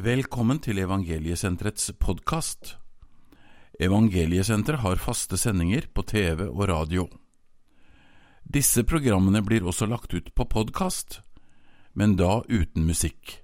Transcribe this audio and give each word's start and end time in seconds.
Velkommen 0.00 0.56
til 0.64 0.78
Evangeliesenterets 0.80 1.90
podkast. 2.00 2.70
Evangeliesenteret 3.76 4.80
har 4.80 5.00
faste 5.02 5.36
sendinger 5.36 5.90
på 5.92 6.00
TV 6.08 6.46
og 6.46 6.62
radio. 6.70 7.02
Disse 8.40 8.80
programmene 8.88 9.42
blir 9.44 9.66
også 9.68 9.84
lagt 9.90 10.14
ut 10.16 10.30
på 10.32 10.46
podkast, 10.54 11.18
men 11.92 12.14
da 12.16 12.38
uten 12.48 12.86
musikk. 12.88 13.34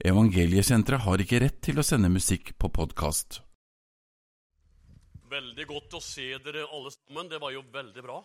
Evangeliesenteret 0.00 1.04
har 1.04 1.24
ikke 1.26 1.42
rett 1.44 1.60
til 1.68 1.82
å 1.82 1.84
sende 1.84 2.08
musikk 2.14 2.54
på 2.56 2.72
podkast. 2.72 3.42
Veldig 5.28 5.68
godt 5.74 5.98
å 5.98 6.00
se 6.00 6.30
dere 6.46 6.64
alle 6.70 6.94
sammen. 6.94 7.28
Det 7.28 7.42
var 7.42 7.52
jo 7.52 7.66
veldig 7.76 8.06
bra. 8.06 8.22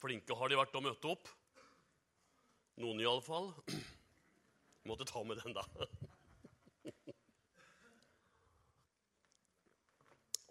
Flinke 0.00 0.40
har 0.40 0.48
de 0.48 0.62
vært 0.62 0.80
å 0.80 0.86
møte 0.88 1.12
opp. 1.18 1.28
Noen 2.80 3.04
iallfall. 3.04 3.52
Måtte 4.88 5.04
ta 5.04 5.20
med 5.24 5.44
den, 5.44 5.52
da. 5.52 5.68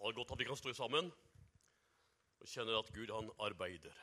Det 0.04 0.10
er 0.10 0.16
godt 0.18 0.32
at 0.34 0.38
vi 0.38 0.44
kan 0.44 0.56
stå 0.60 0.72
sammen 0.76 1.06
og 1.08 2.48
kjenne 2.52 2.74
at 2.76 2.88
Gud, 2.92 3.08
han 3.08 3.30
arbeider. 3.40 3.94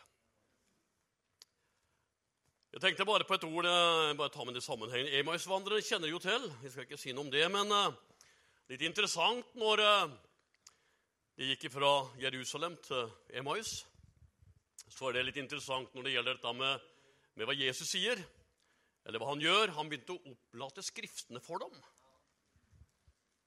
Jeg 2.74 2.82
tenkte 2.82 3.06
bare 3.06 3.28
på 3.30 3.36
et 3.38 3.44
ord 3.46 3.68
eh, 3.70 4.14
bare 4.18 4.32
ta 4.34 4.42
med 4.42 4.56
det 4.58 4.64
sammenhengen. 4.66 5.12
Emausvandrere 5.20 5.84
kjenner 5.86 6.10
jo 6.10 6.18
til. 6.24 6.48
Vi 6.64 6.72
skal 6.74 6.88
ikke 6.88 6.98
si 6.98 7.14
noe 7.14 7.28
om 7.28 7.30
det, 7.30 7.44
men 7.54 7.70
uh, 7.70 7.94
litt 8.74 8.82
interessant 8.82 9.54
når 9.62 9.84
de 11.38 11.52
gikk 11.52 11.68
fra 11.76 11.92
Jerusalem 12.24 12.80
til 12.88 13.38
Emaus, 13.38 13.76
så 14.90 15.12
er 15.12 15.20
det 15.20 15.28
litt 15.28 15.38
interessant 15.44 15.94
når 15.94 16.08
det 16.08 16.16
gjelder 16.16 16.40
dette 16.40 16.54
med, 16.64 16.88
med 17.38 17.46
hva 17.46 17.58
Jesus 17.60 17.92
sier, 17.94 18.24
eller 19.06 19.22
hva 19.22 19.36
han 19.36 19.46
gjør. 19.46 19.76
Han 19.78 19.94
begynte 19.94 20.18
å 20.18 20.34
opplate 20.34 20.82
Skriftene 20.90 21.44
for 21.46 21.62
dem. 21.62 21.78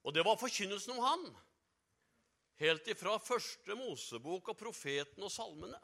Og 0.07 0.15
det 0.15 0.23
var 0.23 0.39
forkynnelsen 0.39 0.95
om 0.95 1.03
han. 1.03 1.27
Helt 2.61 2.87
ifra 2.87 3.17
første 3.19 3.75
Mosebok 3.75 4.53
og 4.53 4.59
profeten 4.59 5.27
og 5.27 5.33
salmene. 5.33 5.81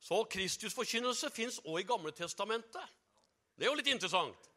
Så 0.00 0.22
Kristusforkynnelse 0.32 1.30
fins 1.30 1.60
òg 1.62 1.82
i 1.82 1.86
Gamle 1.86 2.12
Testamentet. 2.16 2.96
Det 3.54 3.66
er 3.66 3.70
jo 3.70 3.78
litt 3.78 3.92
interessant. 3.92 4.48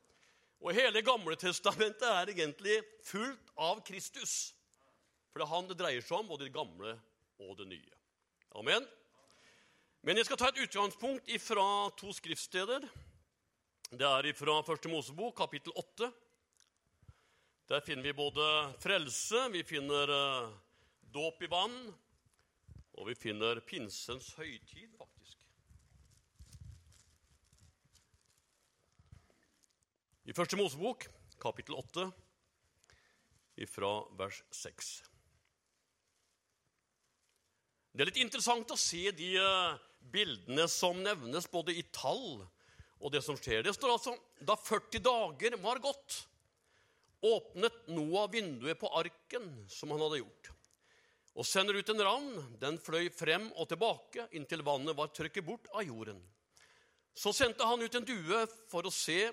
Og 0.63 0.71
hele 0.73 1.03
Gamle 1.03 1.35
Testamentet 1.35 2.07
er 2.07 2.31
egentlig 2.31 2.79
fullt 3.03 3.51
av 3.59 3.83
Kristus. 3.85 4.53
For 5.29 5.41
det 5.41 5.47
er 5.47 5.51
han 5.51 5.69
det 5.69 5.79
dreier 5.79 6.05
seg 6.05 6.21
om, 6.21 6.29
både 6.31 6.47
det 6.47 6.55
gamle 6.55 6.95
og 7.43 7.57
det 7.59 7.67
nye. 7.67 7.95
Amen. 8.55 8.85
Men 10.05 10.19
jeg 10.19 10.27
skal 10.27 10.39
ta 10.39 10.51
et 10.51 10.61
utgangspunkt 10.63 11.29
fra 11.43 11.65
to 11.99 12.13
skriftsteder. 12.15 12.85
Det 13.93 14.07
er 14.07 14.33
fra 14.37 14.59
Første 14.65 14.89
Mosebok, 14.89 15.35
kapittel 15.37 15.75
8. 15.75 16.11
Der 17.69 17.81
finner 17.81 18.03
vi 18.03 18.13
både 18.13 18.45
frelse, 18.83 19.47
vi 19.51 19.63
finner 19.63 20.09
uh, 20.11 20.53
dåp 21.13 21.43
i 21.45 21.49
vann, 21.51 21.77
og 22.97 23.07
vi 23.09 23.15
finner 23.17 23.61
pinsens 23.65 24.31
høytid, 24.37 24.89
faktisk. 24.97 25.39
I 30.23 30.35
Første 30.35 30.57
Mosebok, 30.57 31.05
kapittel 31.41 31.75
8, 31.77 32.07
fra 33.69 33.89
vers 34.17 34.39
6. 34.55 34.93
Det 37.93 38.01
er 38.01 38.09
litt 38.09 38.21
interessant 38.23 38.71
å 38.73 38.79
se 38.79 39.03
de 39.13 39.35
eh, 39.37 39.75
bildene 40.13 40.65
som 40.71 40.97
nevnes, 41.05 41.45
både 41.51 41.75
i 41.77 41.83
tall 41.93 42.41
og 43.03 43.11
det 43.13 43.21
som 43.21 43.37
skjer. 43.37 43.61
Det 43.67 43.75
står 43.75 43.93
altså 43.93 44.15
da 44.41 44.55
40 44.57 45.03
dager 45.03 45.59
var 45.61 45.83
gått, 45.83 46.23
åpnet 47.23 47.85
Noah 47.93 48.25
vinduet 48.31 48.79
på 48.81 48.89
arken 48.97 49.45
som 49.71 49.93
han 49.93 50.01
hadde 50.07 50.23
gjort, 50.23 50.49
og 51.33 51.47
sender 51.47 51.79
ut 51.79 51.89
en 51.89 52.03
ravn. 52.05 52.33
Den 52.61 52.77
fløy 52.81 53.09
frem 53.13 53.49
og 53.57 53.69
tilbake 53.71 54.27
inntil 54.37 54.63
vannet 54.65 54.97
var 54.97 55.13
trykket 55.13 55.45
bort 55.45 55.69
av 55.73 55.85
jorden. 55.87 56.19
Så 57.13 57.33
sendte 57.33 57.65
han 57.65 57.81
ut 57.81 57.95
en 57.95 58.05
due 58.05 58.43
for 58.71 58.85
å 58.85 58.93
se 58.93 59.27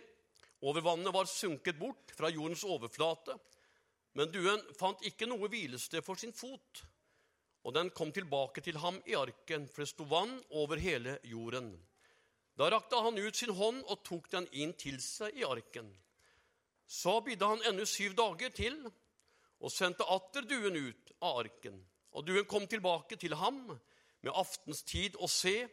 over 0.61 0.85
vannet 0.85 1.15
var 1.15 1.29
sunket 1.29 1.79
bort 1.81 2.13
fra 2.17 2.29
jordens 2.29 2.65
overflate, 2.69 3.37
men 4.13 4.33
duen 4.33 4.61
fant 4.77 5.01
ikke 5.07 5.29
noe 5.31 5.49
hvilested 5.49 6.05
for 6.05 6.21
sin 6.21 6.35
fot, 6.37 6.83
og 7.65 7.75
den 7.77 7.89
kom 7.97 8.13
tilbake 8.13 8.61
til 8.65 8.77
ham 8.83 8.99
i 9.09 9.17
arken, 9.17 9.67
for 9.69 9.85
det 9.85 9.93
sto 9.93 10.05
vann 10.09 10.35
over 10.61 10.81
hele 10.81 11.17
jorden. 11.29 11.73
Da 12.57 12.69
rakte 12.73 13.01
han 13.01 13.17
ut 13.17 13.37
sin 13.37 13.55
hånd 13.57 13.85
og 13.87 14.03
tok 14.05 14.29
den 14.33 14.49
inn 14.53 14.75
til 14.77 14.99
seg 15.01 15.37
i 15.39 15.47
arken. 15.49 15.89
Så 16.85 17.21
bidde 17.25 17.49
han 17.49 17.63
ennå 17.71 17.87
syv 17.89 18.17
dager 18.19 18.53
til 18.53 18.77
og 18.85 19.73
sendte 19.73 20.05
atter 20.13 20.45
duen 20.49 20.77
ut 20.77 21.13
av 21.21 21.41
arken. 21.45 21.79
Og 22.17 22.27
duen 22.27 22.47
kom 22.49 22.67
tilbake 22.67 23.17
til 23.21 23.37
ham 23.39 23.63
med 23.71 24.33
aftenstid 24.35 25.17
og 25.21 25.31
se, 25.31 25.69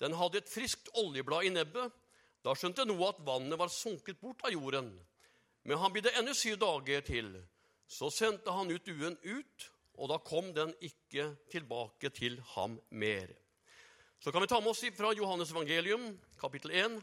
den 0.00 0.14
hadde 0.16 0.40
et 0.40 0.48
friskt 0.48 0.88
oljeblad 0.96 1.48
i 1.48 1.52
nebbet, 1.52 1.92
da 2.40 2.54
skjønte 2.56 2.86
Noah 2.88 3.12
at 3.12 3.24
vannet 3.26 3.58
var 3.60 3.72
sunket 3.72 4.20
bort 4.20 4.40
av 4.46 4.54
jorden. 4.54 4.94
Men 5.68 5.80
han 5.82 5.92
bidde 5.92 6.14
ennå 6.16 6.32
syv 6.36 6.56
dager 6.62 7.04
til. 7.04 7.34
Så 7.90 8.08
sendte 8.14 8.54
han 8.54 8.70
ut 8.70 8.86
duen 8.86 9.18
ut, 9.26 9.66
og 10.00 10.08
da 10.08 10.16
kom 10.24 10.54
den 10.56 10.72
ikke 10.80 11.34
tilbake 11.52 12.08
til 12.16 12.38
ham 12.54 12.78
mer. 12.88 13.28
Så 14.20 14.32
kan 14.32 14.40
vi 14.40 14.48
ta 14.48 14.60
med 14.60 14.72
oss 14.72 14.84
fra 14.96 15.12
Johannes 15.16 15.52
evangelium, 15.52 16.14
kapittel 16.40 16.70
1, 16.70 16.96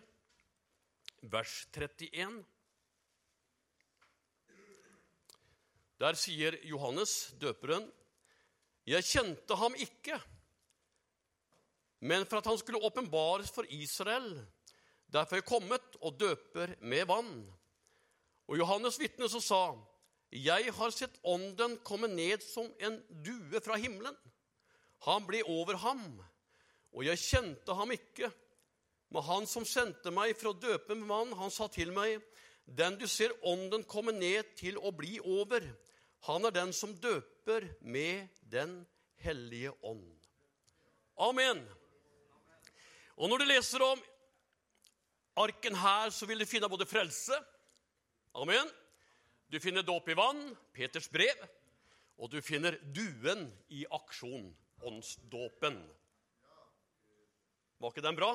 vers 1.21 1.67
31. 1.73 2.39
Der 5.97 6.17
sier 6.17 6.57
Johannes, 6.63 7.33
døperen, 7.41 7.87
'Jeg 8.87 9.03
kjente 9.03 9.55
ham 9.55 9.75
ikke', 9.75 10.21
men 11.99 12.25
for 12.25 12.37
at 12.37 12.45
han 12.45 12.57
skulle 12.57 12.83
åpenbares 12.83 13.51
for 13.51 13.65
Israel, 13.69 14.47
Derfor 15.07 15.37
er 15.37 15.41
jeg 15.41 15.47
kommet 15.47 15.95
og 16.03 16.17
døper 16.19 16.73
med 16.81 17.05
vann. 17.07 17.35
Og 18.47 18.57
Johannes 18.59 18.99
vitne 18.99 19.29
så 19.31 19.39
sa, 19.43 19.61
Jeg 20.31 20.73
har 20.73 20.91
sett 20.91 21.19
Ånden 21.23 21.77
komme 21.87 22.09
ned 22.11 22.43
som 22.43 22.67
en 22.83 22.99
due 23.23 23.61
fra 23.63 23.77
himmelen. 23.79 24.15
Han 25.07 25.23
ble 25.27 25.43
over 25.47 25.77
ham, 25.79 26.03
og 26.91 27.05
jeg 27.05 27.21
kjente 27.21 27.73
ham 27.73 27.91
ikke. 27.91 28.31
Men 29.09 29.23
han 29.23 29.47
som 29.47 29.65
sendte 29.65 30.11
meg 30.11 30.35
for 30.35 30.51
å 30.51 30.59
døpe 30.59 30.95
med 30.95 31.07
vann, 31.07 31.31
han 31.39 31.51
sa 31.51 31.69
til 31.71 31.93
meg, 31.95 32.19
Den 32.67 32.97
du 32.99 33.07
ser 33.07 33.31
Ånden 33.47 33.85
komme 33.87 34.11
ned 34.11 34.43
til 34.59 34.75
å 34.77 34.91
bli 34.91 35.21
over, 35.23 35.63
han 36.25 36.45
er 36.45 36.55
den 36.55 36.73
som 36.73 36.95
døper 36.97 37.67
med 37.81 38.28
Den 38.41 38.85
hellige 39.22 39.72
ånd. 39.81 40.05
Amen. 41.17 41.61
Og 43.17 43.29
når 43.29 43.41
du 43.41 43.45
leser 43.50 43.83
om 43.83 44.01
arken 45.38 45.75
her 45.77 46.09
så 46.13 46.25
vil 46.29 46.41
du 46.41 46.50
finne 46.50 46.69
både 46.69 46.88
frelse 46.89 47.38
Amen. 48.38 48.69
Du 49.50 49.59
finner 49.59 49.81
dåp 49.81 50.09
i 50.09 50.13
vann, 50.13 50.41
Peters 50.75 51.07
brev, 51.09 51.39
og 52.19 52.29
du 52.29 52.41
finner 52.44 52.75
duen 52.94 53.47
i 53.73 53.85
aksjon, 53.95 54.51
åndsdåpen. 54.85 55.79
Var 57.81 57.94
ikke 57.94 58.03
den 58.06 58.19
bra? 58.19 58.29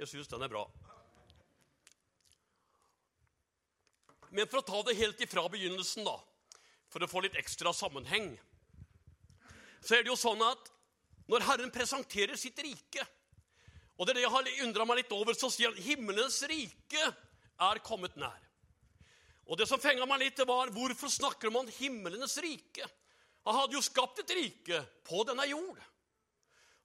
Jeg 0.00 0.10
syns 0.10 0.32
den 0.32 0.42
er 0.42 0.50
bra. 0.50 0.64
Men 4.34 4.48
for 4.50 4.64
å 4.64 4.66
ta 4.66 4.80
det 4.88 4.96
helt 4.98 5.20
ifra 5.22 5.44
begynnelsen, 5.52 6.08
da, 6.08 6.16
for 6.94 7.02
å 7.02 7.10
få 7.10 7.24
litt 7.24 7.36
ekstra 7.40 7.74
sammenheng, 7.74 8.30
så 9.82 9.98
er 9.98 10.06
det 10.06 10.12
jo 10.14 10.16
sånn 10.16 10.40
at 10.46 10.70
når 11.28 11.44
Herren 11.48 11.72
presenterer 11.74 12.38
sitt 12.38 12.60
rike 12.62 13.02
og 13.94 14.06
det 14.06 14.14
er 14.14 14.18
det 14.18 14.24
jeg 14.24 14.34
har 14.34 14.48
undra 14.66 14.86
meg 14.88 15.00
litt 15.02 15.14
over. 15.14 15.36
Så 15.38 15.50
sier 15.54 15.70
han 15.70 15.86
himmelens 15.86 16.40
rike 16.50 17.04
er 17.04 17.82
kommet 17.86 18.16
nær. 18.18 18.40
Og 19.44 19.58
det 19.60 19.68
som 19.68 19.80
fenga 19.80 20.06
meg 20.08 20.22
litt, 20.22 20.40
var 20.48 20.72
hvorfor 20.74 21.12
snakker 21.12 21.52
man 21.52 21.68
himmelens 21.78 22.36
rike? 22.42 22.86
Han 23.44 23.58
hadde 23.58 23.76
jo 23.76 23.84
skapt 23.84 24.22
et 24.22 24.32
rike 24.34 24.80
på 25.06 25.20
denne 25.28 25.44
jord. 25.50 25.78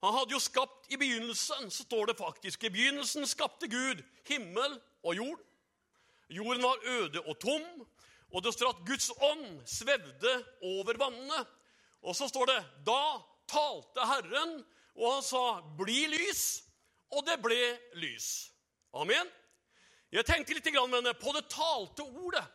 Han 0.04 0.16
hadde 0.16 0.36
jo 0.36 0.40
skapt 0.40 0.92
I 0.94 1.00
begynnelsen 1.00 1.72
så 1.72 1.84
står 1.84 2.12
det 2.12 2.20
faktisk 2.20 2.64
i 2.64 2.72
begynnelsen 2.72 3.28
skapte 3.28 3.68
Gud 3.72 4.04
himmel 4.28 4.78
og 5.04 5.16
jord. 5.16 5.42
Jorden 6.30 6.64
var 6.64 6.86
øde 6.86 7.24
og 7.26 7.40
tom, 7.42 7.66
og 8.30 8.44
det 8.46 8.54
står 8.54 8.74
at 8.74 8.84
Guds 8.86 9.10
ånd 9.26 9.62
svevde 9.68 10.34
over 10.62 11.00
vannene. 11.02 11.40
Og 12.06 12.16
så 12.16 12.30
står 12.30 12.52
det 12.52 12.60
da 12.88 13.02
talte 13.50 14.06
Herren, 14.06 14.60
og 14.96 15.14
han 15.14 15.24
sa, 15.24 15.62
'Bli 15.78 16.06
lys', 16.14 16.62
og 17.12 17.26
det 17.26 17.40
ble 17.42 17.80
lys. 17.94 18.52
Amen. 18.94 19.28
Jeg 20.12 20.26
tenkte 20.26 20.54
litt 20.54 20.66
på 21.20 21.34
det 21.34 21.50
talte 21.50 22.04
ordet. 22.04 22.46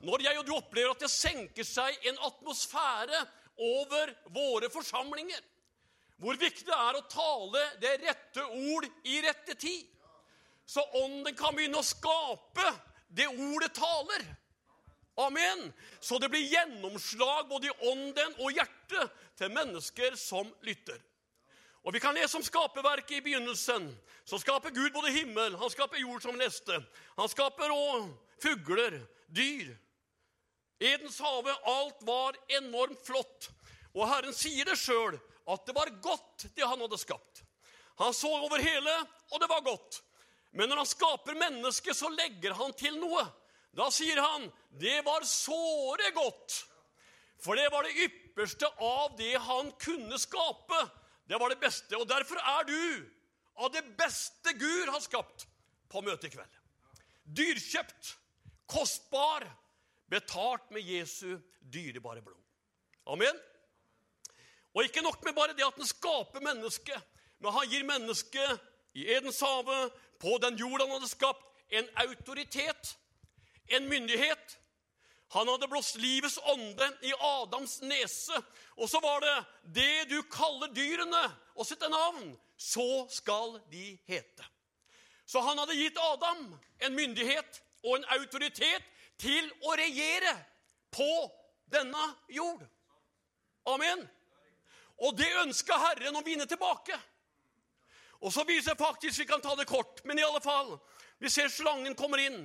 Når 0.00 0.22
jeg 0.22 0.38
og 0.38 0.46
du 0.46 0.54
opplever 0.54 0.90
at 0.90 1.00
det 1.00 1.10
senker 1.10 1.64
seg 1.64 2.06
en 2.06 2.18
atmosfære 2.18 3.26
over 3.58 4.14
våre 4.34 4.70
forsamlinger. 4.70 5.40
Hvor 6.18 6.38
viktig 6.38 6.66
det 6.66 6.74
er 6.74 6.98
å 6.98 7.06
tale 7.10 7.62
det 7.82 8.00
rette 8.02 8.44
ord 8.46 8.86
i 9.04 9.20
rette 9.22 9.54
tid. 9.54 9.86
Så 10.66 10.82
ånden 10.94 11.34
kan 11.36 11.54
begynne 11.54 11.78
å 11.78 11.86
skape 11.86 12.66
det 13.10 13.28
ordet 13.28 13.72
taler. 13.74 14.22
Amen. 15.14 15.72
Så 16.00 16.18
det 16.18 16.28
blir 16.28 16.48
gjennomslag 16.48 17.48
både 17.48 17.68
i 17.68 17.76
ånden 17.92 18.36
og 18.38 18.52
hjertet 18.52 19.24
til 19.38 19.52
mennesker 19.52 20.16
som 20.16 20.48
lytter. 20.64 21.00
Og 21.82 21.92
Vi 21.92 22.00
kan 22.00 22.14
lese 22.14 22.38
om 22.38 22.44
skaperverket 22.46 23.18
i 23.18 23.24
begynnelsen. 23.24 23.90
Så 24.24 24.38
skaper 24.38 24.70
Gud 24.70 24.92
både 24.94 25.10
himmel, 25.10 25.56
han 25.58 25.70
skaper 25.70 25.98
jord 25.98 26.22
som 26.22 26.38
neste. 26.38 26.78
Han 27.18 27.28
skaper 27.28 27.74
òg 27.74 28.12
fugler, 28.42 29.00
dyr. 29.26 29.74
Edens 30.82 31.18
hage, 31.22 31.54
alt 31.66 32.06
var 32.06 32.38
enormt 32.48 33.02
flott. 33.06 33.50
Og 33.94 34.06
Herren 34.08 34.34
sier 34.34 34.66
det 34.66 34.78
sjøl, 34.78 35.18
at 35.46 35.66
det 35.66 35.74
var 35.74 35.90
godt, 36.02 36.46
det 36.54 36.66
han 36.66 36.80
hadde 36.80 36.98
skapt. 36.98 37.42
Han 38.00 38.14
så 38.14 38.30
over 38.30 38.62
hele, 38.62 38.94
og 39.30 39.42
det 39.42 39.50
var 39.50 39.66
godt. 39.66 40.00
Men 40.52 40.70
når 40.70 40.82
han 40.82 40.90
skaper 40.90 41.38
mennesket, 41.38 41.96
så 41.96 42.10
legger 42.12 42.54
han 42.58 42.74
til 42.78 42.96
noe. 43.00 43.24
Da 43.76 43.90
sier 43.90 44.20
han, 44.20 44.52
'Det 44.70 45.04
var 45.04 45.24
såre 45.24 46.12
godt'. 46.12 46.66
For 47.42 47.54
det 47.54 47.72
var 47.72 47.82
det 47.82 47.96
ypperste 47.96 48.66
av 48.78 49.16
det 49.18 49.34
han 49.40 49.72
kunne 49.72 50.18
skape. 50.18 50.90
Det 51.28 51.40
var 51.40 51.48
det 51.48 51.60
beste. 51.60 51.96
Og 51.96 52.08
derfor 52.08 52.38
er 52.38 52.62
du 52.64 53.10
av 53.56 53.72
det 53.72 53.82
beste 53.98 54.52
Gud 54.58 54.88
har 54.88 55.00
skapt, 55.00 55.46
på 55.88 56.00
møtet 56.00 56.30
i 56.30 56.36
kveld. 56.36 56.58
Dyrkjøpt, 57.24 58.16
kostbar, 58.66 59.44
betalt 60.08 60.70
med 60.70 60.82
Jesu 60.82 61.38
dyrebare 61.72 62.22
blod. 62.22 62.40
Amen. 63.06 63.38
Og 64.74 64.84
ikke 64.84 65.02
nok 65.04 65.24
med 65.24 65.34
bare 65.36 65.56
det 65.56 65.66
at 65.66 65.76
han 65.76 65.88
skaper 65.88 66.40
mennesket, 66.40 67.00
men 67.42 67.52
han 67.52 67.68
gir 67.68 67.84
mennesket 67.84 68.60
i 68.94 69.06
Edens 69.16 69.40
hage, 69.40 69.90
på 70.20 70.38
den 70.42 70.56
jorda 70.56 70.86
han 70.86 70.96
hadde 70.96 71.10
skapt, 71.10 71.44
en 71.72 71.88
autoritet, 72.04 72.96
en 73.66 73.88
myndighet. 73.88 74.58
Han 75.32 75.48
hadde 75.48 75.68
blåst 75.68 75.96
livets 75.96 76.38
ånde 76.42 76.88
i 77.02 77.12
Adams 77.18 77.80
nese. 77.80 78.36
Og 78.76 78.88
så 78.90 79.00
var 79.00 79.20
det 79.24 79.36
det 79.62 80.08
du 80.10 80.18
kaller 80.28 80.72
dyrene 80.76 81.22
og 81.54 81.66
sette 81.66 81.88
navn, 81.88 82.34
så 82.56 83.06
skal 83.10 83.56
de 83.72 83.96
hete. 84.08 84.44
Så 85.26 85.40
han 85.40 85.58
hadde 85.58 85.76
gitt 85.78 85.98
Adam 85.98 86.44
en 86.78 86.94
myndighet 86.94 87.62
og 87.82 87.96
en 87.96 88.08
autoritet 88.18 88.84
til 89.22 89.48
å 89.64 89.76
regjere 89.78 90.34
på 90.92 91.08
denne 91.72 92.08
jord. 92.28 92.60
Amen. 93.72 94.04
Og 95.02 95.16
det 95.16 95.30
ønska 95.42 95.78
Herren 95.80 96.18
å 96.18 96.24
vinne 96.26 96.46
tilbake. 96.50 96.98
Og 98.22 98.30
så 98.34 98.44
viser 98.46 98.72
jeg 98.72 98.78
faktisk 98.78 99.18
Vi 99.18 99.26
kan 99.26 99.40
ta 99.42 99.54
det 99.58 99.66
kort, 99.66 100.04
men 100.04 100.18
i 100.18 100.22
alle 100.22 100.40
fall 100.44 100.76
Vi 101.18 101.30
ser 101.30 101.48
slangen 101.50 101.96
kommer 101.98 102.22
inn, 102.22 102.44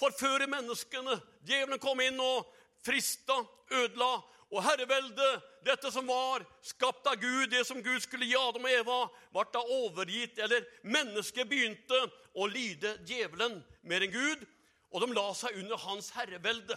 forfører 0.00 0.50
menneskene. 0.50 1.18
Djevelen 1.46 1.80
kom 1.82 2.00
inn 2.04 2.20
og 2.22 2.48
frista, 2.84 3.36
ødela. 3.72 4.16
Og 4.54 4.62
herreveldet, 4.62 5.46
dette 5.66 5.90
som 5.90 6.06
var 6.06 6.44
skapt 6.62 7.08
av 7.10 7.16
Gud, 7.18 7.48
det 7.50 7.64
som 7.66 7.80
Gud 7.82 8.02
skulle 8.04 8.28
gi 8.28 8.36
Adam 8.38 8.66
og 8.68 8.70
Eva, 8.70 8.98
ble 9.34 9.44
da 9.50 9.62
overgitt, 9.80 10.38
eller 10.38 10.66
mennesket 10.86 11.48
begynte 11.50 11.98
å 12.38 12.46
lyde 12.46 12.92
djevelen 13.08 13.56
mer 13.88 14.04
enn 14.04 14.14
Gud, 14.14 14.44
og 14.94 15.02
de 15.02 15.16
la 15.16 15.24
seg 15.34 15.58
under 15.58 15.80
hans 15.82 16.12
herrevelde. 16.14 16.76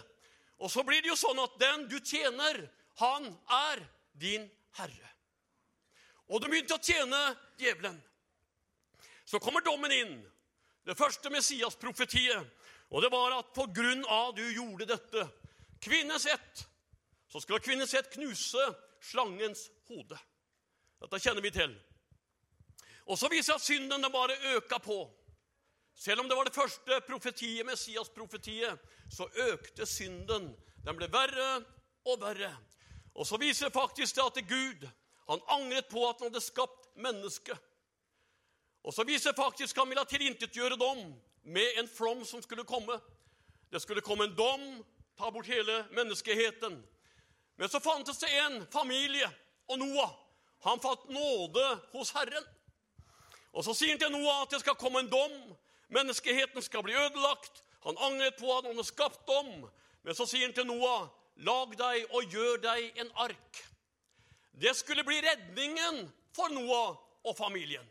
Og 0.58 0.72
så 0.74 0.82
blir 0.88 1.04
det 1.04 1.12
jo 1.12 1.20
sånn 1.20 1.44
at 1.44 1.60
den 1.62 1.86
du 1.92 2.00
tjener, 2.02 2.64
han 2.98 3.30
er 3.60 3.84
din 4.18 4.48
herre. 4.80 5.12
Og 6.34 6.42
de 6.42 6.50
begynte 6.50 6.80
å 6.80 6.82
tjene 6.82 7.20
djevelen. 7.62 8.00
Så 9.28 9.40
kommer 9.44 9.62
dommen 9.62 9.94
inn. 9.94 10.18
Det 10.88 10.96
første 10.98 11.30
Messias-profetiet. 11.30 12.48
Og 12.90 13.04
det 13.04 13.12
var 13.12 13.36
at 13.36 13.54
på 13.56 13.68
grunn 13.76 14.06
av 14.06 14.34
du 14.36 14.46
gjorde 14.54 14.88
dette, 14.88 15.28
kvinnes 15.84 16.26
ett, 16.26 16.64
så 17.28 17.42
skal 17.44 17.60
kvinnes 17.64 17.94
ett 17.94 18.14
knuse 18.14 18.64
slangens 19.04 19.68
hode. 19.90 20.18
Dette 21.02 21.20
kjenner 21.22 21.44
vi 21.44 21.52
til. 21.54 21.76
Og 23.08 23.20
så 23.20 23.30
viser 23.32 23.54
det 23.54 23.62
at 23.62 23.68
synden 23.68 24.04
den 24.04 24.12
bare 24.12 24.38
øka 24.56 24.80
på. 24.84 25.02
Selv 25.98 26.22
om 26.22 26.30
det 26.30 26.38
var 26.38 26.48
det 26.48 26.56
første 26.56 27.02
profetiet, 27.08 27.66
Messias-profetiet, 27.66 28.80
så 29.12 29.28
økte 29.52 29.86
synden. 29.86 30.52
Den 30.86 30.98
ble 30.98 31.08
verre 31.12 31.62
og 32.06 32.20
verre. 32.22 32.52
Og 33.18 33.28
så 33.28 33.40
viser 33.42 33.68
det 33.68 33.76
faktisk 33.76 34.16
det 34.16 34.26
at 34.26 34.44
Gud 34.48 34.88
han 35.28 35.42
angret 35.52 35.90
på 35.92 36.04
at 36.08 36.22
han 36.22 36.30
hadde 36.30 36.44
skapt 36.44 36.92
mennesket. 36.96 37.58
Og 38.88 38.94
så 38.94 39.04
viser 39.04 39.34
det 39.34 39.42
faktisk 39.42 39.76
at 39.76 39.82
han 39.84 39.90
ville 39.92 40.06
tilintetgjøre 40.08 40.78
dem 40.80 41.02
med 41.48 41.78
en 41.80 41.88
flom 41.88 42.26
som 42.26 42.42
skulle 42.42 42.64
komme. 42.64 43.00
Det 43.70 43.80
skulle 43.80 44.02
komme 44.02 44.24
en 44.24 44.36
dom, 44.36 44.84
ta 45.18 45.32
bort 45.32 45.48
hele 45.48 45.86
menneskeheten. 45.92 46.84
Men 47.56 47.70
så 47.70 47.80
fantes 47.80 48.20
det 48.20 48.32
en 48.38 48.66
familie, 48.72 49.30
og 49.68 49.80
Noah. 49.80 50.12
Han 50.60 50.80
fant 50.80 51.10
nåde 51.10 51.80
hos 51.92 52.12
Herren. 52.12 52.44
Og 53.54 53.64
Så 53.66 53.74
sier 53.74 53.96
han 53.96 54.02
til 54.02 54.12
Noah 54.12 54.42
at 54.44 54.52
det 54.52 54.60
skal 54.60 54.76
komme 54.76 55.00
en 55.00 55.10
dom. 55.10 55.38
Menneskeheten 55.88 56.62
skal 56.62 56.84
bli 56.84 56.94
ødelagt. 56.94 57.64
Han 57.84 57.98
angret 57.98 58.36
på 58.38 58.52
at 58.52 58.66
han 58.66 58.76
hadde 58.76 58.88
skapt 58.88 59.28
dom. 59.28 59.70
Men 60.04 60.16
så 60.16 60.28
sier 60.28 60.46
han 60.50 60.56
til 60.56 60.68
Noah, 60.68 61.08
lag 61.48 61.74
deg 61.80 62.12
og 62.12 62.34
gjør 62.34 62.60
deg 62.62 63.00
en 63.02 63.12
ark. 63.24 63.64
Det 64.52 64.76
skulle 64.76 65.06
bli 65.08 65.22
redningen 65.22 66.04
for 66.36 66.52
Noah 66.52 66.98
og 67.24 67.38
familien. 67.38 67.88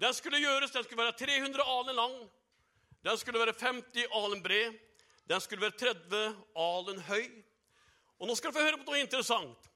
Den 0.00 0.14
skulle 0.14 0.40
gjøres, 0.40 0.70
den 0.70 0.84
skulle 0.84 1.04
være 1.04 1.18
300 1.18 1.62
alen 1.62 1.96
lang, 1.96 2.16
den 3.06 3.18
skulle 3.18 3.38
være 3.38 3.54
50 3.54 4.08
alen 4.18 4.42
bred, 4.42 4.74
den 5.30 5.40
skulle 5.40 5.62
være 5.62 5.78
30 5.78 6.22
alen 6.58 7.00
høy. 7.06 7.26
Og 8.18 8.26
Nå 8.26 8.34
skal 8.34 8.50
du 8.50 8.56
få 8.56 8.64
høre 8.64 8.80
på 8.80 8.88
noe 8.88 9.02
interessant. 9.02 9.68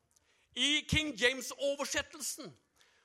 I 0.59 0.83
King 0.91 1.13
James-oversettelsen 1.15 2.51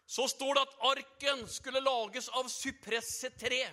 så 0.06 0.26
står 0.30 0.58
det 0.58 0.64
at 0.66 0.78
arken 0.90 1.44
skulle 1.50 1.84
lages 1.84 2.30
av 2.34 2.50
sypressetre. 2.50 3.68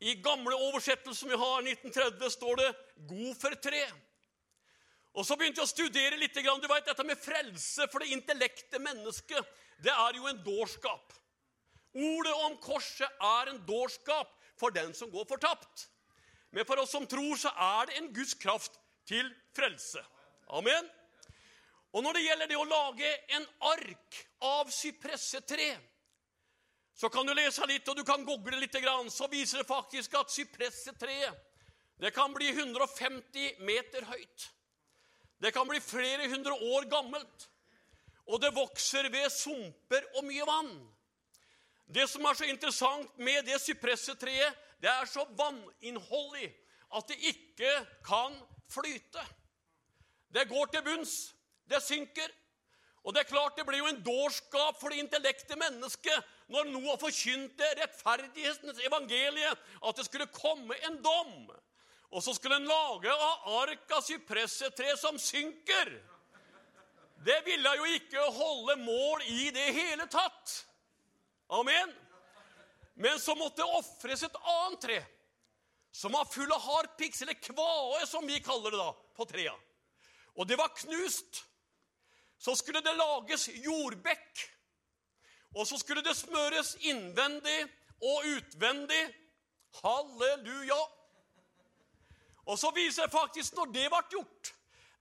I 0.00 0.16
gamle 0.24 0.56
oversettelser 0.70 1.28
vi 1.28 1.40
har, 1.42 1.68
1930, 1.68 2.30
står 2.32 2.56
det 2.56 2.70
'god 3.08 3.34
for 3.36 3.60
tre'. 3.68 3.92
Og 5.12 5.26
Så 5.26 5.36
begynte 5.36 5.60
jeg 5.60 5.68
å 5.68 5.74
studere 5.74 6.16
litt. 6.16 6.34
Du 6.34 6.68
vet, 6.68 6.86
Dette 6.86 7.04
med 7.04 7.18
frelse 7.18 7.88
for 7.92 7.98
det 7.98 8.12
intellekte 8.14 8.78
mennesket, 8.78 9.44
det 9.82 9.92
er 9.92 10.16
jo 10.16 10.26
en 10.26 10.44
dårskap. 10.44 11.12
Ordet 11.92 12.32
om 12.32 12.56
korset 12.56 13.10
er 13.20 13.50
en 13.50 13.66
dårskap 13.66 14.39
for 14.60 14.74
den 14.74 14.92
som 14.96 15.10
går 15.10 15.26
fortapt. 15.28 15.88
Men 16.50 16.66
for 16.66 16.82
oss 16.82 16.92
som 16.92 17.06
tror, 17.08 17.36
så 17.38 17.52
er 17.54 17.88
det 17.88 17.98
en 17.98 18.10
Guds 18.14 18.34
kraft 18.38 18.76
til 19.08 19.28
frelse. 19.56 20.02
Amen. 20.50 20.88
Og 21.90 22.04
når 22.04 22.16
det 22.16 22.24
gjelder 22.26 22.50
det 22.50 22.58
å 22.58 22.68
lage 22.68 23.10
en 23.36 23.46
ark 23.72 24.18
av 24.46 24.70
sypressetre, 24.74 25.72
så 26.94 27.08
kan 27.08 27.26
du 27.26 27.32
lese 27.34 27.66
litt, 27.66 27.88
og 27.88 27.96
du 27.96 28.04
kan 28.04 28.26
google 28.28 28.58
litt, 28.60 28.76
så 29.10 29.26
viser 29.32 29.62
det 29.62 29.70
faktisk 29.70 30.14
at 30.20 30.30
sypressetreet 30.30 31.46
det 32.00 32.14
kan 32.16 32.32
bli 32.32 32.48
150 32.48 33.60
meter 33.60 34.06
høyt. 34.08 34.46
Det 35.40 35.52
kan 35.52 35.68
bli 35.68 35.80
flere 35.80 36.28
hundre 36.32 36.52
år 36.52 36.86
gammelt. 36.88 37.48
Og 38.32 38.40
det 38.40 38.54
vokser 38.56 39.08
ved 39.12 39.28
sumper 39.32 40.06
og 40.16 40.24
mye 40.24 40.46
vann. 40.48 40.72
Det 41.90 42.06
som 42.06 42.24
er 42.24 42.38
så 42.38 42.46
interessant 42.46 43.18
med 43.18 43.42
det 43.48 43.58
sypressetreet, 43.62 44.58
det 44.80 44.88
er 44.88 45.08
så 45.10 45.24
vanninnholdig 45.36 46.46
at 46.96 47.08
det 47.10 47.18
ikke 47.32 47.72
kan 48.06 48.34
flyte. 48.70 49.24
Det 50.30 50.48
går 50.48 50.70
til 50.70 50.84
bunns. 50.86 51.16
Det 51.70 51.82
synker. 51.82 52.30
Og 53.04 53.14
det 53.14 53.22
er 53.22 53.30
klart 53.30 53.56
det 53.56 53.64
blir 53.66 53.80
jo 53.80 53.88
en 53.90 54.02
dårskap 54.04 54.78
for 54.80 54.92
det 54.92 55.00
intellekte 55.00 55.56
mennesket 55.58 56.30
når 56.50 56.68
Noah 56.68 56.98
forkynte 57.00 57.66
rettferdighetens 57.78 58.80
evangelie, 58.86 59.50
at 59.50 59.96
det 59.96 60.06
skulle 60.06 60.26
komme 60.34 60.76
en 60.86 60.98
dom. 61.02 61.50
Og 62.10 62.22
så 62.22 62.34
skulle 62.34 62.58
en 62.58 62.68
lage 62.68 63.12
av 63.12 63.52
ark 63.62 63.94
av 63.96 64.02
sypressetre 64.04 64.96
som 64.98 65.18
synker. 65.18 65.94
Det 67.24 67.38
ville 67.46 67.76
jo 67.76 67.86
ikke 67.94 68.26
holde 68.34 68.76
mål 68.82 69.22
i 69.30 69.50
det 69.54 69.68
hele 69.76 70.06
tatt. 70.10 70.69
Amen. 71.50 71.94
Men 72.94 73.20
så 73.20 73.34
måtte 73.34 73.62
det 73.62 73.78
ofres 73.78 74.22
et 74.22 74.36
annet 74.42 74.82
tre 74.84 75.00
som 75.90 76.12
var 76.14 76.28
full 76.30 76.52
av 76.52 76.60
harpiks, 76.62 77.22
eller 77.22 77.34
kvae, 77.34 78.04
som 78.06 78.26
vi 78.26 78.38
kaller 78.44 78.70
det 78.70 78.78
da, 78.78 78.92
på 79.16 79.26
trea. 79.26 79.54
Og 80.38 80.46
det 80.46 80.58
var 80.60 80.70
knust. 80.76 81.42
Så 82.38 82.54
skulle 82.56 82.80
det 82.84 82.94
lages 82.94 83.48
jordbekk. 83.58 84.44
Og 85.58 85.66
så 85.66 85.80
skulle 85.80 86.04
det 86.06 86.14
smøres 86.14 86.76
innvendig 86.86 87.58
og 88.06 88.28
utvendig. 88.36 89.02
Halleluja! 89.82 90.78
Og 92.46 92.58
så 92.58 92.70
viser 92.74 93.06
det 93.06 93.14
faktisk 93.14 93.54
når 93.54 93.68
det 93.74 93.84
ble 93.92 94.00
gjort 94.10 94.48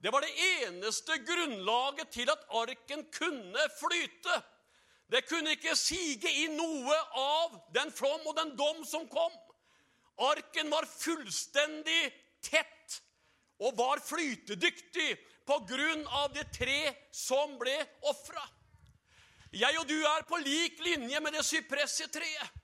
Det 0.03 0.11
var 0.13 0.21
det 0.21 0.43
eneste 0.45 1.15
grunnlaget 1.25 2.11
til 2.13 2.29
at 2.29 2.43
arken 2.55 3.05
kunne 3.13 3.63
flyte. 3.79 4.35
Det 5.09 5.25
kunne 5.25 5.55
ikke 5.55 5.75
sige 5.75 6.29
i 6.43 6.47
noe 6.53 6.97
av 7.17 7.55
den 7.73 7.91
flom 7.91 8.27
og 8.29 8.35
den 8.37 8.53
dom 8.57 8.83
som 8.85 9.07
kom. 9.09 9.33
Arken 10.29 10.69
var 10.69 10.85
fullstendig 10.85 12.01
tett 12.45 12.99
og 13.59 13.77
var 13.79 14.03
flytedyktig 14.03 15.09
på 15.49 15.57
grunn 15.69 16.05
av 16.21 16.29
det 16.35 16.45
tre 16.53 16.93
som 17.15 17.57
ble 17.59 17.75
ofra. 18.11 18.43
Jeg 19.49 19.79
og 19.81 19.87
du 19.89 19.97
er 19.97 20.27
på 20.29 20.37
lik 20.45 20.77
linje 20.85 21.19
med 21.19 21.33
det 21.33 21.45
sypressetreet. 21.47 22.57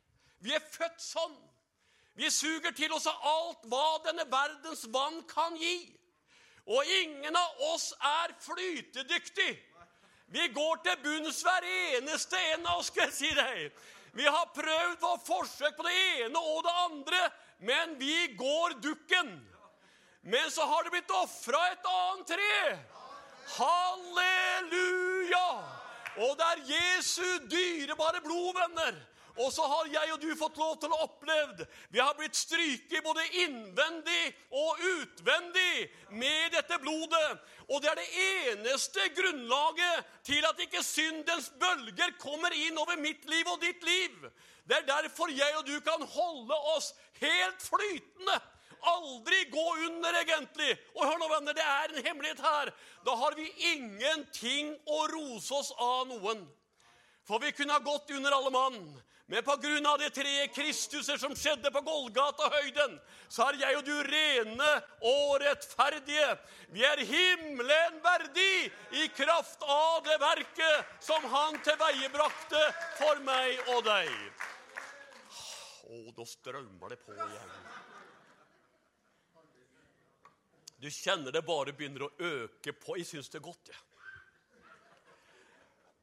Vi 0.45 0.53
er 0.53 0.61
født 0.61 1.01
sånn. 1.01 1.33
Vi 2.15 2.29
suger 2.29 2.75
til 2.77 2.93
oss 2.93 3.07
av 3.09 3.23
alt 3.27 3.65
hva 3.71 3.85
denne 4.05 4.27
verdens 4.29 4.85
vann 4.93 5.23
kan 5.27 5.57
gi. 5.57 5.79
Og 6.69 6.91
ingen 7.01 7.35
av 7.35 7.63
oss 7.73 7.89
er 7.97 8.35
flytedyktig. 8.45 9.49
Vi 10.25 10.47
går 10.47 10.79
til 10.83 11.01
bunns 11.03 11.41
hver 11.45 11.67
eneste 11.69 12.39
en 12.53 12.65
av 12.65 12.79
oss, 12.79 12.89
skal 12.89 13.07
jeg 13.07 13.13
si 13.17 13.31
deg. 13.37 13.71
Vi 14.15 14.25
har 14.25 14.53
prøvd 14.55 15.01
vår 15.01 15.17
forsøk 15.27 15.75
på 15.77 15.85
det 15.85 15.95
ene 16.23 16.39
og 16.39 16.63
det 16.65 16.75
andre, 16.85 17.21
men 17.59 17.97
vi 17.99 18.15
går 18.39 18.77
dukken. 18.83 19.33
Men 20.25 20.51
så 20.51 20.65
har 20.65 20.83
det 20.83 20.95
blitt 20.95 21.11
ofra 21.13 21.59
et 21.71 21.89
annet 21.91 22.31
tre. 22.33 22.77
Halleluja! 23.55 25.49
Og 26.15 26.37
det 26.39 26.47
er 26.47 26.63
Jesu 26.71 27.25
dyrebare 27.51 28.23
blod, 28.23 28.55
venner. 28.55 28.95
Og 29.35 29.51
så 29.51 29.65
har 29.67 29.89
jeg 29.91 30.13
og 30.13 30.21
du 30.23 30.29
fått 30.39 30.57
lov 30.57 30.77
til 30.79 30.93
å 30.95 31.01
oppleve 31.03 31.65
Vi 31.91 31.99
har 31.99 32.15
blitt 32.15 32.37
stryket 32.39 33.03
både 33.03 33.25
innvendig 33.43 34.29
og 34.55 34.79
utvendig 34.79 35.89
med 36.15 36.55
dette 36.55 36.79
blodet. 36.79 37.25
Og 37.69 37.81
det 37.81 37.89
er 37.89 37.99
det 37.99 38.25
eneste 38.25 39.07
grunnlaget 39.17 40.09
til 40.27 40.45
at 40.45 40.59
ikke 40.61 40.83
syndens 40.85 41.51
bølger 41.61 42.13
kommer 42.21 42.53
inn 42.53 42.77
over 42.77 42.99
mitt 43.01 43.25
liv 43.29 43.47
og 43.49 43.61
ditt 43.63 43.83
liv. 43.83 44.27
Det 44.65 44.77
er 44.77 44.89
derfor 44.89 45.33
jeg 45.33 45.57
og 45.57 45.65
du 45.65 45.79
kan 45.85 46.05
holde 46.09 46.59
oss 46.75 46.91
helt 47.21 47.61
flytende. 47.61 48.37
Aldri 48.85 49.39
gå 49.49 49.65
under, 49.87 50.19
egentlig. 50.21 50.75
Og 50.93 51.07
hør 51.07 51.17
nå, 51.17 51.29
venner, 51.31 51.57
det 51.57 51.65
er 51.65 51.89
en 51.89 52.05
hemmelighet 52.05 52.43
her. 52.43 52.69
Da 53.05 53.15
har 53.17 53.37
vi 53.37 53.47
ingenting 53.71 54.75
å 54.85 55.05
rose 55.09 55.53
oss 55.57 55.71
av 55.81 56.05
noen. 56.11 56.45
For 57.25 57.41
vi 57.41 57.53
kunne 57.57 57.73
ha 57.73 57.81
gått 57.81 58.13
under 58.13 58.35
alle 58.37 58.53
mann. 58.53 58.81
Men 59.27 59.43
på 59.43 59.55
grunn 59.57 59.85
av 59.89 59.97
de 59.99 60.09
tre 60.13 60.47
Kristuser 60.53 61.17
som 61.17 61.33
skjedde 61.33 61.71
på 61.73 61.81
Golgata-høyden, 61.81 62.99
så 63.27 63.47
er 63.49 63.57
jeg 63.63 63.79
og 63.79 63.87
du 63.87 63.95
rene 64.05 64.67
og 65.01 65.39
rettferdige. 65.41 66.27
Vi 66.75 66.85
er 66.85 67.01
himmelen 67.09 67.97
verdig 68.05 68.67
i 69.01 69.07
kraft 69.17 69.65
av 69.65 70.03
det 70.05 70.19
verket 70.21 70.93
som 71.07 71.25
Han 71.33 71.57
tilveiebrakte 71.65 72.61
for 72.99 73.23
meg 73.25 73.73
og 73.73 73.81
deg. 73.87 74.13
Å, 75.85 75.97
da 76.13 76.27
strømmer 76.29 76.93
det 76.93 77.01
på 77.01 77.17
igjen. 77.17 77.57
Du 80.77 80.89
kjenner 80.93 81.33
det 81.33 81.41
bare 81.47 81.73
begynner 81.73 82.05
å 82.05 82.13
øke 82.29 82.77
på. 82.77 82.99
Jeg 82.99 83.09
syns 83.09 83.33
det 83.33 83.41
er 83.41 83.47
godt, 83.49 83.73
jeg. 83.73 83.81
Ja. 83.81 83.84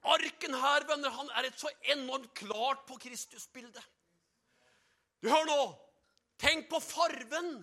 Arken 0.02 0.54
her, 0.58 0.86
venner, 0.88 1.14
han 1.14 1.30
er 1.38 1.46
et 1.46 1.58
så 1.60 1.70
enormt 1.94 2.32
klart 2.34 2.86
på 2.88 2.98
Kristusbildet. 2.98 3.84
Du 5.22 5.30
Hør 5.30 5.46
nå. 5.46 5.60
Tenk 6.42 6.66
på 6.70 6.80
farven 6.82 7.60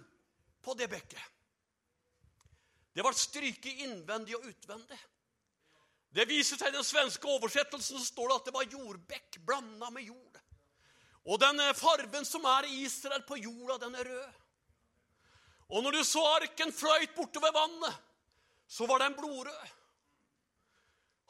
på 0.63 0.73
det 0.79 0.87
bekket. 0.87 1.19
Det 2.95 3.03
var 3.03 3.15
stryket 3.15 3.83
innvendig 3.83 4.37
og 4.37 4.45
utvendig. 4.47 4.99
Det 6.15 6.25
viser 6.29 6.57
seg 6.57 6.71
I 6.71 6.77
den 6.77 6.87
svenske 6.87 7.27
oversettelsen 7.27 7.99
så 7.99 8.05
står 8.07 8.31
det 8.31 8.37
at 8.39 8.47
det 8.47 8.53
var 8.55 8.71
jordbekk 8.71 9.41
blanda 9.45 9.91
med 9.93 10.07
jord. 10.07 10.39
Og 11.29 11.41
den 11.43 11.59
farven 11.77 12.25
som 12.25 12.47
er 12.49 12.69
i 12.69 12.79
Israel 12.87 13.25
på 13.27 13.37
jorda, 13.37 13.77
den 13.83 13.99
er 13.99 14.07
rød. 14.07 14.39
Og 15.69 15.83
når 15.83 15.99
du 15.99 16.03
så 16.07 16.23
arken 16.39 16.71
fløyt 16.73 17.13
bortover 17.13 17.53
vannet, 17.53 17.99
så 18.67 18.87
var 18.89 19.03
den 19.03 19.13
blodrød. 19.17 19.75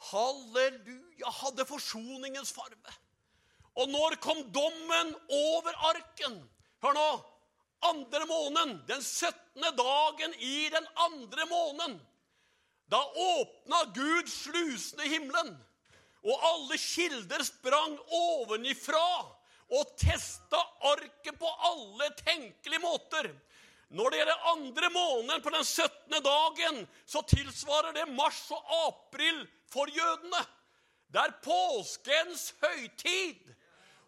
Halleluja, 0.08 1.30
hadde 1.42 1.66
forsoningens 1.68 2.52
farve. 2.56 2.94
Og 3.76 3.88
når 3.90 4.16
kom 4.24 4.40
dommen 4.54 5.12
over 5.28 5.76
arken? 5.92 6.40
Hør 6.82 6.96
nå. 6.96 7.10
Andre 7.90 8.26
måneden, 8.28 8.78
den 8.88 9.02
17. 9.02 9.62
dagen 9.76 10.34
i 10.40 10.68
den 10.72 10.86
andre 10.96 11.46
måneden. 11.48 12.00
Da 12.90 13.00
åpna 13.14 13.84
Gud 13.94 14.28
slusene 14.28 15.06
i 15.06 15.12
himmelen, 15.14 15.52
og 16.26 16.42
alle 16.44 16.76
kilder 16.80 17.44
sprang 17.46 17.94
ovenifra 18.12 19.04
og 19.70 19.92
testa 20.00 20.58
arken 20.90 21.38
på 21.38 21.52
alle 21.70 22.10
tenkelige 22.18 22.82
måter. 22.82 23.30
Når 23.90 24.10
det 24.10 24.20
gjelder 24.20 24.48
andre 24.52 24.90
måneden 24.94 25.42
på 25.42 25.50
den 25.50 25.64
17. 25.64 26.22
dagen, 26.22 26.84
så 27.06 27.22
tilsvarer 27.26 27.94
det 27.96 28.06
mars 28.14 28.44
og 28.54 28.74
april 28.86 29.42
for 29.70 29.90
jødene. 29.90 30.42
Det 31.10 31.22
er 31.24 31.40
påskens 31.42 32.52
høytid. 32.62 33.48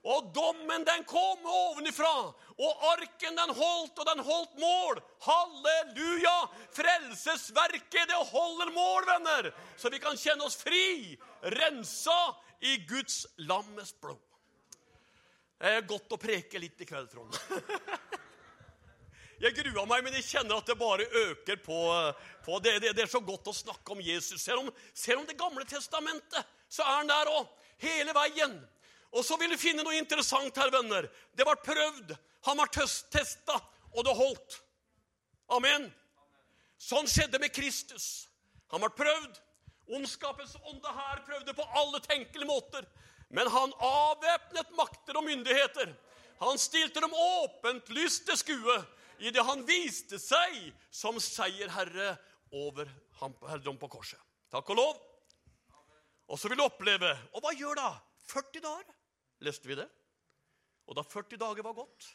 Og 0.02 0.30
dommen, 0.34 0.82
den 0.86 1.04
kom 1.06 1.44
ovenifra. 1.46 2.14
Og 2.58 2.86
arken, 2.92 3.36
den 3.38 3.54
holdt, 3.54 3.98
og 3.98 4.06
den 4.06 4.22
holdt 4.26 4.56
mål. 4.58 5.02
Halleluja! 5.26 6.38
Frelsesverket, 6.74 8.10
det 8.10 8.22
holder 8.30 8.72
mål, 8.74 9.06
venner. 9.06 9.52
Så 9.78 9.90
vi 9.94 10.02
kan 10.02 10.18
kjenne 10.18 10.46
oss 10.46 10.58
fri, 10.58 11.14
rensa 11.58 12.18
i 12.62 12.78
Guds 12.86 13.24
lammes 13.46 13.94
blod. 14.02 14.18
Det 15.62 15.78
er 15.78 15.86
godt 15.86 16.14
å 16.14 16.18
preke 16.18 16.58
litt 16.58 16.82
i 16.82 16.86
kveld, 16.86 17.10
Trond. 17.10 17.38
Jeg 19.42 19.56
grua 19.56 19.82
meg, 19.90 20.04
men 20.06 20.14
jeg 20.14 20.28
kjenner 20.28 20.60
at 20.60 20.68
det 20.70 20.76
bare 20.78 21.08
øker 21.18 21.56
på. 21.64 21.78
på 22.44 22.58
det, 22.62 22.76
det, 22.84 22.92
det, 22.94 23.02
er 23.02 23.10
så 23.10 23.20
godt 23.26 23.48
å 23.50 23.54
snakke 23.56 23.94
om 23.94 24.02
Jesus. 24.02 24.38
Selv 24.42 24.62
om, 24.62 24.68
selv 24.94 25.22
om 25.22 25.26
Det 25.26 25.38
gamle 25.38 25.66
testamentet, 25.66 26.52
så 26.70 26.84
er 26.86 27.00
han 27.00 27.10
der 27.10 27.30
òg. 27.32 27.48
Hele 27.82 28.14
veien. 28.14 28.54
Og 29.10 29.26
så 29.26 29.34
vil 29.40 29.50
du 29.50 29.58
finne 29.58 29.82
noe 29.82 29.98
interessant 29.98 30.60
her, 30.62 30.70
venner. 30.70 31.10
Det 31.34 31.46
ble 31.48 31.56
prøvd. 31.58 32.14
Han 32.46 32.62
var 32.62 32.70
testa, 32.70 33.58
og 33.90 34.06
det 34.06 34.14
holdt. 34.14 34.60
Amen. 35.58 35.90
Sånn 36.78 37.10
skjedde 37.10 37.42
med 37.42 37.50
Kristus. 37.54 38.28
Han 38.70 38.86
ble 38.86 38.94
prøvd. 38.94 39.42
Ondskapens 39.92 40.54
ånde 40.62 40.94
her 40.94 41.26
prøvde 41.26 41.58
på 41.58 41.66
alle 41.82 41.98
tenkelige 42.06 42.46
måter. 42.46 42.86
Men 43.34 43.50
han 43.50 43.74
avvæpnet 43.90 44.70
makter 44.78 45.18
og 45.18 45.26
myndigheter. 45.26 45.90
Han 46.46 46.58
stilte 46.62 47.02
dem 47.02 47.12
åpent 47.12 47.90
lyst 47.90 48.28
til 48.30 48.38
skue 48.38 48.82
idet 49.22 49.44
han 49.46 49.64
viste 49.66 50.18
seg 50.20 50.72
som 50.90 51.18
seierherre 51.22 52.16
over 52.52 52.90
herredom 53.20 53.78
på 53.80 53.90
korset. 53.92 54.20
Takk 54.52 54.74
og 54.74 54.78
lov. 54.78 55.00
Og 56.32 56.38
så 56.40 56.48
vil 56.48 56.60
du 56.60 56.64
oppleve 56.64 57.10
Og 57.34 57.42
hva 57.44 57.52
gjør 57.56 57.76
da? 57.76 57.88
40 58.30 58.62
dager. 58.64 58.94
Leste 59.44 59.68
vi 59.68 59.76
det? 59.76 59.88
Og 60.88 60.96
da 60.96 61.04
40 61.04 61.40
dager 61.40 61.64
var 61.64 61.76
gått 61.76 62.10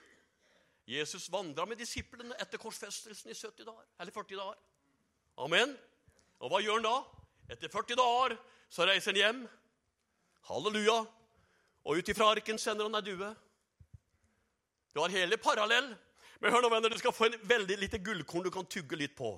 Jesus 0.87 1.25
vandra 1.27 1.65
med 1.67 1.79
disiplene 1.81 2.35
etter 2.39 2.61
korsfestelsen 2.61 3.33
i 3.33 3.35
70 3.35 3.65
dager, 3.67 3.87
eller 3.99 4.13
40 4.15 4.37
dager. 4.39 4.59
Amen. 5.43 5.73
Og 6.39 6.51
hva 6.51 6.61
gjør 6.63 6.79
han 6.79 6.85
da? 6.85 7.23
Etter 7.51 7.71
40 7.71 7.99
dager 7.99 8.35
så 8.71 8.87
reiser 8.87 9.11
han 9.11 9.19
hjem. 9.19 9.41
Halleluja. 10.47 11.01
Og 11.87 11.99
ut 11.99 12.11
ifra 12.13 12.29
arken 12.31 12.59
sender 12.59 12.87
han 12.87 12.95
ei 12.99 13.03
due. 13.03 13.33
Du 14.95 15.01
har 15.03 15.11
hele 15.11 15.35
parallell 15.43 15.91
men 16.39 16.53
hør 16.53 16.61
nå, 16.61 16.69
venner, 16.69 16.93
du 16.93 16.99
skal 17.01 17.15
få 17.15 17.29
en 17.29 17.37
veldig 17.49 17.77
lite 17.81 17.99
gullkorn 18.03 18.45
du 18.45 18.51
kan 18.53 18.67
tygge 18.69 18.99
litt 18.99 19.15
på. 19.17 19.31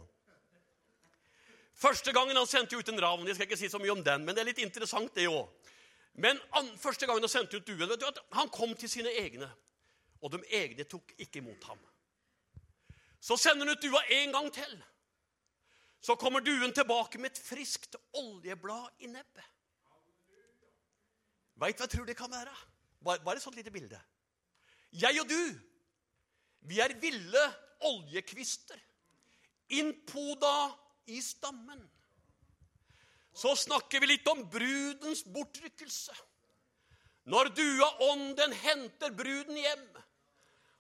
Første 1.80 2.12
gangen 2.12 2.36
han 2.36 2.48
sendte 2.50 2.76
ut 2.76 2.90
en 2.92 3.00
ravn 3.00 3.28
Jeg 3.30 3.38
skal 3.38 3.48
ikke 3.48 3.58
si 3.62 3.70
så 3.72 3.80
mye 3.80 3.94
om 3.94 4.04
den, 4.04 4.26
men 4.28 4.36
det 4.36 4.44
er 4.44 4.50
litt 4.50 4.64
interessant, 4.64 5.14
det 5.16 5.30
òg. 5.32 5.48
Men 6.20 6.40
an, 6.60 6.68
første 6.80 7.08
gangen 7.08 7.24
han 7.24 7.32
sendte 7.32 7.60
ut 7.60 7.68
duen 7.68 7.88
vet 7.88 8.02
du 8.02 8.08
at 8.10 8.20
Han 8.36 8.50
kom 8.52 8.74
til 8.76 8.92
sine 8.92 9.14
egne, 9.22 9.48
og 10.20 10.34
de 10.34 10.42
egne 10.60 10.84
tok 10.84 11.14
ikke 11.18 11.40
imot 11.40 11.70
ham. 11.70 11.80
Så 13.24 13.38
sender 13.40 13.68
han 13.68 13.78
ut 13.78 13.84
dua 13.84 14.02
en 14.20 14.36
gang 14.36 14.52
til. 14.52 14.76
Så 16.02 16.16
kommer 16.20 16.44
duen 16.44 16.74
tilbake 16.76 17.20
med 17.20 17.32
et 17.32 17.42
friskt 17.44 17.96
oljeblad 18.16 19.04
i 19.04 19.08
nebbet. 19.12 19.48
Veit 21.60 21.80
hva 21.80 21.88
jeg 21.88 21.96
tror 21.96 22.08
det 22.08 22.16
kan 22.16 22.32
være? 22.32 22.54
Bare 23.04 23.36
et 23.36 23.44
sånt 23.44 23.58
lite 23.60 23.72
bilde. 23.72 24.00
Jeg 24.96 25.20
og 25.22 25.28
du 25.28 25.42
vi 26.68 26.80
er 26.84 26.94
ville 27.02 27.44
oljekvister, 27.88 28.80
innpoda 29.70 30.72
i 31.06 31.22
stammen. 31.22 31.82
Så 33.34 33.56
snakker 33.56 34.02
vi 34.02 34.12
litt 34.14 34.28
om 34.28 34.42
brudens 34.52 35.24
bortrykkelse. 35.24 36.16
Når 37.30 37.52
dua 37.56 37.88
ånden 38.10 38.56
henter 38.64 39.14
bruden 39.14 39.58
hjem. 39.60 39.86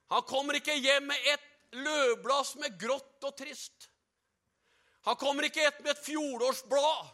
Han 0.10 0.26
kommer 0.26 0.58
ikke 0.58 0.76
hjem 0.76 1.06
med 1.12 1.30
et 1.30 1.46
løvblad 1.78 2.48
som 2.50 2.66
er 2.66 2.76
grått 2.82 3.28
og 3.28 3.36
trist. 3.38 3.90
Han 5.06 5.16
kommer 5.16 5.48
ikke 5.48 5.64
et 5.64 5.80
med 5.84 5.94
et 5.94 6.04
fjorårsblad, 6.04 7.12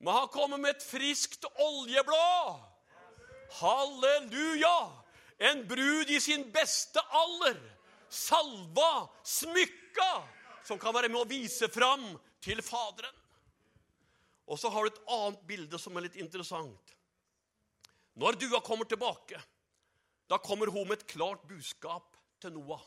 men 0.00 0.16
han 0.16 0.30
kommer 0.32 0.58
med 0.62 0.76
et 0.76 0.86
friskt 0.86 1.44
oljeblad. 1.60 2.62
Halleluja! 3.60 4.76
En 5.40 5.62
brud 5.68 6.10
i 6.12 6.20
sin 6.20 6.44
beste 6.52 7.00
alder. 7.00 7.58
Salva, 8.08 9.08
smykka. 9.24 10.12
som 10.64 10.78
kan 10.78 10.94
være 10.94 11.08
med 11.08 11.22
å 11.22 11.26
vise 11.26 11.66
fram 11.72 12.04
til 12.44 12.60
Faderen. 12.62 13.14
Og 14.46 14.58
så 14.58 14.70
har 14.70 14.84
du 14.84 14.90
et 14.92 15.08
annet 15.16 15.42
bilde 15.48 15.78
som 15.80 15.96
er 15.96 16.04
litt 16.04 16.18
interessant. 16.20 16.94
Når 18.20 18.38
dua 18.38 18.60
kommer 18.62 18.86
tilbake, 18.86 19.40
da 20.30 20.38
kommer 20.38 20.70
hun 20.70 20.86
med 20.86 21.00
et 21.00 21.08
klart 21.10 21.42
budskap 21.48 22.18
til 22.42 22.54
Noah. 22.54 22.82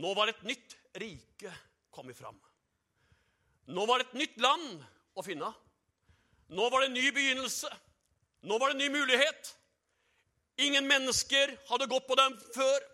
Nå 0.00 0.14
var 0.16 0.30
et 0.30 0.42
nytt 0.46 0.76
rike 1.00 1.52
kommet 1.94 2.16
fram. 2.16 2.38
Nå 3.66 3.84
var 3.88 4.00
det 4.00 4.08
et 4.08 4.18
nytt 4.22 4.40
land 4.44 4.84
å 5.16 5.24
finne. 5.24 5.50
Nå 6.54 6.70
var 6.70 6.82
det 6.82 6.90
en 6.90 6.98
ny 6.98 7.10
begynnelse. 7.14 7.70
Nå 8.44 8.58
var 8.60 8.70
det 8.70 8.76
en 8.76 8.84
ny 8.84 8.90
mulighet. 9.00 9.52
Ingen 10.56 10.86
mennesker 10.86 11.56
hadde 11.68 11.90
gått 11.90 12.06
på 12.06 12.16
dem 12.18 12.36
før. 12.54 12.84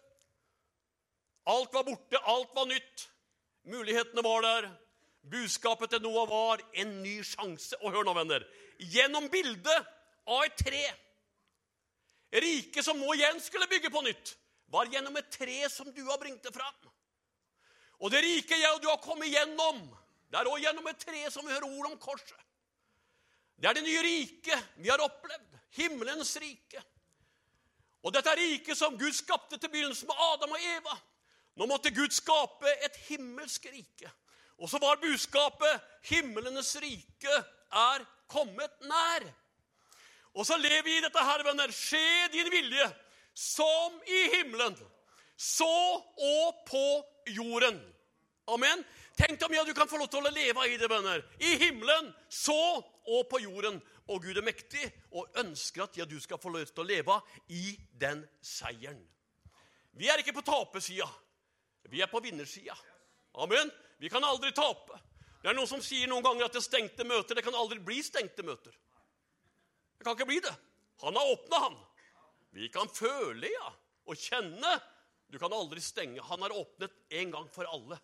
Alt 1.50 1.74
var 1.74 1.84
borte, 1.84 2.18
alt 2.18 2.54
var 2.56 2.68
nytt. 2.70 3.06
Mulighetene 3.68 4.24
var 4.24 4.44
der. 4.46 4.70
Budskapet 5.30 5.92
til 5.92 6.02
Noah 6.04 6.28
var 6.30 6.62
en 6.80 6.94
ny 7.02 7.20
sjanse. 7.26 7.76
Og 7.82 7.92
hør 7.92 8.06
nå, 8.08 8.14
venner. 8.16 8.46
Gjennom 8.80 9.28
bildet 9.32 9.88
av 10.30 10.44
et 10.46 10.56
tre 10.56 10.84
Riket 12.30 12.86
som 12.86 12.98
nå 12.98 13.14
igjen 13.16 13.40
skulle 13.42 13.66
bygge 13.66 13.90
på 13.90 14.04
nytt, 14.06 14.36
var 14.70 14.86
gjennom 14.86 15.16
et 15.18 15.32
tre 15.34 15.64
som 15.66 15.88
du 15.90 16.04
har 16.06 16.18
bringt 16.22 16.44
det 16.46 16.52
fram. 16.54 16.76
Og 18.00 18.12
det 18.14 18.20
riket 18.22 18.60
jeg 18.62 18.70
og 18.70 18.78
du 18.82 18.86
har 18.86 19.00
kommet 19.02 19.32
gjennom, 19.32 19.80
det 20.30 20.38
er 20.38 20.48
òg 20.48 20.62
gjennom 20.62 20.86
et 20.86 21.02
tre 21.02 21.24
som 21.34 21.42
vi 21.42 21.52
hører 21.52 21.66
ord 21.66 21.88
om 21.90 21.98
korset. 21.98 22.38
Det 23.58 23.68
er 23.68 23.76
det 23.76 23.82
nye 23.84 24.04
riket 24.06 24.76
vi 24.78 24.88
har 24.88 25.02
opplevd. 25.02 25.58
Himmelens 25.74 26.30
rike. 26.40 26.80
Og 28.02 28.14
dette 28.14 28.32
riket 28.36 28.78
som 28.78 28.96
Gud 28.98 29.12
skapte 29.12 29.58
til 29.58 29.70
begynnelsen 29.72 30.08
med 30.08 30.22
Adam 30.32 30.54
og 30.56 30.64
Eva. 30.76 30.96
Nå 31.60 31.66
måtte 31.68 31.92
Gud 31.92 32.14
skape 32.14 32.72
et 32.86 32.96
himmelsk 33.08 33.66
rike. 33.72 34.10
Og 34.60 34.68
så 34.68 34.78
var 34.78 35.00
budskapet 35.00 35.80
'Himmelenes 36.02 36.76
rike 36.80 37.34
er 37.72 38.04
kommet 38.28 38.70
nær'. 38.80 39.32
Og 40.34 40.46
så 40.46 40.56
lever 40.56 40.82
vi 40.82 40.96
i 40.96 41.00
dette 41.00 41.18
her, 41.18 41.42
venner. 41.44 41.72
Skje 41.72 42.28
din 42.32 42.50
vilje, 42.50 42.86
som 43.34 44.00
i 44.06 44.36
himmelen, 44.36 44.76
så 45.36 46.02
og 46.16 46.54
på 46.66 47.04
jorden. 47.26 47.80
Amen. 48.46 48.84
Tenk 49.18 49.40
deg 49.40 49.54
ja, 49.54 49.64
du 49.64 49.74
kan 49.74 49.88
få 49.88 49.98
lov 50.00 50.08
til 50.08 50.24
å 50.24 50.32
leve 50.32 50.66
i 50.68 50.76
det, 50.80 50.88
venner. 50.90 51.24
I 51.40 51.56
himmelen, 51.60 52.14
så 52.28 52.84
og 53.06 53.28
på 53.28 53.40
jorden. 53.42 53.80
Og 54.10 54.24
Gud 54.24 54.36
er 54.36 54.44
mektig 54.44 54.82
og 55.14 55.38
ønsker 55.38 55.84
at 55.84 55.96
ja, 56.00 56.06
du 56.08 56.18
skal 56.22 56.40
få 56.42 56.50
lov 56.52 56.66
til 56.66 56.82
å 56.82 56.88
leve 56.88 57.16
i 57.54 57.76
den 58.00 58.24
seieren. 58.42 59.02
Vi 59.94 60.08
er 60.10 60.22
ikke 60.22 60.34
på 60.34 60.46
tapersida. 60.46 61.06
Vi 61.90 62.02
er 62.02 62.10
på 62.10 62.22
vinnersida. 62.22 62.74
Amen. 63.42 63.70
Vi 63.98 64.10
kan 64.10 64.24
aldri 64.24 64.50
tape. 64.56 64.98
Det 65.40 65.50
er 65.50 65.56
noen 65.56 65.70
som 65.70 65.82
sier 65.84 66.08
noen 66.10 66.24
ganger 66.24 66.46
at 66.46 66.56
det 66.56 66.60
er 66.60 66.66
stengte 66.66 67.06
møter. 67.06 67.38
Det 67.38 67.44
kan 67.46 67.56
aldri 67.56 67.78
bli 67.84 68.00
stengte 68.04 68.44
møter. 68.46 68.74
Det 69.96 70.06
kan 70.06 70.16
ikke 70.16 70.28
bli 70.28 70.40
det. 70.44 70.52
Han 71.04 71.16
har 71.16 71.32
åpna, 71.32 71.62
han. 71.68 71.78
Vi 72.56 72.68
kan 72.72 72.90
føle, 72.92 73.48
ja, 73.48 73.70
og 74.10 74.18
kjenne. 74.18 74.74
Du 75.30 75.38
kan 75.38 75.52
aldri 75.54 75.80
stenge. 75.84 76.22
Han 76.26 76.42
har 76.42 76.54
åpnet 76.56 76.96
en 77.20 77.34
gang 77.36 77.48
for 77.54 77.68
alle. 77.70 78.00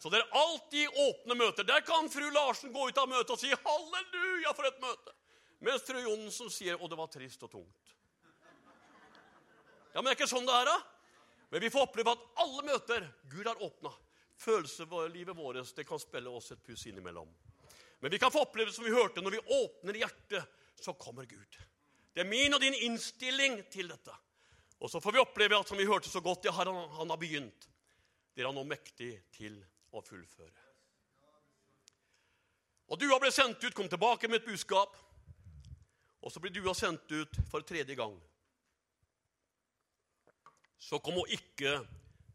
Så 0.00 0.08
det 0.08 0.22
er 0.22 0.36
alltid 0.40 1.00
åpne 1.04 1.36
møter. 1.36 1.66
Der 1.68 1.82
kan 1.84 2.08
fru 2.10 2.30
Larsen 2.32 2.72
gå 2.72 2.88
ut 2.88 2.98
av 2.98 3.08
møtet 3.10 3.34
og 3.34 3.38
si 3.38 3.50
'Halleluja, 3.52 4.54
for 4.56 4.64
et 4.64 4.80
møte'. 4.80 5.19
Mens 5.60 5.82
fru 5.84 6.00
Johnsen 6.00 6.50
sier 6.50 6.76
'Å, 6.76 6.88
det 6.88 6.96
var 6.96 7.06
trist 7.06 7.42
og 7.42 7.50
tungt'. 7.52 7.94
Ja, 9.92 10.00
Men 10.00 10.04
det 10.04 10.10
er 10.10 10.24
ikke 10.24 10.34
sånn 10.36 10.46
det 10.46 10.54
er, 10.54 10.64
da. 10.64 10.82
Men 11.50 11.60
vi 11.60 11.70
får 11.70 11.88
oppleve 11.88 12.12
at 12.14 12.26
alle 12.36 12.62
møter 12.62 13.06
Gud 13.28 13.46
har 13.46 13.62
åpna. 13.62 13.90
Følelseslivet 14.40 15.36
vårt 15.36 15.74
det 15.76 15.84
kan 15.84 15.98
spille 15.98 16.30
oss 16.30 16.52
et 16.52 16.62
puss 16.62 16.86
innimellom. 16.86 17.28
Men 18.00 18.10
vi 18.10 18.18
kan 18.18 18.30
få 18.32 18.46
oppleve 18.46 18.72
som 18.72 18.84
vi 18.84 18.94
hørte, 18.94 19.20
når 19.20 19.30
vi 19.30 19.38
åpner 19.38 19.98
hjertet 20.00 20.46
så 20.80 20.94
kommer 20.94 21.24
Gud. 21.24 21.58
Det 22.14 22.20
er 22.20 22.28
min 22.28 22.54
og 22.54 22.60
din 22.60 22.74
innstilling 22.74 23.60
til 23.70 23.88
dette. 23.88 24.14
Og 24.80 24.90
så 24.90 25.00
får 25.00 25.12
vi 25.12 25.20
oppleve 25.20 25.58
at 25.58 25.68
som 25.68 25.76
vi 25.76 25.84
hørte 25.84 26.08
så 26.08 26.22
godt, 26.24 26.44
ja, 26.44 26.54
han, 26.56 26.70
han 26.96 27.10
har 27.10 27.20
begynt. 27.20 27.68
Det 28.32 28.42
er 28.42 28.48
han 28.48 28.56
nå 28.56 28.64
mektig 28.64 29.12
til 29.34 29.58
å 29.92 30.00
fullføre. 30.00 30.66
Og 32.90 32.98
du 32.98 33.06
har 33.10 33.20
blitt 33.22 33.36
sendt 33.36 33.62
ut, 33.62 33.74
kom 33.76 33.90
tilbake 33.90 34.28
med 34.30 34.40
et 34.40 34.48
budskap. 34.48 34.96
Og 36.20 36.32
så 36.32 36.40
blir 36.40 36.52
Dua 36.52 36.74
sendt 36.76 37.10
ut 37.12 37.40
for 37.50 37.64
tredje 37.64 37.96
gang. 37.96 38.16
Så 40.80 40.98
kom 40.98 41.16
hun 41.20 41.32
ikke 41.32 41.78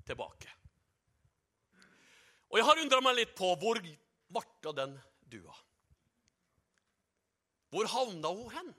tilbake. 0.05 0.51
Og 2.49 2.59
jeg 2.59 2.65
har 2.65 2.81
undra 2.81 3.01
meg 3.03 3.17
litt 3.19 3.35
på 3.37 3.51
hvor 3.59 3.79
varta 4.33 4.73
den 4.77 4.93
dua? 5.29 5.53
Hvor 7.73 7.89
havna 7.91 8.31
hun 8.31 8.51
hen? 8.53 8.73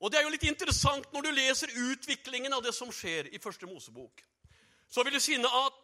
Og 0.00 0.10
Det 0.10 0.18
er 0.18 0.24
jo 0.24 0.32
litt 0.32 0.48
interessant 0.48 1.12
når 1.12 1.26
du 1.26 1.30
leser 1.36 1.76
utviklingen 1.92 2.56
av 2.56 2.64
det 2.64 2.72
som 2.72 2.92
skjer 2.92 3.28
i 3.34 3.38
Første 3.38 3.68
Mosebok. 3.68 4.24
Så 4.88 5.04
vil 5.04 5.14
du 5.14 5.20
finne 5.20 5.48
at 5.60 5.76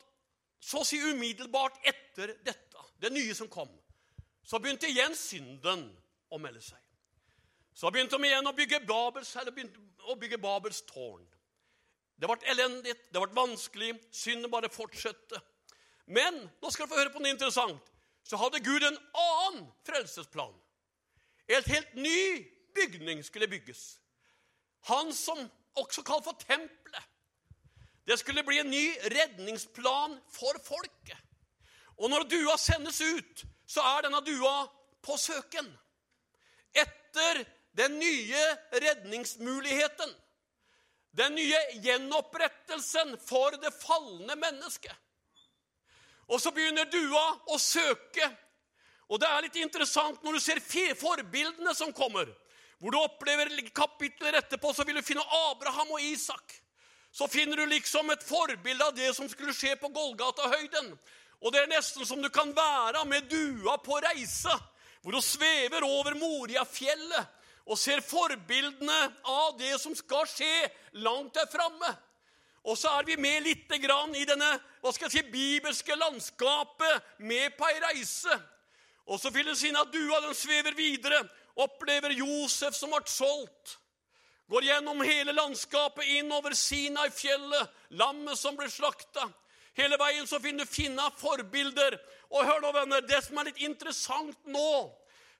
så 0.60 0.80
å 0.80 0.88
si 0.88 0.98
umiddelbart 0.98 1.76
etter 1.84 2.32
dette, 2.42 2.86
det 2.96 3.12
nye 3.12 3.34
som 3.36 3.48
kom, 3.52 3.68
så 4.42 4.58
begynte 4.58 4.88
igjen 4.88 5.14
synden 5.14 5.84
å 6.32 6.40
melde 6.40 6.64
seg. 6.64 6.80
Så 7.76 7.90
begynte 7.92 8.16
de 8.16 8.28
igjen 8.30 8.48
å 8.48 8.54
bygge 8.56 8.80
Babels, 8.88 9.34
å 9.36 10.14
bygge 10.16 10.38
Babels 10.40 10.80
tårn. 10.88 11.26
Det 12.16 12.28
ble 12.30 12.48
elendig, 12.48 12.94
det 13.12 13.20
ble 13.20 13.36
vanskelig, 13.36 13.90
synden 14.16 14.50
bare 14.52 14.72
fortsatte. 14.72 15.42
Men 16.08 16.38
nå 16.62 16.70
skal 16.72 16.86
du 16.86 16.94
få 16.94 17.00
høre 17.02 17.12
på 17.12 17.20
noe 17.20 17.34
interessant. 17.34 17.92
Så 18.24 18.40
hadde 18.40 18.62
Gud 18.64 18.82
en 18.82 18.96
annen 19.20 19.66
frelsesplan. 19.84 20.54
En 21.52 21.68
helt 21.68 21.92
ny 22.00 22.46
bygning 22.74 23.20
skulle 23.26 23.50
bygges. 23.50 23.98
Han 24.88 25.12
som 25.14 25.38
også 25.76 26.02
kalt 26.06 26.24
for 26.24 26.40
tempelet. 26.40 27.12
Det 28.06 28.16
skulle 28.18 28.46
bli 28.46 28.62
en 28.62 28.70
ny 28.70 28.86
redningsplan 29.12 30.16
for 30.32 30.56
folket. 30.64 31.18
Og 32.00 32.08
når 32.08 32.24
dua 32.30 32.56
sendes 32.60 33.02
ut, 33.02 33.44
så 33.68 33.84
er 33.96 34.06
denne 34.06 34.22
dua 34.24 34.62
på 35.04 35.16
søken 35.20 35.68
etter 36.76 37.42
den 37.76 37.98
nye 38.00 38.44
redningsmuligheten. 38.72 40.14
Den 41.16 41.36
nye 41.36 41.60
gjenopprettelsen 41.84 43.14
for 43.24 43.56
det 43.60 43.72
falne 43.76 44.36
mennesket. 44.36 44.92
Og 46.26 46.42
så 46.42 46.50
begynner 46.52 46.88
dua 46.90 47.22
å 47.54 47.58
søke 47.62 48.26
og 49.06 49.22
det 49.22 49.28
er 49.30 49.44
litt 49.46 49.58
interessant 49.60 50.22
når 50.24 50.36
du 50.36 50.42
ser 50.42 50.62
forbildene 50.98 51.74
som 51.78 51.92
kommer. 51.94 52.28
Hvor 52.82 52.92
du 52.92 52.98
opplever 53.00 53.52
kapitler 53.74 54.36
etterpå, 54.40 54.72
så 54.74 54.84
vil 54.84 54.98
du 54.98 55.06
finne 55.06 55.24
Abraham 55.46 55.94
og 55.94 56.02
Isak. 56.02 56.56
Så 57.14 57.28
finner 57.30 57.56
du 57.56 57.70
liksom 57.70 58.10
et 58.12 58.24
forbilde 58.26 58.84
av 58.84 58.96
det 58.96 59.12
som 59.16 59.28
skulle 59.30 59.54
skje 59.56 59.76
på 59.80 59.88
Golgata-høyden. 59.94 60.90
Og 61.40 61.52
det 61.52 61.62
er 61.62 61.70
nesten 61.70 62.04
som 62.08 62.20
du 62.20 62.28
kan 62.32 62.50
være 62.56 63.04
med 63.08 63.30
dua 63.30 63.78
på 63.80 64.00
reise, 64.04 64.52
hvor 65.00 65.14
du 65.14 65.22
svever 65.22 65.86
over 65.86 66.16
Moriafjellet 66.18 67.32
og 67.66 67.78
ser 67.78 68.02
forbildene 68.04 68.98
av 69.26 69.56
det 69.58 69.74
som 69.82 69.94
skal 69.98 70.26
skje 70.30 70.68
langt 71.02 71.34
der 71.34 71.48
framme. 71.50 71.92
Og 72.66 72.78
så 72.78 72.90
er 72.98 73.06
vi 73.06 73.16
med 73.18 73.44
litt 73.44 73.70
i 73.70 74.26
denne 74.26 74.50
hva 74.82 74.92
skal 74.94 75.06
jeg 75.06 75.12
si, 75.12 75.30
bibelske 75.30 75.94
landskapet 75.98 77.18
med 77.18 77.54
på 77.58 77.66
ei 77.66 77.80
reise. 77.82 78.34
Og 79.06 79.20
så 79.22 79.30
vil 79.30 79.46
det 79.46 79.58
si 79.58 79.70
at 79.70 79.92
dua 79.92 80.20
den 80.24 80.34
svever 80.34 80.74
videre, 80.74 81.20
opplever 81.56 82.10
Josef 82.10 82.74
som 82.74 82.90
ble 82.90 83.06
solgt. 83.06 83.78
Går 84.50 84.66
gjennom 84.66 85.02
hele 85.02 85.34
landskapet 85.34 86.06
inn 86.18 86.30
over 86.34 86.54
Sinai-fjellet, 86.54 87.70
lammet 87.98 88.38
som 88.38 88.58
ble 88.58 88.68
slakta. 88.70 89.26
Hele 89.76 89.98
veien 89.98 90.26
så 90.26 90.38
finner 90.42 90.66
du 90.66 90.70
finne 90.70 91.06
forbilder. 91.18 91.98
Og 92.30 92.46
hør 92.46 92.62
nå, 92.62 92.70
venner, 92.74 93.02
det 93.06 93.22
som 93.26 93.38
er 93.38 93.50
litt 93.50 93.62
interessant 93.62 94.38
nå 94.50 94.70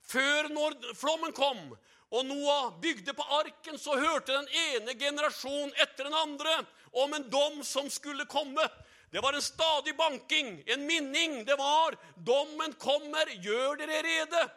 Før 0.07 0.47
når 0.55 0.77
flommen 0.95 1.33
kom, 1.35 1.73
og 2.11 2.27
Noah 2.27 2.73
bygde 2.81 3.15
på 3.17 3.25
arken, 3.41 3.79
så 3.79 3.97
hørte 3.99 4.33
den 4.33 4.49
ene 4.49 4.95
generasjonen 4.95 5.73
etter 5.83 6.07
den 6.07 6.15
andre 6.15 6.61
om 6.93 7.15
en 7.17 7.27
dom 7.31 7.65
som 7.67 7.91
skulle 7.91 8.29
komme. 8.31 8.63
Det 9.11 9.23
var 9.23 9.33
en 9.35 9.43
stadig 9.43 9.97
banking, 9.97 10.63
en 10.67 10.87
minning. 10.87 11.45
Det 11.45 11.57
var 11.59 11.97
'Dommen 12.17 12.73
kommer, 12.73 13.27
gjør 13.43 13.77
dere 13.77 14.03
rede'. 14.03 14.51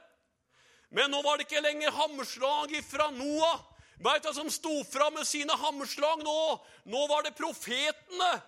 Men 0.90 1.12
nå 1.12 1.22
var 1.22 1.38
det 1.38 1.46
ikke 1.48 1.62
lenger 1.62 1.92
hammerslag 1.92 2.74
fra 2.86 3.12
Noah. 3.12 3.60
Veit 4.00 4.24
du 4.24 4.30
hva 4.30 4.36
som 4.36 4.50
sto 4.50 4.84
fram 4.84 5.14
med 5.14 5.28
sine 5.28 5.54
hammerslag 5.54 6.24
nå? 6.24 6.60
Nå 6.86 7.08
var 7.08 7.24
det 7.24 7.36
profetene. 7.36 8.42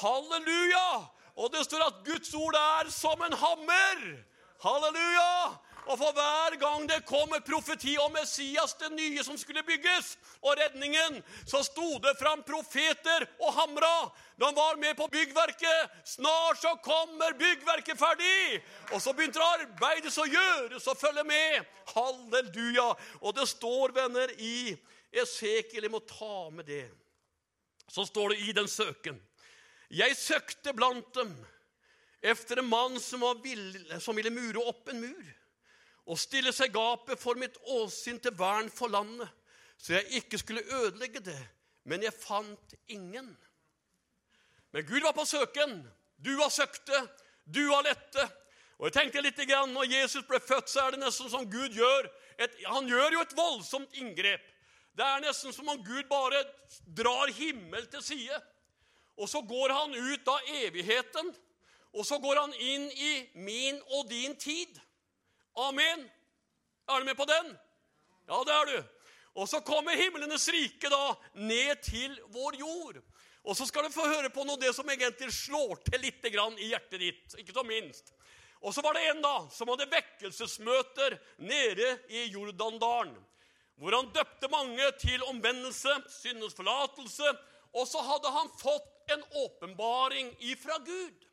Halleluja! 0.00 1.06
Og 1.36 1.52
det 1.52 1.66
står 1.66 1.84
at 1.84 2.00
Guds 2.04 2.32
ord 2.34 2.56
er 2.56 2.90
som 2.90 3.22
en 3.22 3.36
hammer. 3.36 4.24
Halleluja! 4.64 5.58
Og 5.86 5.94
for 6.00 6.14
hver 6.16 6.56
gang 6.58 6.86
det 6.90 7.04
kom 7.06 7.30
et 7.36 7.46
profeti 7.46 7.92
om 8.02 8.10
Messias, 8.16 8.74
det 8.80 8.88
nye 8.90 9.22
som 9.22 9.36
skulle 9.38 9.62
bygges, 9.66 10.16
og 10.42 10.58
redningen, 10.58 11.20
så 11.46 11.60
sto 11.62 12.00
det 12.02 12.16
fram 12.18 12.42
profeter 12.46 13.26
og 13.38 13.52
hamra. 13.54 13.92
De 14.36 14.50
var 14.56 14.80
med 14.82 14.96
på 14.98 15.06
byggverket. 15.12 15.94
Snart 16.04 16.58
så 16.62 16.74
kommer 16.82 17.38
byggverket 17.38 17.98
ferdig. 17.98 18.60
Og 18.90 19.02
så 19.02 19.14
begynte 19.14 19.42
arbeidet 19.42 20.10
å 20.10 20.26
gjøres 20.26 20.90
og 20.90 20.98
følge 20.98 21.24
med. 21.28 21.62
Halleluja. 21.94 22.90
Og 23.22 23.38
det 23.38 23.46
står, 23.54 23.94
venner, 23.94 24.34
i 24.42 24.74
Esekiel 25.16 25.86
Jeg 25.86 25.94
må 25.94 26.02
ta 26.02 26.50
med 26.50 26.66
det. 26.66 26.84
Så 27.88 28.04
står 28.04 28.34
det 28.34 28.42
i 28.42 28.52
den 28.52 28.68
søken. 28.68 29.22
Jeg 29.94 30.18
søkte 30.18 30.74
blant 30.74 31.14
dem 31.14 31.30
efter 32.20 32.58
en 32.58 32.66
mann 32.68 32.98
som, 33.00 33.22
vill, 33.42 33.68
som 34.02 34.18
ville 34.18 34.34
mure 34.34 34.66
opp 34.66 34.90
en 34.90 35.04
mur 35.06 35.34
og 36.06 36.18
stille 36.18 36.52
seg 36.54 36.74
gapet 36.74 37.18
for 37.18 37.38
mitt 37.38 37.56
åsyn 37.76 38.20
til 38.22 38.34
vern 38.38 38.70
for 38.70 38.92
landet, 38.92 39.28
så 39.78 39.98
jeg 39.98 40.22
ikke 40.22 40.38
skulle 40.38 40.64
ødelegge 40.78 41.20
det. 41.20 41.40
Men 41.86 42.02
jeg 42.02 42.14
fant 42.14 42.74
ingen. 42.90 43.28
Men 44.72 44.86
Gud 44.86 45.04
var 45.04 45.14
på 45.14 45.24
søken. 45.24 45.78
Du 46.18 46.32
har 46.40 46.50
søkte, 46.50 46.98
du 47.44 47.62
har 47.70 47.84
lette. 47.86 48.24
Og 48.78 48.88
jeg 48.88 48.92
tenkte 48.92 49.22
litt, 49.22 49.38
Når 49.38 49.84
Jesus 49.84 50.24
ble 50.26 50.40
født, 50.40 50.68
så 50.68 50.80
er 50.86 50.90
det 50.90 51.00
nesten 51.00 51.30
som 51.30 51.50
Gud 51.50 51.72
gjør 51.72 52.10
et, 52.38 52.52
Han 52.66 52.88
gjør 52.88 53.12
jo 53.12 53.20
et 53.20 53.36
voldsomt 53.36 53.94
inngrep. 53.94 54.42
Det 54.96 55.04
er 55.04 55.20
nesten 55.20 55.52
som 55.52 55.68
om 55.68 55.84
Gud 55.84 56.04
bare 56.08 56.44
drar 56.86 57.32
himmel 57.32 57.86
til 57.86 58.02
side. 58.02 58.42
Og 59.16 59.28
så 59.28 59.40
går 59.40 59.72
han 59.72 59.94
ut 59.94 60.28
av 60.28 60.40
evigheten, 60.64 61.34
og 61.92 62.04
så 62.04 62.18
går 62.18 62.40
han 62.40 62.52
inn 62.54 62.90
i 62.90 63.12
min 63.34 63.80
og 63.96 64.08
din 64.10 64.36
tid. 64.36 64.80
Amen. 65.56 66.10
Er 66.88 67.00
du 67.00 67.04
med 67.04 67.16
på 67.16 67.24
den? 67.24 67.56
Ja, 68.28 68.42
det 68.44 68.54
er 68.54 68.66
du. 68.70 68.78
Og 69.36 69.48
så 69.48 69.60
kommer 69.60 69.96
himlenes 69.96 70.48
rike 70.48 70.88
da 70.92 71.14
ned 71.34 71.82
til 71.84 72.14
vår 72.32 72.58
jord. 72.60 73.00
Og 73.46 73.56
så 73.56 73.66
skal 73.68 73.86
du 73.86 73.94
få 73.94 74.06
høre 74.08 74.30
på 74.32 74.44
noe 74.46 74.58
det 74.60 74.72
som 74.74 74.88
egentlig 74.90 75.28
slår 75.34 75.78
til 75.86 76.02
litt 76.02 76.24
i 76.26 76.70
hjertet 76.70 77.00
ditt. 77.00 77.36
Ikke 77.38 77.54
så 77.54 77.62
minst. 77.64 78.12
Og 78.60 78.74
så 78.74 78.82
var 78.82 78.96
det 78.96 79.04
en 79.10 79.22
da 79.22 79.36
som 79.52 79.68
hadde 79.70 79.90
vekkelsesmøter 79.92 81.18
nede 81.38 81.92
i 82.08 82.24
Jordandalen. 82.32 83.16
Hvor 83.76 83.92
han 83.92 84.08
døpte 84.12 84.48
mange 84.48 84.88
til 84.98 85.22
omvendelse, 85.28 85.92
syndens 86.08 86.56
forlatelse. 86.56 87.32
Og 87.76 87.84
så 87.88 88.00
hadde 88.02 88.32
han 88.32 88.50
fått 88.58 89.12
en 89.12 89.22
åpenbaring 89.44 90.32
ifra 90.40 90.78
Gud. 90.84 91.25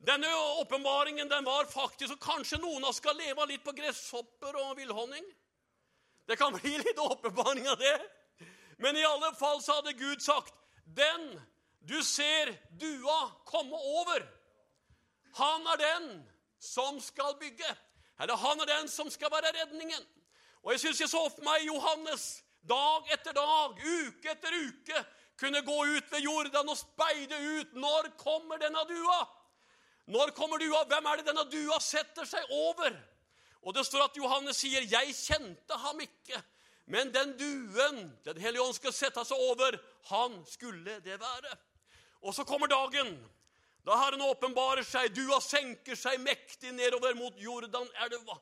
Denne 0.00 0.28
åpenbaringen 0.60 1.28
den 1.28 1.44
var 1.44 1.68
faktisk 1.68 2.14
og 2.16 2.22
Kanskje 2.24 2.58
noen 2.62 2.84
av 2.84 2.94
oss 2.94 3.00
skal 3.02 3.18
leve 3.20 3.44
litt 3.50 3.64
på 3.64 3.74
gresshopper 3.76 4.56
og 4.62 4.78
villhonning. 4.78 5.26
Det 6.24 6.38
kan 6.40 6.54
bli 6.56 6.72
litt 6.80 6.98
åpenbaring 6.98 7.68
av 7.68 7.76
det. 7.80 7.96
Men 8.80 8.96
i 8.96 9.04
alle 9.04 9.34
fall 9.36 9.60
så 9.62 9.76
hadde 9.76 9.98
Gud 9.98 10.22
sagt 10.24 10.54
Den 10.84 11.34
du 11.80 12.02
ser 12.04 12.52
dua 12.80 13.30
komme 13.48 13.76
over, 13.76 14.24
han 15.32 15.66
er 15.72 15.78
den 15.80 16.08
som 16.58 17.00
skal 17.00 17.36
bygge. 17.40 17.68
Eller 18.20 18.36
han 18.36 18.60
er 18.60 18.68
den 18.68 18.88
som 18.88 19.08
skal 19.10 19.32
være 19.32 19.52
redningen. 19.56 20.02
Og 20.62 20.74
jeg 20.74 20.80
syns 20.80 21.00
jeg 21.00 21.12
så 21.12 21.22
for 21.32 21.44
meg 21.46 21.64
Johannes 21.64 22.42
dag 22.68 23.08
etter 23.14 23.36
dag, 23.36 23.80
uke 23.80 24.32
etter 24.32 24.56
uke, 24.60 25.04
kunne 25.40 25.62
gå 25.64 25.78
ut 25.96 26.10
ved 26.12 26.20
Jordan 26.26 26.68
og 26.68 26.76
speide 26.76 27.38
ut. 27.38 27.72
Når 27.72 28.10
kommer 28.20 28.60
denne 28.60 28.84
dua? 28.88 29.20
Når 30.10 30.32
kommer 30.34 30.58
dua? 30.58 30.82
Hvem 30.90 31.06
er 31.06 31.20
det 31.20 31.28
denne 31.28 31.46
dua 31.46 31.78
setter 31.82 32.26
seg 32.26 32.50
over? 32.50 32.94
Og 33.62 33.74
det 33.76 33.84
står 33.86 34.08
at 34.08 34.16
Johannes 34.16 34.56
sier, 34.56 34.82
'Jeg 34.82 35.14
kjente 35.14 35.76
ham 35.76 36.00
ikke', 36.00 36.42
men 36.86 37.12
den 37.14 37.36
duen 37.38 38.18
Den 38.24 38.40
hellige 38.40 38.62
ånd 38.62 38.74
skal 38.74 38.92
sette 38.92 39.24
seg 39.24 39.36
over, 39.38 39.78
han 40.04 40.44
skulle 40.46 41.00
det 41.04 41.20
være. 41.20 41.56
Og 42.22 42.34
så 42.34 42.44
kommer 42.44 42.66
dagen 42.66 43.30
da 43.86 43.96
Herren 43.96 44.20
åpenbarer 44.20 44.84
seg. 44.84 45.14
Dua 45.14 45.40
senker 45.40 45.96
seg 45.96 46.20
mektig 46.20 46.72
nedover 46.74 47.14
mot 47.14 47.34
Jordanelva. 47.38 48.36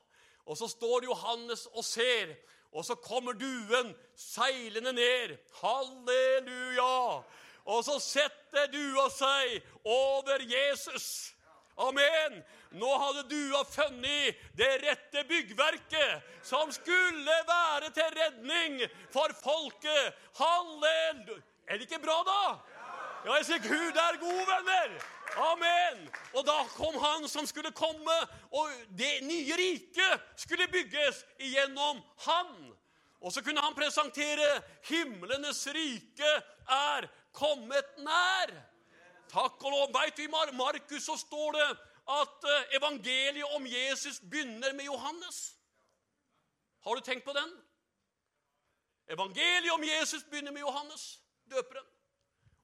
Og 0.45 0.57
så 0.57 0.67
står 0.67 1.03
Johannes 1.03 1.67
og 1.73 1.85
ser, 1.85 2.35
og 2.71 2.85
så 2.85 2.95
kommer 2.95 3.33
duen 3.33 3.95
seilende 4.15 4.93
ned. 4.93 5.37
Halleluja! 5.61 7.23
Og 7.65 7.83
så 7.85 7.99
setter 8.01 8.67
dua 8.73 9.09
seg 9.13 9.61
over 9.85 10.41
Jesus. 10.41 11.35
Amen! 11.79 12.41
Nå 12.75 12.89
hadde 13.01 13.23
dua 13.31 13.63
funnet 13.65 14.41
det 14.57 14.71
rette 14.83 15.23
byggverket 15.29 16.25
som 16.45 16.71
skulle 16.75 17.37
være 17.47 17.89
til 17.95 18.17
redning 18.19 18.81
for 19.13 19.31
folket. 19.39 20.17
Halleluja! 20.37 21.39
Er 21.69 21.77
det 21.77 21.85
ikke 21.85 22.01
bra, 22.01 22.17
da? 22.25 22.41
Ja, 23.25 23.35
jeg 23.37 23.45
sier 23.45 23.59
Gud 23.61 23.97
er 24.01 24.15
god, 24.17 24.39
venner! 24.47 24.93
Amen! 25.45 26.05
Og 26.33 26.45
da 26.47 26.57
kom 26.73 26.95
han 26.97 27.27
som 27.29 27.45
skulle 27.47 27.71
komme, 27.77 28.15
og 28.49 28.71
det 28.97 29.19
nye 29.27 29.57
riket 29.59 30.31
skulle 30.39 30.67
bygges 30.71 31.21
igjennom 31.37 32.01
han. 32.25 32.49
Og 33.19 33.33
så 33.35 33.43
kunne 33.45 33.61
han 33.61 33.75
presentere 33.77 34.47
himlenes 34.87 35.61
rike 35.75 36.31
er 36.65 37.09
kommet 37.35 37.97
nær. 38.01 38.55
Takk 39.29 39.63
og 39.63 39.71
lov. 39.71 39.91
Veit 39.93 40.17
du, 40.17 40.25
Markus 40.57 41.05
så 41.05 41.17
står 41.17 41.57
det 41.57 41.69
at 42.09 42.45
eh, 42.49 42.77
evangeliet 42.79 43.55
om 43.55 43.65
Jesus 43.67 44.19
begynner 44.19 44.73
med 44.73 44.85
Johannes. 44.85 45.55
Har 46.85 46.95
du 46.95 47.01
tenkt 47.01 47.25
på 47.25 47.33
den? 47.33 47.51
Evangeliet 49.09 49.73
om 49.73 49.83
Jesus 49.83 50.23
begynner 50.23 50.51
med 50.51 50.61
Johannes, 50.61 51.21
døperen. 51.49 51.85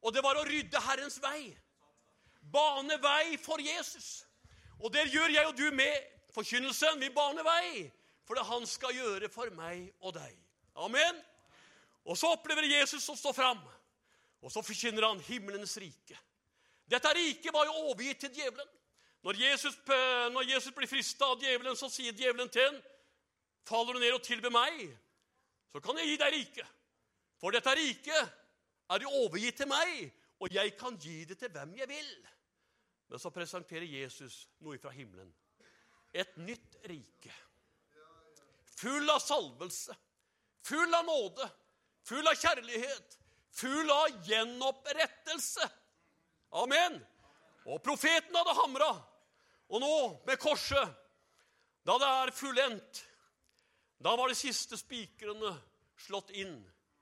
Og 0.02 0.14
det 0.14 0.24
var 0.24 0.38
å 0.38 0.46
rydde 0.46 0.82
Herrens 0.82 1.18
vei. 1.22 1.54
Bane 2.54 2.98
vei 3.02 3.38
for 3.42 3.62
Jesus. 3.62 4.26
Og 4.80 4.94
det 4.94 5.08
gjør 5.14 5.34
jeg 5.34 5.48
og 5.50 5.58
du 5.58 5.70
med 5.74 5.96
forkynnelsen. 6.34 7.02
Vi 7.02 7.10
baner 7.14 7.46
vei 7.46 7.88
for 8.26 8.38
det 8.38 8.46
han 8.46 8.66
skal 8.70 8.94
gjøre 8.94 9.30
for 9.34 9.50
meg 9.58 9.90
og 10.02 10.14
deg. 10.18 10.34
Amen. 10.82 11.22
Og 12.06 12.18
så 12.18 12.30
opplever 12.36 12.68
Jesus 12.70 13.08
å 13.10 13.18
stå 13.18 13.32
fram, 13.34 13.62
og 14.46 14.52
så 14.54 14.62
forkynner 14.62 15.08
han 15.08 15.22
himmelens 15.26 15.74
rike. 15.82 16.18
Dette 16.90 17.14
riket 17.18 17.54
var 17.54 17.66
jo 17.66 17.90
overgitt 17.90 18.20
til 18.26 18.34
djevelen. 18.34 18.68
Når 19.26 19.40
Jesus, 19.42 19.78
når 20.36 20.44
Jesus 20.52 20.74
blir 20.76 20.90
frista 20.90 21.26
av 21.26 21.42
djevelen, 21.42 21.76
så 21.76 21.90
sier 21.90 22.14
djevelen 22.14 22.50
til 22.50 22.68
ham, 22.68 22.82
'Faller 23.66 23.94
du 23.94 24.00
ned 24.00 24.14
og 24.14 24.22
tilber 24.24 24.50
meg, 24.54 24.98
så 25.72 25.80
kan 25.82 25.98
jeg 25.98 26.08
gi 26.08 26.18
deg 26.22 26.34
riket.' 26.34 26.74
For 27.42 27.52
dette 27.52 27.74
riket 27.76 28.30
er 28.90 29.02
jo 29.02 29.10
overgitt 29.10 29.58
til 29.58 29.68
meg, 29.68 30.12
og 30.40 30.54
jeg 30.54 30.78
kan 30.78 30.98
gi 30.98 31.26
det 31.26 31.38
til 31.40 31.50
hvem 31.50 31.76
jeg 31.78 31.90
vil. 31.90 32.28
Men 33.10 33.20
så 33.20 33.30
presenterer 33.30 33.86
Jesus 33.86 34.48
noe 34.60 34.78
fra 34.82 34.94
himmelen. 34.94 35.34
Et 36.14 36.38
nytt 36.38 36.78
rike. 36.90 37.34
Full 38.76 39.10
av 39.10 39.20
salvelse, 39.20 39.96
full 40.64 40.94
av 40.94 41.06
nåde, 41.06 41.50
full 42.04 42.28
av 42.28 42.36
kjærlighet, 42.40 43.18
full 43.52 43.92
av 43.92 44.28
gjenopprettelse. 44.28 45.70
Amen. 46.56 47.00
Og 47.66 47.82
profeten 47.84 48.36
hadde 48.36 48.56
hamra. 48.62 48.92
Og 49.74 49.82
nå, 49.82 49.96
med 50.28 50.40
korset, 50.40 50.94
da 51.86 51.98
det 52.02 52.10
er 52.22 52.34
fullendt, 52.36 53.02
da 54.02 54.14
var 54.18 54.30
de 54.30 54.38
siste 54.38 54.78
spikrene 54.78 55.52
slått 56.06 56.32
inn 56.38 56.56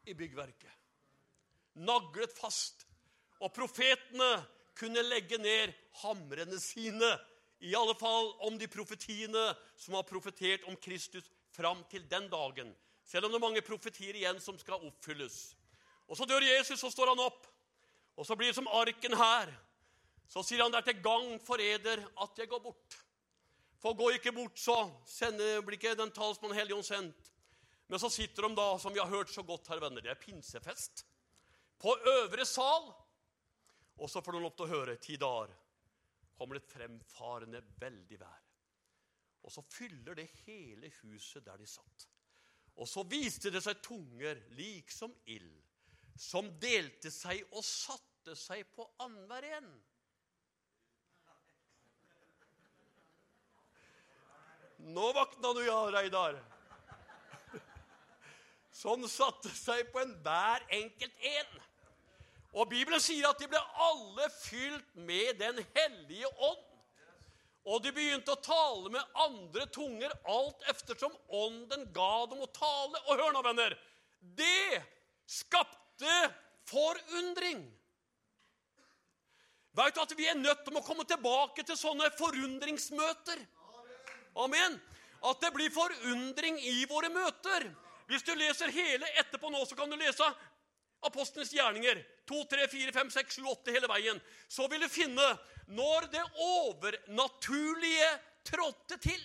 i 0.07 0.15
byggverket. 0.15 0.71
Naglet 1.83 2.33
fast. 2.37 2.85
Og 3.43 3.51
profetene 3.53 4.31
kunne 4.77 5.03
legge 5.05 5.39
ned 5.41 5.73
hamrene 6.03 6.59
sine. 6.61 7.09
I 7.63 7.73
alle 7.79 7.95
fall 7.95 8.31
om 8.47 8.57
de 8.59 8.67
profetiene 8.71 9.43
som 9.79 9.97
har 9.97 10.07
profetert 10.07 10.65
om 10.69 10.77
Kristus 10.79 11.27
fram 11.53 11.83
til 11.91 12.05
den 12.09 12.29
dagen. 12.31 12.71
Selv 13.05 13.27
om 13.27 13.33
det 13.33 13.39
er 13.39 13.47
mange 13.47 13.65
profetier 13.65 14.15
igjen 14.15 14.39
som 14.41 14.57
skal 14.59 14.83
oppfylles. 14.87 15.55
Og 16.07 16.17
Så 16.17 16.25
dør 16.25 16.43
Jesus, 16.43 16.79
så 16.79 16.91
står 16.91 17.13
han 17.13 17.23
opp. 17.23 17.47
Og 18.17 18.27
så 18.27 18.37
blir 18.37 18.51
det 18.51 18.57
som 18.57 18.69
arken 18.69 19.15
her. 19.17 19.51
Så 20.29 20.43
sier 20.45 20.63
han 20.63 20.73
det 20.73 20.81
er 20.81 20.89
til 20.91 21.01
gang 21.05 21.33
for 21.43 21.61
eder 21.61 22.03
at 22.23 22.39
jeg 22.39 22.49
går 22.51 22.61
bort. 22.63 22.99
For 23.81 23.97
går 23.99 24.17
ikke 24.17 24.35
bort, 24.35 24.59
så 24.59 24.77
sender, 25.09 25.61
blir 25.65 25.77
ikke 25.77 25.97
den 25.99 26.13
talsmann 26.15 26.55
Helligånd 26.55 26.87
sendt. 26.87 27.31
Men 27.91 27.99
så 27.99 28.09
sitter 28.09 28.47
de 28.47 28.55
da, 28.55 28.69
som 28.79 28.93
vi 28.95 29.01
har 29.01 29.11
hørt 29.11 29.33
så 29.33 29.43
godt 29.43 29.67
her, 29.69 29.81
venner, 29.83 30.01
det 30.01 30.13
er 30.13 30.21
pinsefest. 30.21 31.03
På 31.81 31.97
øvre 32.17 32.45
sal. 32.47 32.87
Og 33.99 34.09
så 34.09 34.23
får 34.23 34.37
de 34.37 34.41
lov 34.41 34.55
til 34.55 34.65
å 34.65 34.71
høre 34.71 35.01
ti 35.01 35.17
dager 35.19 35.51
kommer 36.37 36.57
det 36.59 36.67
fremfarende 36.67 37.61
veldig 37.79 38.17
vær. 38.19 38.41
Og 39.43 39.51
så 39.51 39.61
fyller 39.63 40.17
det 40.17 40.29
hele 40.45 40.89
huset 41.01 41.45
der 41.45 41.59
de 41.59 41.67
satt. 41.67 42.07
Og 42.79 42.89
så 42.89 43.03
viste 43.05 43.51
det 43.53 43.61
seg 43.63 43.81
tunger 43.85 44.39
lik 44.57 44.91
som 44.91 45.13
ild, 45.29 45.61
som 46.19 46.49
delte 46.61 47.11
seg 47.11 47.41
og 47.51 47.63
satte 47.65 48.35
seg 48.37 48.63
på 48.75 48.85
annenhver 49.03 49.47
en. 49.57 49.69
Nå 54.93 55.11
våkna 55.15 55.53
du, 55.53 55.61
ja, 55.65 55.79
Reidar. 55.91 56.39
Som 58.73 59.05
satte 59.07 59.51
seg 59.55 59.87
på 59.93 60.01
enhver 60.01 60.65
enkelt 60.75 61.29
en. 61.29 61.61
Og 62.53 62.67
Bibelen 62.69 63.01
sier 63.01 63.29
at 63.29 63.39
de 63.39 63.47
ble 63.49 63.61
alle 63.81 64.27
fylt 64.35 64.89
med 65.07 65.39
Den 65.39 65.61
hellige 65.77 66.29
ånd. 66.35 66.69
Og 67.63 67.79
de 67.79 67.93
begynte 67.95 68.33
å 68.33 68.43
tale 68.43 68.91
med 68.91 69.19
andre 69.23 69.65
tunger 69.71 70.11
alt 70.27 70.65
eftersom 70.67 71.13
ånden 71.31 71.87
ga 71.95 72.25
dem 72.27 72.43
å 72.43 72.49
tale. 72.51 72.99
Og 73.07 73.21
hør 73.21 73.31
nå, 73.31 73.43
venner. 73.45 73.77
Det 74.19 74.81
skapte 75.29 75.82
forundring. 76.69 77.63
Vet 79.73 79.95
du 79.95 80.01
at 80.01 80.17
Vi 80.17 80.27
er 80.29 80.37
nødt 80.37 80.65
til 80.65 80.77
å 80.77 80.85
komme 80.85 81.05
tilbake 81.09 81.65
til 81.65 81.77
sånne 81.77 82.11
forundringsmøter. 82.17 83.41
Amen. 84.37 84.79
At 85.23 85.41
det 85.41 85.53
blir 85.55 85.73
forundring 85.73 86.59
i 86.59 86.83
våre 86.89 87.09
møter. 87.09 87.69
Hvis 88.09 88.25
du 88.27 88.33
leser 88.35 88.73
hele 88.73 89.07
etterpå 89.21 89.49
nå, 89.49 89.63
så 89.65 89.77
kan 89.77 89.89
du 89.89 89.97
lese 89.97 90.27
Apostlenes 91.03 91.51
gjerninger 91.51 91.99
2, 92.29 92.43
3, 92.51 92.67
4, 92.71 92.91
5, 92.95 93.09
6, 93.11 93.39
7, 93.39 93.47
8 93.51 93.75
hele 93.75 93.89
veien. 93.91 94.21
Så 94.47 94.67
vil 94.71 94.83
du 94.83 94.89
finne 94.91 95.25
når 95.67 96.07
det 96.13 96.23
overnaturlige 96.45 98.11
trådte 98.47 98.99
til. 99.03 99.23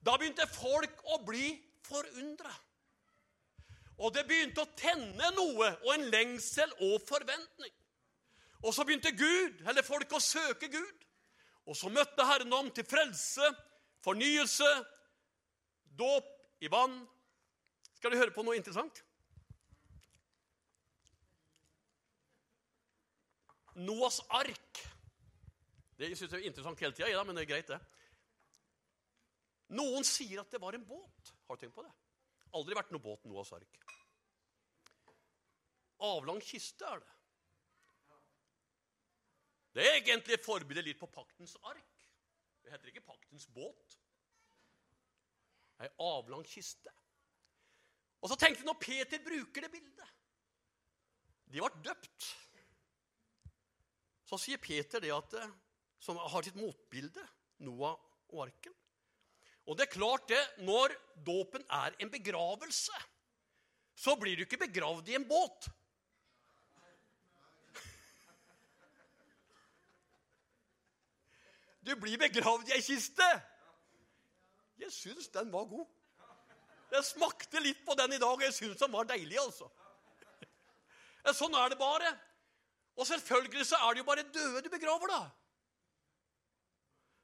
Da 0.00 0.16
begynte 0.16 0.46
folk 0.52 1.02
å 1.12 1.20
bli 1.26 1.50
forundra. 1.84 2.52
Og 3.98 4.14
det 4.14 4.24
begynte 4.28 4.62
å 4.62 4.72
tenne 4.78 5.32
noe 5.34 5.72
og 5.82 5.90
en 5.94 6.06
lengsel 6.12 6.70
og 6.86 7.00
forventning. 7.08 7.72
Og 8.62 8.74
så 8.74 8.84
begynte 8.86 9.14
Gud, 9.14 9.62
eller 9.66 9.86
folk 9.86 10.12
å 10.14 10.22
søke 10.22 10.70
Gud. 10.70 11.04
Og 11.68 11.76
så 11.76 11.90
møtte 11.92 12.26
Herren 12.26 12.54
om 12.54 12.70
til 12.74 12.86
frelse, 12.88 13.50
fornyelse, 14.06 14.68
dåp 15.98 16.30
i 16.64 16.70
vann. 16.72 16.96
Skal 17.98 18.14
du 18.14 18.18
høre 18.18 18.34
på 18.34 18.44
noe 18.46 18.56
interessant? 18.58 19.02
Noas 23.78 24.22
ark. 24.34 24.82
Det 25.98 26.10
syns 26.14 26.32
jeg 26.32 26.40
er 26.40 26.50
interessant 26.50 26.80
hele 26.82 26.94
tida, 26.94 27.22
men 27.26 27.34
det 27.34 27.44
er 27.44 27.52
greit, 27.52 27.70
det. 27.70 27.78
Noen 29.78 30.06
sier 30.06 30.40
at 30.40 30.50
det 30.50 30.62
var 30.62 30.74
en 30.74 30.86
båt. 30.86 31.34
Har 31.46 31.58
du 31.58 31.62
tenkt 31.62 31.76
på 31.76 31.84
det? 31.84 31.92
Aldri 32.58 32.76
vært 32.78 32.90
noe 32.94 33.04
båt 33.04 33.24
Noahs 33.28 33.52
ark. 33.54 33.78
Avlang 36.08 36.40
kiste 36.42 36.86
er 36.86 37.00
det. 37.02 37.14
Det 39.78 39.84
er 39.84 39.96
egentlig 40.00 40.34
et 40.34 40.46
forbilde 40.46 40.82
litt 40.82 40.98
på 40.98 41.10
paktens 41.12 41.54
ark. 41.70 42.06
Det 42.62 42.72
heter 42.72 42.90
ikke 42.90 43.06
paktens 43.06 43.46
båt. 43.54 43.98
Ei 45.78 45.90
avlang 46.02 46.42
kiste. 46.46 46.90
Og 48.18 48.32
så 48.32 48.38
tenkte 48.38 48.64
jeg 48.64 48.66
når 48.66 48.80
Peter 48.82 49.22
bruker 49.22 49.62
det 49.62 49.70
bildet 49.70 50.14
De 51.46 51.60
ble 51.62 51.70
døpt. 51.86 52.26
Så 54.28 54.40
sier 54.42 54.60
Peter 54.60 55.00
det 55.00 55.14
at, 55.14 55.36
som 56.02 56.18
har 56.18 56.44
sitt 56.44 56.58
motbilde, 56.58 57.22
Noah 57.64 57.94
og 58.34 58.42
arken. 58.44 58.74
Og 59.68 59.76
det 59.76 59.84
er 59.84 59.92
klart 59.92 60.28
det, 60.30 60.40
når 60.64 60.94
dåpen 61.26 61.64
er 61.68 61.96
en 62.00 62.10
begravelse, 62.10 63.02
så 63.98 64.14
blir 64.16 64.38
du 64.38 64.46
ikke 64.46 64.62
begravd 64.64 65.10
i 65.12 65.16
en 65.18 65.26
båt. 65.28 65.68
Du 71.84 71.94
blir 72.00 72.20
begravd 72.20 72.68
i 72.68 72.76
ei 72.76 72.84
kiste. 72.84 73.28
Jeg 74.78 74.92
syns 74.92 75.28
den 75.34 75.52
var 75.52 75.68
god. 75.68 75.86
Jeg 76.92 77.04
smakte 77.04 77.60
litt 77.60 77.80
på 77.84 77.96
den 77.98 78.14
i 78.16 78.20
dag, 78.20 78.32
og 78.32 78.44
jeg 78.44 78.54
syns 78.56 78.80
den 78.80 78.92
var 78.92 79.08
deilig, 79.08 79.36
altså. 79.40 79.68
Sånn 81.36 81.52
er 81.60 81.68
det 81.68 81.76
bare. 81.80 82.14
Og 82.96 83.06
selvfølgelig 83.06 83.66
så 83.68 83.76
er 83.84 83.92
det 83.92 84.00
jo 84.00 84.08
bare 84.08 84.24
døde 84.32 84.62
du 84.64 84.70
begraver, 84.72 85.12
da. 85.12 85.20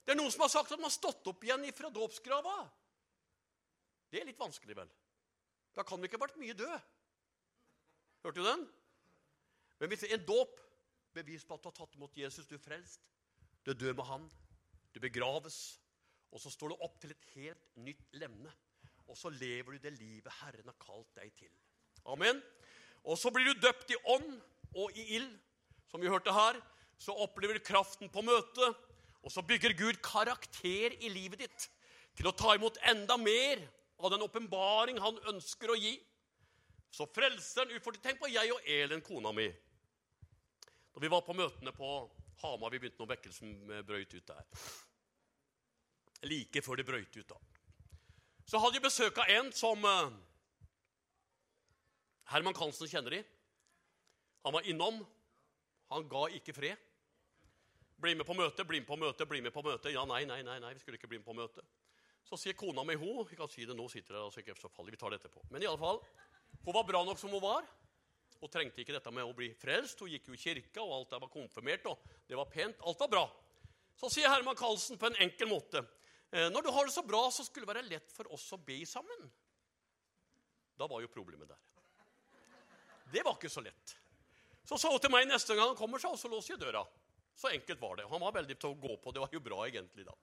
Det 0.04 0.12
er 0.12 0.18
noen 0.18 0.32
som 0.32 0.44
har 0.44 0.52
sagt 0.52 0.72
at 0.72 0.80
man 0.80 0.90
har 0.90 0.94
stått 0.94 1.26
opp 1.30 1.44
igjen 1.46 1.64
fra 1.76 1.90
dåpsgrava. 1.92 2.56
Det 4.12 4.20
er 4.20 4.28
litt 4.28 4.40
vanskelig, 4.40 4.76
vel. 4.76 4.90
Da 5.74 5.82
kan 5.86 6.00
vi 6.00 6.08
ikke 6.08 6.20
ha 6.20 6.26
vært 6.26 6.40
mye 6.40 6.56
død. 6.56 6.90
Hørte 8.24 8.40
du 8.40 8.46
den? 8.46 8.66
Men 9.80 9.90
hvis 9.90 10.04
en 10.06 10.26
dåp 10.28 10.60
bevis 11.16 11.46
på 11.46 11.56
at 11.56 11.64
du 11.64 11.70
har 11.70 11.76
tatt 11.76 11.96
imot 11.96 12.16
Jesus, 12.16 12.46
du 12.46 12.54
er 12.56 12.62
frelst, 12.62 13.02
du 13.64 13.72
er 13.72 13.80
død 13.80 13.96
med 13.98 14.06
han, 14.08 14.28
du 14.94 15.00
begraves, 15.02 15.80
og 16.34 16.42
så 16.42 16.52
står 16.52 16.72
du 16.72 16.84
opp 16.84 17.00
til 17.02 17.14
et 17.14 17.26
helt 17.34 17.76
nytt 17.80 18.04
lemne. 18.18 18.52
Og 19.08 19.18
så 19.18 19.30
lever 19.32 19.76
du 19.76 19.84
det 19.84 19.94
livet 19.98 20.40
Herren 20.40 20.70
har 20.70 20.78
kalt 20.82 21.10
deg 21.18 21.32
til. 21.38 21.50
Amen. 22.10 22.40
Og 23.04 23.18
så 23.20 23.30
blir 23.32 23.50
du 23.50 23.60
døpt 23.60 23.92
i 23.92 24.00
ånd 24.14 24.30
og 24.74 24.96
i 24.98 25.04
ild. 25.18 25.30
Som 25.90 26.02
vi 26.02 26.10
hørte 26.10 26.32
her, 26.34 26.58
så 26.98 27.14
opplever 27.24 27.58
du 27.58 27.64
kraften 27.64 28.10
på 28.10 28.24
møtet. 28.24 28.78
Og 29.24 29.32
så 29.32 29.42
bygger 29.42 29.72
Gud 29.78 30.00
karakter 30.04 30.94
i 31.00 31.08
livet 31.08 31.46
ditt 31.46 31.68
til 32.14 32.28
å 32.28 32.34
ta 32.36 32.54
imot 32.54 32.76
enda 32.90 33.16
mer 33.18 33.62
av 33.98 34.12
den 34.12 34.24
åpenbaring 34.26 35.00
han 35.00 35.18
ønsker 35.32 35.72
å 35.72 35.78
gi. 35.80 35.94
Så 36.94 37.08
frelseren 37.10 37.72
utfordrer 37.74 38.02
Tenk 38.04 38.20
på 38.20 38.30
jeg 38.30 38.52
og 38.54 38.68
Elin, 38.70 39.02
kona 39.02 39.32
mi. 39.34 39.48
Da 40.94 41.02
vi 41.02 41.10
var 41.10 41.24
på 41.26 41.34
møtene 41.34 41.72
på 41.74 41.88
Hamar, 42.44 42.70
vi 42.70 42.78
begynte 42.82 43.00
når 43.00 43.14
vekkelsen 43.14 43.56
brøyt 43.88 44.14
ut 44.14 44.28
der. 44.28 44.44
Like 46.28 46.62
før 46.62 46.78
det 46.78 46.86
brøyt 46.86 47.16
ut, 47.16 47.32
da. 47.32 47.40
Så 48.46 48.60
hadde 48.60 48.76
vi 48.76 48.84
besøk 48.84 49.18
av 49.18 49.30
en 49.32 49.50
som 49.56 49.84
uh, 49.88 50.12
Herman 52.30 52.56
Kansen 52.56 52.90
kjenner 52.90 53.16
de. 53.16 53.22
Han 54.44 54.54
var 54.54 54.68
innom. 54.68 55.00
Han 55.92 56.06
ga 56.08 56.26
ikke 56.36 56.54
fred. 56.56 56.80
Bli 58.04 58.12
med 58.18 58.28
på 58.28 58.36
møte, 58.36 58.66
bli 58.68 58.82
med 58.82 58.88
på 58.88 58.98
møte, 59.00 59.26
bli 59.28 59.40
med 59.40 59.54
på 59.54 59.62
møte. 59.64 59.92
Ja, 59.94 60.04
nei, 60.08 60.26
nei, 60.28 60.42
nei, 60.44 60.58
nei, 60.60 60.74
vi 60.76 60.82
skulle 60.82 60.98
ikke 61.00 61.08
bli 61.08 61.22
med 61.22 61.28
på 61.28 61.36
møte. 61.36 61.64
Så 62.28 62.36
sier 62.40 62.56
kona 62.56 62.84
mi 62.84 62.96
hun 63.00 63.24
Vi 63.28 63.36
kan 63.36 63.48
si 63.48 63.64
det 63.64 63.76
nå, 63.76 63.88
sitter 63.92 64.18
der, 64.18 64.26
altså 64.26 64.42
ikke 64.42 64.56
så 64.60 64.68
farlig, 64.72 64.92
vi 64.96 65.00
tar 65.00 65.14
det 65.14 65.22
etterpå. 65.22 65.44
Men 65.54 65.64
i 65.64 65.68
alle 65.70 65.80
fall, 65.80 66.02
hun 66.66 66.76
var 66.76 66.84
bra 66.88 67.00
nok 67.04 67.20
som 67.20 67.32
hun 67.32 67.42
var. 67.44 67.64
Hun 68.42 68.52
trengte 68.52 68.84
ikke 68.84 68.96
dette 68.98 69.12
med 69.14 69.24
å 69.24 69.32
bli 69.36 69.50
frelst. 69.56 70.00
Hun 70.04 70.12
gikk 70.12 70.28
jo 70.28 70.36
i 70.36 70.40
kirka, 70.40 70.84
og 70.84 70.98
alt 70.98 71.16
der 71.16 71.24
var 71.24 71.32
konfirmert. 71.32 71.88
og 71.88 72.04
det 72.28 72.36
var 72.36 72.52
pent, 72.52 72.84
Alt 72.84 73.00
var 73.06 73.12
bra. 73.16 73.26
Så 73.96 74.12
sier 74.12 74.28
Herman 74.28 74.56
Karlsen 74.58 75.00
på 75.00 75.08
en 75.08 75.22
enkel 75.24 75.48
måte 75.48 75.84
Eh, 76.34 76.50
når 76.50 76.62
du 76.66 76.70
har 76.74 76.86
det 76.86 76.92
så 76.92 77.02
bra, 77.06 77.28
så 77.30 77.44
skulle 77.46 77.62
det 77.62 77.74
være 77.76 77.86
lett 77.86 78.10
for 78.10 78.26
oss 78.34 78.48
å 78.56 78.58
be 78.58 78.80
sammen. 78.90 79.28
Da 80.74 80.88
var 80.90 81.04
jo 81.04 81.12
problemet 81.12 81.46
der. 81.46 81.60
Det 83.12 83.22
var 83.22 83.36
ikke 83.38 83.52
så 83.52 83.62
lett. 83.62 83.94
Så 84.66 84.78
sa 84.80 84.90
hun 84.90 84.98
til 84.98 85.12
meg 85.14 85.28
neste 85.30 85.54
gang 85.54 85.70
han 85.70 85.78
kommer, 85.78 86.02
så, 86.02 86.16
så 86.18 86.30
låser 86.32 86.56
jeg 86.56 86.64
døra. 86.64 86.82
Så 87.34 87.50
enkelt 87.50 87.80
var 87.80 87.96
det. 87.96 88.08
Han 88.10 88.22
var 88.22 88.36
veldig 88.36 88.56
til 88.58 88.74
å 88.74 88.78
gå 88.78 88.96
på. 89.02 89.12
Det 89.12 89.22
var 89.22 89.32
jo 89.34 89.42
bra, 89.42 89.64
egentlig, 89.66 90.06
da. 90.06 90.14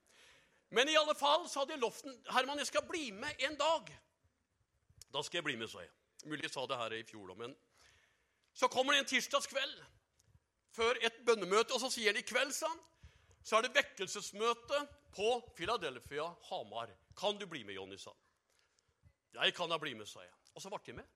Men 0.72 0.88
i 0.88 0.96
alle 0.96 1.14
fall 1.14 1.44
så 1.50 1.60
hadde 1.60 1.74
jeg 1.74 1.82
lovt 1.82 2.06
Herman, 2.32 2.60
jeg 2.62 2.70
skal 2.70 2.86
bli 2.88 3.10
med 3.12 3.42
en 3.44 3.58
dag. 3.60 3.90
Da 5.12 5.20
skal 5.20 5.42
jeg 5.42 5.48
bli 5.50 5.58
med, 5.60 5.68
sa 5.68 5.82
jeg. 5.84 5.92
Mulig 6.24 6.46
jeg 6.46 6.54
sa 6.54 6.64
det 6.70 6.78
her 6.80 6.94
i 6.96 7.04
fjor, 7.04 7.34
men 7.36 7.56
Så 8.54 8.68
kommer 8.68 8.92
det 8.92 9.00
en 9.00 9.08
tirsdagskveld 9.08 9.78
før 10.76 10.98
et 11.00 11.20
bønnemøte, 11.24 11.72
og 11.72 11.80
så 11.80 11.88
sier 11.92 12.12
han 12.12 12.20
i 12.20 12.24
kveld, 12.24 12.52
sa 12.52 12.68
han, 12.68 12.80
så 13.44 13.56
er 13.56 13.64
det 13.64 13.74
vekkelsesmøte 13.76 14.80
på 15.16 15.28
Philadelphia 15.56 16.26
Hamar. 16.50 16.92
Kan 17.16 17.38
du 17.40 17.46
bli 17.46 17.64
med, 17.64 17.74
Jonny, 17.74 17.96
sa 17.96 18.12
han. 18.12 18.20
Jeg 19.40 19.54
kan 19.56 19.72
da 19.72 19.78
bli 19.80 19.94
med, 19.96 20.08
sa 20.08 20.20
jeg. 20.20 20.32
Og 20.52 20.62
så 20.62 20.72
ble 20.72 20.80
jeg 20.84 20.98
med. 21.00 21.08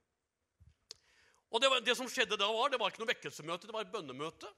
Og 1.53 1.61
det, 1.61 1.69
var, 1.71 1.81
det, 1.85 1.97
som 1.97 2.09
skjedde 2.09 2.39
da, 2.41 2.49
var 2.53 2.73
det 2.73 2.81
var 2.81 2.93
ikke 2.93 3.05
noe 3.05 3.13
vekkelsemøte, 3.13 3.69
det 3.69 3.77
var 3.77 3.85
et 3.85 3.93
bønnemøte. 3.93 4.49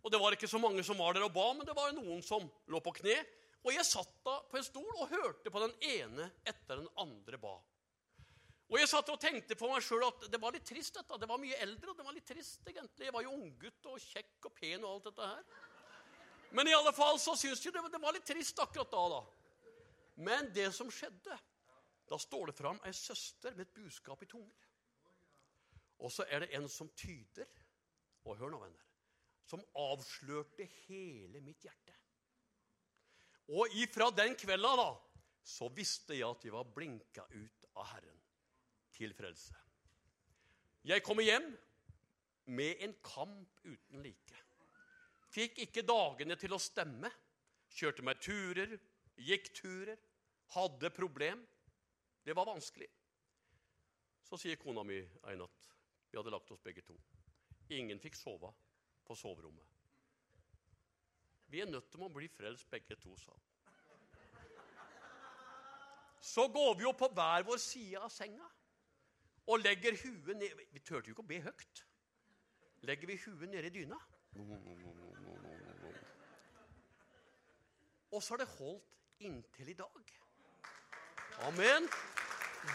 Og 0.00 0.12
det 0.12 0.20
var 0.20 0.36
ikke 0.36 0.48
så 0.48 0.60
mange 0.60 0.84
som 0.86 0.98
var 1.00 1.16
der 1.16 1.26
og 1.26 1.34
ba, 1.34 1.50
men 1.56 1.66
det 1.68 1.76
var 1.76 1.92
noen 1.96 2.22
som 2.24 2.46
lå 2.72 2.80
på 2.84 2.94
kne. 3.00 3.18
Og 3.60 3.74
jeg 3.74 3.84
satt 3.84 4.12
da 4.24 4.38
på 4.48 4.56
en 4.56 4.64
stol 4.64 4.88
og 4.94 5.10
hørte 5.10 5.52
på 5.52 5.60
den 5.60 5.74
ene 5.84 6.30
etter 6.48 6.80
den 6.80 6.88
andre 7.00 7.40
ba. 7.40 7.58
Og 8.70 8.78
jeg 8.78 8.88
satt 8.88 9.08
og 9.10 9.18
tenkte 9.20 9.56
på 9.58 9.68
meg 9.68 9.82
sjøl 9.82 10.06
at 10.06 10.28
det 10.30 10.38
var 10.40 10.54
litt 10.54 10.64
trist, 10.64 10.94
dette. 10.94 11.18
Det 11.18 11.28
var 11.28 11.40
mye 11.42 11.58
eldre, 11.58 11.90
og 11.90 11.98
det 11.98 12.06
var 12.06 12.14
litt 12.14 12.28
trist, 12.28 12.62
egentlig. 12.70 13.08
Jeg 13.08 13.14
var 13.16 13.26
jo 13.26 13.34
unggutt 13.34 13.88
og 13.90 13.98
kjekk 14.04 14.46
og 14.46 14.54
pen 14.54 14.84
og 14.86 14.92
alt 14.92 15.08
dette 15.10 15.30
her. 15.32 15.42
Men 16.54 16.70
i 16.70 16.74
alle 16.74 16.92
fall 16.94 17.18
så 17.22 17.34
syns 17.38 17.62
jeg 17.64 17.74
det 17.74 18.02
var 18.02 18.14
litt 18.14 18.26
trist 18.26 18.62
akkurat 18.62 18.94
da. 18.94 19.02
da. 19.18 19.20
Men 20.22 20.50
det 20.54 20.70
som 20.76 20.90
skjedde 20.92 21.38
Da 22.10 22.18
står 22.18 22.50
det 22.50 22.56
fram 22.58 22.78
ei 22.82 22.90
søster 22.90 23.54
med 23.54 23.68
et 23.68 23.74
budskap 23.74 24.22
i 24.24 24.26
tunger. 24.26 24.64
Og 26.02 26.10
så 26.10 26.24
er 26.26 26.42
det 26.42 26.56
en 26.58 26.66
som 26.68 26.88
tyder. 26.98 27.46
Og 28.26 28.34
hør 28.38 28.50
nå, 28.50 28.58
venner. 28.58 28.89
Som 29.48 29.62
avslørte 29.78 30.66
hele 30.86 31.40
mitt 31.42 31.64
hjerte. 31.64 31.96
Og 33.50 33.72
ifra 33.80 34.10
den 34.14 34.36
kvelda 34.38 34.74
da, 34.78 34.90
så 35.42 35.70
visste 35.74 36.14
jeg 36.14 36.28
at 36.28 36.44
jeg 36.44 36.54
var 36.54 36.68
blinka 36.70 37.24
ut 37.32 37.66
av 37.74 37.88
Herren 37.94 38.20
til 38.94 39.14
frelse. 39.16 39.56
Jeg 40.86 41.02
kommer 41.04 41.26
hjem 41.26 41.48
med 42.54 42.84
en 42.84 42.94
kamp 43.04 43.64
uten 43.64 44.04
like. 44.04 44.38
Fikk 45.30 45.60
ikke 45.66 45.86
dagene 45.86 46.36
til 46.38 46.54
å 46.54 46.62
stemme. 46.62 47.10
Kjørte 47.70 48.02
meg 48.06 48.22
turer, 48.22 48.78
gikk 49.16 49.52
turer. 49.54 49.98
hadde 50.50 50.90
problem. 50.90 51.46
Det 52.24 52.34
var 52.34 52.48
vanskelig. 52.48 52.88
Så 54.26 54.38
sier 54.38 54.56
kona 54.56 54.82
mi 54.82 54.98
en 54.98 55.38
natt 55.38 55.70
Vi 56.10 56.18
hadde 56.18 56.32
lagt 56.34 56.50
oss 56.50 56.62
begge 56.62 56.82
to. 56.82 56.96
Ingen 57.70 58.00
fikk 58.02 58.16
sove 58.18 58.50
på 59.06 59.14
soverommet. 59.14 59.66
Vi 61.50 61.60
er 61.60 61.70
nødt 61.70 61.90
til 61.90 62.02
å 62.06 62.08
bli 62.12 62.28
frelst 62.30 62.70
begge 62.70 62.96
to, 62.96 63.16
sa 63.18 63.32
han. 63.32 63.46
Så 66.20 66.46
går 66.52 66.74
vi 66.78 66.84
jo 66.84 66.92
på 66.92 67.08
hver 67.16 67.42
vår 67.48 67.56
side 67.56 67.98
av 67.98 68.10
senga 68.12 68.46
og 69.50 69.62
legger 69.64 69.96
huet 70.02 70.36
ned 70.36 70.60
Vi 70.70 70.82
turte 70.84 71.08
jo 71.08 71.14
ikke 71.14 71.24
å 71.24 71.30
be 71.30 71.40
høyt. 71.42 71.82
Legger 72.86 73.08
vi 73.08 73.16
huet 73.24 73.48
nedi 73.50 73.72
dyna. 73.80 73.98
Og 78.10 78.22
så 78.22 78.34
har 78.34 78.44
det 78.44 78.48
holdt 78.58 78.86
inntil 79.26 79.68
i 79.72 79.78
dag. 79.80 80.14
Amen. 81.48 81.88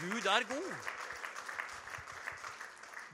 Gud 0.02 0.26
er 0.26 0.48
god. 0.50 1.05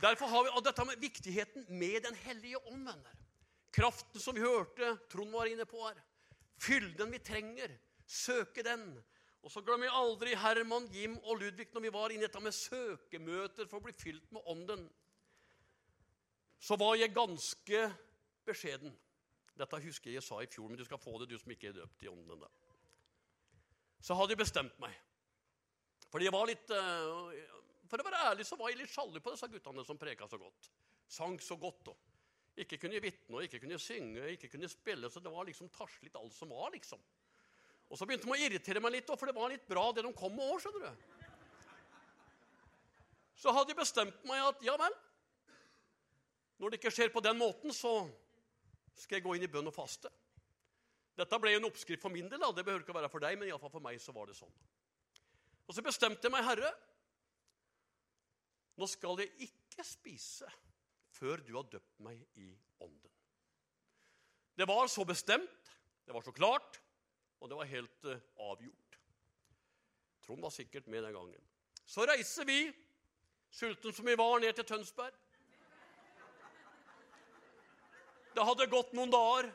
Derfor 0.01 0.31
har 0.31 0.43
vi 0.47 0.61
dette 0.65 0.85
med 0.85 1.01
viktigheten 1.01 1.65
med 1.69 2.03
Den 2.03 2.15
hellige 2.15 2.57
ånd, 2.57 2.85
venner. 2.87 3.17
Kraften 3.71 4.21
som 4.21 4.35
vi 4.35 4.43
hørte 4.43 4.95
Trond 5.11 5.31
var 5.31 5.47
inne 5.47 5.65
på 5.65 5.83
her. 5.85 5.99
Fyll 6.61 6.89
den 6.97 7.13
vi 7.13 7.19
trenger. 7.19 7.77
Søke 8.05 8.63
den. 8.65 8.95
Og 9.41 9.51
så 9.53 9.61
glemmer 9.65 9.87
jeg 9.87 9.97
aldri 9.97 10.33
Herman, 10.37 10.89
Jim 10.93 11.15
og 11.23 11.39
Ludvig 11.41 11.69
når 11.73 11.85
vi 11.85 11.93
var 11.93 12.13
inne 12.13 12.25
i 12.25 12.27
dette 12.27 12.41
med 12.43 12.53
søkemøter 12.53 13.69
for 13.69 13.79
å 13.79 13.85
bli 13.85 13.93
fylt 13.97 14.27
med 14.33 14.45
Ånden. 14.49 14.83
Så 16.61 16.77
var 16.77 16.97
jeg 16.99 17.15
ganske 17.15 17.85
beskjeden. 18.45 18.93
Dette 19.57 19.79
husker 19.81 20.11
jeg 20.11 20.19
jeg 20.19 20.25
sa 20.25 20.41
i 20.41 20.49
fjor, 20.49 20.69
men 20.69 20.77
du 20.77 20.85
skal 20.85 21.01
få 21.01 21.15
det, 21.21 21.31
du 21.31 21.39
som 21.41 21.53
ikke 21.53 21.71
er 21.71 21.79
døpt 21.79 22.05
i 22.05 22.11
Ånden 22.11 22.35
ennå. 22.35 22.51
Så 24.01 24.17
hadde 24.17 24.33
jeg 24.33 24.43
bestemt 24.43 24.77
meg. 24.81 24.93
Fordi 26.11 26.27
jeg 26.27 26.35
var 26.35 26.49
litt 26.49 26.73
eh, 26.75 27.57
For 27.91 27.99
å 27.99 28.07
være 28.07 28.23
ærlig 28.29 28.45
så 28.47 28.55
var 28.55 28.71
jeg 28.71 28.79
litt 28.79 28.93
sjalu 28.93 29.19
på 29.19 29.33
disse 29.33 29.49
guttene 29.51 29.83
som 29.83 29.97
preka 29.99 30.27
så 30.31 30.37
godt. 30.39 30.69
Sang 31.11 31.35
så 31.43 31.57
godt. 31.59 31.89
og 31.91 32.61
Ikke 32.63 32.77
kunne 32.79 33.01
vitne, 33.03 33.35
og 33.35 33.43
ikke 33.43 33.59
kunne 33.59 33.79
synge, 33.83 34.29
ikke 34.31 34.47
kunne 34.53 34.69
spille. 34.71 35.09
Så 35.11 35.19
det 35.19 35.33
var 35.33 35.43
liksom 35.49 35.67
litt 36.05 36.15
alt 36.15 36.35
som 36.37 36.53
var, 36.55 36.71
liksom. 36.71 37.01
Og 37.91 37.99
så 37.99 38.07
begynte 38.07 38.29
de 38.29 38.31
å 38.31 38.39
irritere 38.39 38.79
meg 38.79 38.95
litt, 38.95 39.11
for 39.11 39.27
det 39.27 39.35
var 39.35 39.51
litt 39.51 39.67
bra 39.67 39.89
det 39.91 40.05
de 40.05 40.13
kom 40.15 40.31
med 40.37 40.47
òg, 40.47 40.61
skjønner 40.63 40.87
du. 40.87 41.25
Så 43.41 43.51
hadde 43.51 43.73
jeg 43.73 43.81
bestemt 43.81 44.23
meg 44.29 44.39
at 44.45 44.63
ja 44.63 44.77
vel, 44.79 44.95
når 46.61 46.71
det 46.71 46.79
ikke 46.79 46.93
skjer 46.95 47.11
på 47.11 47.23
den 47.25 47.39
måten, 47.41 47.73
så 47.75 48.05
skal 49.01 49.17
jeg 49.17 49.25
gå 49.25 49.35
inn 49.35 49.43
i 49.43 49.51
bønn 49.51 49.67
og 49.67 49.75
faste. 49.75 50.11
Dette 51.19 51.39
ble 51.43 51.57
en 51.57 51.67
oppskrift 51.67 52.05
for 52.05 52.13
min 52.13 52.29
del. 52.31 52.39
Det 52.55 52.63
behøver 52.63 52.85
ikke 52.85 52.93
å 52.93 52.99
være 53.01 53.11
for 53.11 53.23
deg, 53.23 53.35
men 53.35 53.49
iallfall 53.49 53.73
for 53.73 53.83
meg 53.83 53.99
så 53.99 54.15
var 54.15 54.31
det 54.31 54.37
sånn. 54.37 54.53
Og 55.67 55.75
så 55.75 55.83
bestemte 55.83 56.29
jeg 56.29 56.33
meg, 56.33 56.45
Herre, 56.47 56.71
nå 58.81 58.87
skal 58.89 59.19
jeg 59.21 59.49
ikke 59.49 59.85
spise 59.85 60.49
før 61.13 61.43
du 61.45 61.53
har 61.53 61.67
døpt 61.69 61.99
meg 62.01 62.21
i 62.41 62.49
ånden. 62.81 63.11
Det 64.57 64.65
var 64.67 64.89
så 64.89 65.05
bestemt, 65.05 65.69
det 66.05 66.15
var 66.15 66.25
så 66.25 66.33
klart, 66.33 66.79
og 67.39 67.49
det 67.49 67.57
var 67.59 67.69
helt 67.69 68.07
uh, 68.09 68.17
avgjort. 68.41 68.97
Trond 70.25 70.41
var 70.41 70.53
sikkert 70.53 70.89
med 70.89 71.05
den 71.05 71.13
gangen. 71.13 71.45
Så 71.85 72.05
reiser 72.09 72.45
vi, 72.49 72.59
sulten 73.53 73.93
som 73.93 74.09
vi 74.09 74.17
var, 74.17 74.39
ned 74.41 74.57
til 74.57 74.65
Tønsberg. 74.65 75.13
Det 78.31 78.45
hadde 78.47 78.69
gått 78.71 78.93
noen 78.95 79.11
dager. 79.11 79.49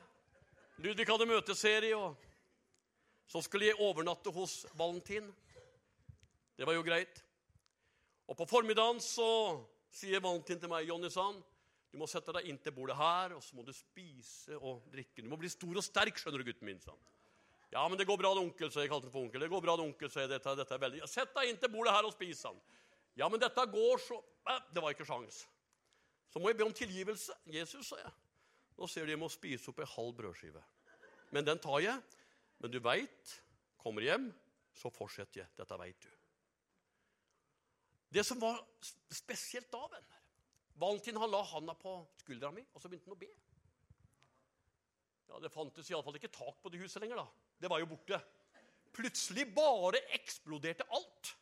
Ludvig 0.85 1.07
hadde 1.09 1.31
møteserie, 1.31 1.97
og 1.97 2.19
så 3.27 3.41
skulle 3.43 3.71
jeg 3.71 3.81
overnatte 3.83 4.31
hos 4.35 4.67
Valentin. 4.77 5.31
Det 6.59 6.67
var 6.69 6.77
jo 6.77 6.85
greit. 6.87 7.26
Og 8.27 8.39
på 8.39 8.47
formiddagen 8.51 8.99
så 9.03 9.29
sier 9.95 10.23
Valentin 10.23 10.61
til 10.61 10.71
meg, 10.71 10.89
Jonny 10.89 11.11
Sand, 11.13 11.43
du 11.93 12.01
må 12.01 12.09
sette 12.11 12.35
deg 12.35 12.49
inn 12.51 12.59
til 12.61 12.75
bordet 12.77 12.97
her, 12.99 13.37
og 13.37 13.43
så 13.45 13.57
må 13.57 13.63
du 13.65 13.73
spise 13.73 14.57
og 14.59 14.83
drikke. 14.93 15.23
Du 15.23 15.31
må 15.31 15.39
bli 15.41 15.49
stor 15.49 15.79
og 15.79 15.85
sterk, 15.85 16.19
skjønner 16.21 16.43
du, 16.43 16.49
gutten 16.51 16.69
min. 16.69 16.81
Sånn. 16.83 16.99
Ja, 17.73 17.87
men 17.89 17.99
det 17.99 18.07
går 18.09 18.19
bra, 18.21 18.35
det 18.37 18.43
onkel, 18.43 18.71
så 18.73 18.83
jeg 18.83 18.91
kalte 18.91 19.09
han 19.09 19.15
for 19.15 19.25
onkel. 19.25 19.43
Det 19.43 19.51
går 19.53 19.63
bra, 19.65 19.77
det 19.79 19.87
onkel, 19.87 20.11
så 20.13 20.25
jeg, 20.25 20.33
dette, 20.35 20.55
dette 20.59 20.77
er 20.77 20.83
veldig... 20.83 21.03
Sett 21.11 21.33
deg 21.39 21.51
inn 21.51 21.61
til 21.63 21.73
bordet 21.73 21.95
her 21.97 22.09
og 22.09 22.15
spis 22.15 22.43
han. 22.47 22.59
Ja, 23.17 23.31
men 23.33 23.43
dette 23.43 23.65
går 23.73 24.03
så... 24.03 24.21
Det 24.75 24.83
var 24.83 24.95
ikke 24.95 25.07
sjans. 25.09 25.41
Så 26.33 26.43
må 26.43 26.51
jeg 26.51 26.59
be 26.59 26.67
om 26.67 26.75
tilgivelse. 26.77 27.35
Jesus, 27.55 27.89
sa 27.89 28.03
jeg. 28.03 28.13
Nå 28.77 28.91
ser 28.91 29.07
du 29.07 29.15
jeg 29.15 29.23
må 29.23 29.31
spise 29.33 29.71
opp 29.73 29.81
en 29.81 29.93
halv 29.95 30.13
brødskive. 30.19 30.63
Men 31.33 31.47
den 31.49 31.63
tar 31.63 31.81
jeg. 31.85 32.19
Men 32.61 32.73
du 32.73 32.79
veit, 32.85 33.33
kommer 33.81 34.05
hjem, 34.05 34.29
så 34.77 34.93
fortsetter 34.93 35.43
jeg. 35.43 35.53
Dette 35.57 35.81
veit 35.81 35.99
du. 36.05 36.16
Det 38.13 38.25
som 38.25 38.41
var 38.41 38.61
spesielt 39.11 39.71
da, 39.73 39.83
venner 39.91 40.23
Valentin 40.77 41.17
han 41.17 41.33
la 41.33 41.41
handa 41.49 41.75
på 41.79 41.99
skuldra 42.21 42.51
mi, 42.53 42.63
og 42.75 42.83
så 42.83 42.91
begynte 42.91 43.09
han 43.09 43.17
å 43.17 43.21
be. 43.21 43.31
Ja, 45.31 45.39
Det 45.41 45.53
fantes 45.53 45.89
iallfall 45.91 46.19
ikke 46.19 46.33
tak 46.33 46.61
på 46.63 46.73
det 46.73 46.83
huset 46.83 47.01
lenger. 47.03 47.23
da. 47.23 47.27
Det 47.61 47.71
var 47.73 47.81
jo 47.81 47.89
borte. 47.95 48.21
Plutselig 48.93 49.47
bare 49.57 50.03
eksploderte 50.17 50.85
alt. 50.93 51.33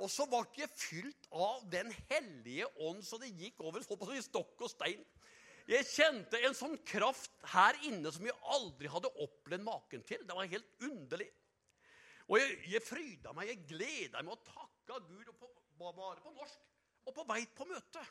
Og 0.00 0.10
så 0.12 0.26
ble 0.28 0.42
jeg 0.56 0.72
fylt 0.76 1.28
av 1.32 1.62
Den 1.72 1.92
hellige 2.10 2.66
ånd 2.84 3.04
så 3.04 3.20
det 3.20 3.32
gikk 3.32 3.60
over 3.60 3.80
på 3.80 4.20
stokk 4.20 4.60
og 4.60 4.70
stein. 4.70 5.04
Jeg 5.66 5.86
kjente 5.88 6.38
en 6.46 6.54
sånn 6.54 6.76
kraft 6.86 7.32
her 7.50 7.74
inne 7.88 8.12
som 8.14 8.24
jeg 8.24 8.36
aldri 8.54 8.86
hadde 8.86 9.10
opplevd 9.24 9.64
maken 9.66 10.04
til. 10.06 10.22
Det 10.22 10.36
var 10.36 10.46
helt 10.46 10.84
underlig. 10.86 11.26
Og 12.30 12.38
jeg, 12.38 12.58
jeg 12.70 12.82
fryda 12.82 13.32
meg, 13.34 13.50
jeg 13.50 13.66
gleda 13.66 14.22
meg 14.22 14.36
og 14.36 14.44
takka 14.46 15.00
Gud, 15.08 15.26
og 15.26 15.34
på, 15.40 15.50
bare 15.78 16.22
på 16.22 16.32
norsk. 16.34 16.62
Og 17.06 17.14
på 17.14 17.24
vei 17.28 17.44
på 17.54 17.66
møte 17.68 18.02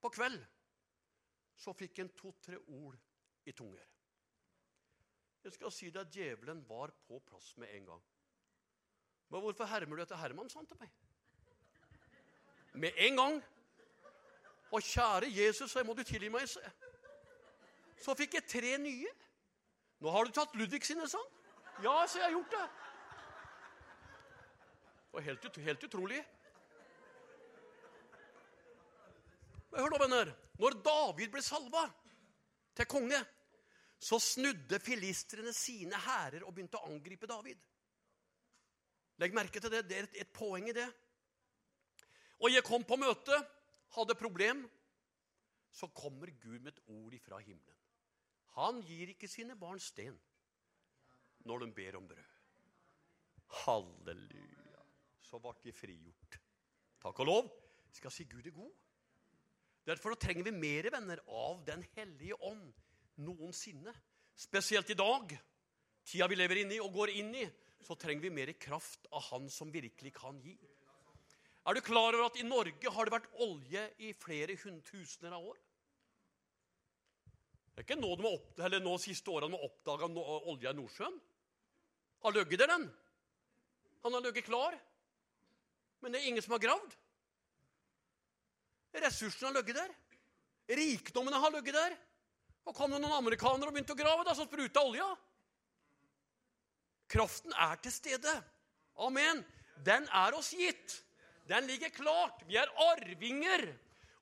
på 0.00 0.10
kveld 0.12 0.40
så 1.56 1.72
fikk 1.76 1.98
en 2.00 2.12
to-tre 2.16 2.56
ord 2.78 2.96
i 3.48 3.52
tunger. 3.56 3.84
Jeg 5.44 5.52
skal 5.54 5.72
si 5.72 5.90
deg 5.90 6.00
at 6.02 6.14
djevelen 6.14 6.64
var 6.68 6.90
på 7.06 7.20
plass 7.28 7.56
med 7.60 7.68
en 7.76 7.86
gang. 7.92 8.02
Men 9.28 9.42
hvorfor 9.42 9.64
hermer 9.70 9.96
du 9.96 10.02
etter 10.02 10.18
Herman, 10.18 10.50
sa 10.50 10.58
han 10.58 10.66
til 10.66 10.80
meg. 10.80 10.90
Med 12.74 12.92
en 13.06 13.16
gang. 13.20 13.38
Og 14.74 14.82
kjære 14.82 15.30
Jesus, 15.30 15.70
så 15.70 15.84
må 15.86 15.94
du 15.94 16.02
tilgi 16.02 16.28
meg, 16.28 16.48
se. 16.50 16.60
Så 18.02 18.14
fikk 18.18 18.34
jeg 18.34 18.50
tre 18.50 18.78
nye. 18.82 19.12
Nå 20.02 20.10
har 20.12 20.26
du 20.26 20.34
tatt 20.34 20.56
Ludvig 20.58 20.82
sine, 20.84 21.06
sa 21.08 21.18
han. 21.22 21.32
Ja, 21.84 22.06
så 22.06 22.18
jeg 22.18 22.26
har 22.26 22.34
gjort 22.34 22.50
det. 22.50 22.68
Det 25.06 25.12
var 25.12 25.20
helt, 25.30 25.56
helt 25.56 25.84
utrolig. 25.84 26.18
Men 26.18 26.24
hør 29.74 29.90
nå, 29.92 29.98
venner. 30.02 30.30
Når 30.60 30.78
David 30.86 31.32
ble 31.34 31.42
salva 31.44 31.86
til 32.76 32.88
konge 32.90 33.18
så 33.98 34.18
snudde 34.20 34.78
filistrene 34.82 35.52
sine 35.56 35.98
hærer 36.00 36.44
og 36.44 36.54
begynte 36.54 36.78
å 36.78 36.90
angripe 36.90 37.28
David. 37.28 37.58
Legg 39.20 39.34
merke 39.34 39.60
til 39.62 39.72
det. 39.72 39.86
Det 39.88 39.96
er 39.96 40.08
et, 40.08 40.18
et 40.26 40.32
poeng 40.36 40.68
i 40.68 40.76
det. 40.76 40.86
Og 42.44 42.52
jeg 42.52 42.64
kom 42.66 42.84
på 42.84 42.98
møte, 43.00 43.38
hadde 43.96 44.18
problem. 44.20 44.66
Så 45.72 45.88
kommer 45.96 46.30
Gud 46.40 46.60
med 46.60 46.74
et 46.74 46.84
ord 46.92 47.16
ifra 47.16 47.40
himmelen. 47.40 47.72
Han 48.56 48.80
gir 48.84 49.12
ikke 49.12 49.28
sine 49.28 49.56
barn 49.60 49.80
sten 49.82 50.16
når 51.46 51.64
de 51.64 51.72
ber 51.76 51.98
om 51.98 52.06
brød. 52.08 52.32
Halleluja. 53.64 54.84
Så 55.22 55.40
ble 55.42 55.52
de 55.64 55.74
frigjort. 55.76 56.38
Takk 57.02 57.20
og 57.24 57.28
lov. 57.28 57.50
Jeg 57.90 58.00
skal 58.00 58.14
si 58.14 58.24
Gud 58.28 58.48
er 58.48 58.56
god. 58.56 58.72
Derfor 59.86 60.16
trenger 60.18 60.48
vi 60.48 60.52
mer 60.54 60.88
venner 60.90 61.20
av 61.30 61.62
Den 61.66 61.84
hellige 61.94 62.34
ånd 62.42 62.72
noensinne. 63.22 63.94
Spesielt 64.36 64.90
i 64.90 64.98
dag, 64.98 65.30
tida 66.04 66.26
vi 66.28 66.38
lever 66.38 66.62
inni 66.64 66.80
og 66.82 66.92
går 66.96 67.14
inn 67.16 67.30
i, 67.38 67.44
så 67.86 67.94
trenger 67.94 68.26
vi 68.26 68.34
mer 68.34 68.50
kraft 68.58 69.06
av 69.14 69.22
Han 69.30 69.46
som 69.52 69.70
virkelig 69.72 70.12
kan 70.16 70.40
gi. 70.42 70.56
Er 71.66 71.74
du 71.74 71.82
klar 71.82 72.14
over 72.14 72.28
at 72.28 72.36
i 72.38 72.46
Norge 72.46 72.90
har 72.94 73.06
det 73.06 73.14
vært 73.14 73.32
olje 73.42 73.86
i 74.06 74.12
flere 74.14 74.54
tusener 74.58 75.34
av 75.34 75.46
år? 75.52 75.56
Det 77.74 77.82
er 77.82 77.86
ikke 77.86 77.98
nå, 78.00 78.12
de 78.16 78.28
opp, 78.28 78.52
eller 78.64 78.80
nå 78.80 78.94
siste 79.02 79.30
årene 79.30 79.52
de 79.52 79.58
har 79.58 79.66
oppdaga 79.66 80.06
olja 80.52 80.70
i 80.72 80.78
Nordsjøen. 80.78 81.16
Har 82.24 82.32
ligget 82.32 82.62
der, 82.62 82.70
den. 82.72 82.86
Han 84.04 84.14
har 84.16 84.22
ligget 84.24 84.46
klar. 84.46 84.78
Men 86.00 86.14
det 86.14 86.22
er 86.22 86.30
ingen 86.30 86.44
som 86.44 86.54
har 86.56 86.62
gravd. 86.62 86.94
Ressursene 89.04 89.50
har 89.50 89.56
ligget 89.58 89.78
der. 89.78 89.94
Rikdommene 90.78 91.40
har 91.40 91.54
ligget 91.54 91.76
der. 91.76 91.96
Og 92.66 92.74
kom 92.74 92.90
det 92.90 93.00
noen 93.02 93.18
amerikanere 93.20 93.70
og 93.70 93.76
begynte 93.76 93.94
å 93.94 93.98
grave, 93.98 94.24
da, 94.26 94.34
så 94.34 94.46
spruta 94.48 94.82
olja. 94.82 95.06
Kraften 97.12 97.54
er 97.54 97.76
til 97.84 97.94
stede. 97.94 98.32
Amen. 99.06 99.44
Den 99.86 100.08
er 100.10 100.34
oss 100.34 100.50
gitt. 100.56 100.96
Den 101.46 101.68
ligger 101.70 101.92
klart. 101.94 102.42
Vi 102.48 102.58
er 102.58 102.72
arvinger. 102.88 103.68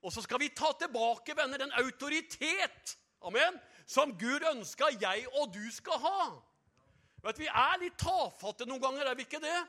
Og 0.04 0.12
så 0.12 0.20
skal 0.20 0.42
vi 0.42 0.50
ta 0.52 0.74
tilbake, 0.76 1.32
venner, 1.36 1.62
den 1.62 1.72
autoritet 1.80 2.98
amen, 3.24 3.56
som 3.86 4.12
Gud 4.20 4.44
ønska 4.50 4.90
jeg 5.00 5.24
og 5.32 5.54
du 5.54 5.64
skal 5.72 6.00
ha. 6.02 6.26
Vet 7.24 7.40
Vi 7.40 7.48
er 7.48 7.80
litt 7.80 7.96
tafatte 8.00 8.66
noen 8.68 8.82
ganger, 8.82 9.08
er 9.08 9.16
vi 9.16 9.24
ikke 9.24 9.40
det? 9.40 9.60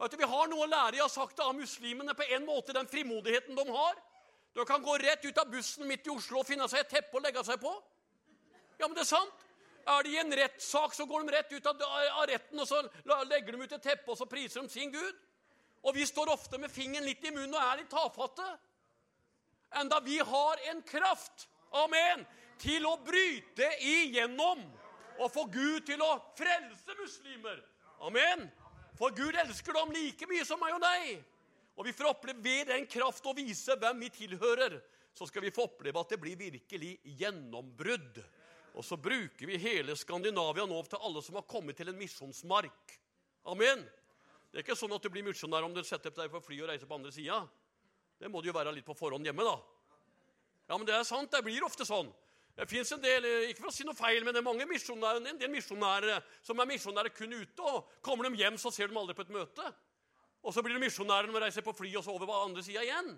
Vet 0.00 0.16
Vi 0.16 0.30
har 0.30 0.48
noe 0.48 0.64
å 0.64 0.70
lære. 0.70 0.96
Jeg 0.96 1.04
har 1.04 1.12
sagt 1.12 1.36
det 1.36 1.44
av 1.44 1.56
muslimene 1.56 2.16
på 2.16 2.24
en 2.32 2.46
måte, 2.48 2.72
den 2.72 2.88
frimodigheten 2.88 3.58
de 3.58 3.66
har. 3.68 4.00
De 4.58 4.64
kan 4.66 4.82
gå 4.82 4.96
rett 4.98 5.24
ut 5.24 5.38
av 5.38 5.50
bussen 5.50 5.86
midt 5.86 6.08
i 6.08 6.10
Oslo 6.10 6.40
og 6.40 6.46
finne 6.48 6.66
seg 6.66 6.82
et 6.82 6.96
teppe 6.96 7.14
å 7.14 7.22
legge 7.22 7.44
seg 7.46 7.60
på. 7.62 7.70
Ja, 8.80 8.88
men 8.88 8.96
det 8.96 9.04
er 9.04 9.12
sant. 9.12 9.44
Er 9.88 10.02
de 10.02 10.16
i 10.16 10.18
en 10.18 10.34
rettssak, 10.34 10.96
så 10.96 11.06
går 11.06 11.24
de 11.24 11.34
rett 11.36 11.52
ut 11.54 11.68
av, 11.70 11.84
av 12.18 12.24
retten, 12.28 12.58
og 12.58 12.66
så 12.66 12.80
legger 13.30 13.54
de 13.54 13.62
ut 13.62 13.76
et 13.76 13.86
teppe, 13.86 14.10
og 14.10 14.18
så 14.18 14.26
priser 14.28 14.66
de 14.66 14.72
sin 14.72 14.90
Gud. 14.92 15.22
Og 15.86 15.94
vi 15.94 16.04
står 16.10 16.32
ofte 16.34 16.58
med 16.58 16.74
fingeren 16.74 17.06
litt 17.06 17.22
i 17.22 17.30
munnen 17.30 17.54
og 17.54 17.62
er 17.62 17.80
litt 17.84 17.92
tafatte. 17.92 18.48
Enda 19.78 20.02
vi 20.02 20.18
har 20.18 20.66
en 20.72 20.82
kraft, 20.82 21.46
amen, 21.84 22.26
til 22.58 22.84
å 22.90 22.96
bryte 23.06 23.70
igjennom 23.86 24.66
og 25.18 25.32
få 25.32 25.46
Gud 25.54 25.86
til 25.86 26.02
å 26.02 26.16
frelse 26.38 26.98
muslimer. 26.98 27.62
Amen. 28.02 28.48
For 28.98 29.14
Gud 29.14 29.38
elsker 29.38 29.78
dem 29.78 29.94
like 29.94 30.26
mye 30.26 30.44
som 30.46 30.58
meg 30.58 30.74
og 30.74 30.82
deg. 30.82 31.22
Og 31.78 31.86
vi 31.86 31.94
får 31.94 32.10
oppleve 32.10 32.42
ved 32.42 32.72
den 32.72 32.86
kraft 32.90 33.26
å 33.30 33.36
vise 33.36 33.76
hvem 33.78 34.00
vi 34.02 34.10
tilhører. 34.10 34.80
Så 35.14 35.28
skal 35.30 35.44
vi 35.44 35.54
få 35.54 35.68
oppleve 35.68 36.02
at 36.02 36.10
det 36.10 36.18
blir 36.20 36.38
virkelig 36.38 36.96
gjennombrudd. 37.20 38.18
Og 38.78 38.84
så 38.86 38.98
bruker 39.00 39.46
vi 39.46 39.60
hele 39.62 39.94
Skandinavia 39.98 40.66
nå 40.66 40.78
til 40.90 41.06
alle 41.06 41.22
som 41.24 41.38
har 41.38 41.46
kommet 41.50 41.78
til 41.78 41.90
en 41.90 41.98
misjonsmark. 41.98 42.98
Amen. 43.50 43.86
Det 44.50 44.60
er 44.60 44.66
ikke 44.66 44.78
sånn 44.78 44.94
at 44.96 45.04
du 45.04 45.10
blir 45.12 45.26
misjonær 45.26 45.66
om 45.66 45.74
du 45.74 45.82
setter 45.86 46.14
deg 46.14 46.30
på 46.32 46.42
fly 46.42 46.60
og 46.62 46.70
reiser 46.72 46.90
på 46.90 46.98
andre 46.98 47.14
sida. 47.14 47.40
Det 48.18 48.30
må 48.30 48.42
du 48.42 48.50
jo 48.50 48.56
være 48.56 48.74
litt 48.74 48.86
på 48.86 48.96
forhånd 48.98 49.26
hjemme, 49.26 49.46
da. 49.46 49.56
Ja, 50.68 50.76
men 50.76 50.86
det 50.88 50.96
er 50.96 51.06
sant. 51.06 51.30
Det 51.30 51.44
blir 51.46 51.64
ofte 51.66 51.86
sånn. 51.86 52.10
Det 52.58 52.66
fins 52.66 52.90
en 52.90 53.02
del 53.02 53.26
ikke 53.52 53.62
for 53.62 53.70
å 53.70 53.74
si 53.74 53.84
noe 53.86 53.94
feil, 53.94 54.24
men 54.26 54.34
det 54.34 54.40
er 54.40 54.46
mange 54.48 54.66
misjonærer, 54.66 55.22
en 55.22 55.38
del 55.38 55.52
misjonærer 55.52 56.24
som 56.42 56.58
er 56.58 56.66
misjonærer 56.66 57.14
kun 57.14 57.36
ute. 57.36 57.62
og 57.62 57.92
Kommer 58.02 58.26
de 58.26 58.40
hjem, 58.42 58.58
så 58.58 58.72
ser 58.74 58.90
de 58.90 58.98
aldri 58.98 59.14
på 59.14 59.22
et 59.28 59.36
møte. 59.36 59.68
Og 60.46 60.54
så 60.54 60.62
blir 60.62 60.78
det 60.78 60.84
misjonæren 60.86 61.32
når 61.32 61.40
de 61.40 61.46
reiser 61.48 61.66
på 61.66 61.74
fly 61.76 61.90
og 61.98 62.04
så 62.06 62.14
over 62.14 62.28
på 62.28 62.36
andre 62.44 62.62
sida 62.64 62.84
igjen. 62.84 63.16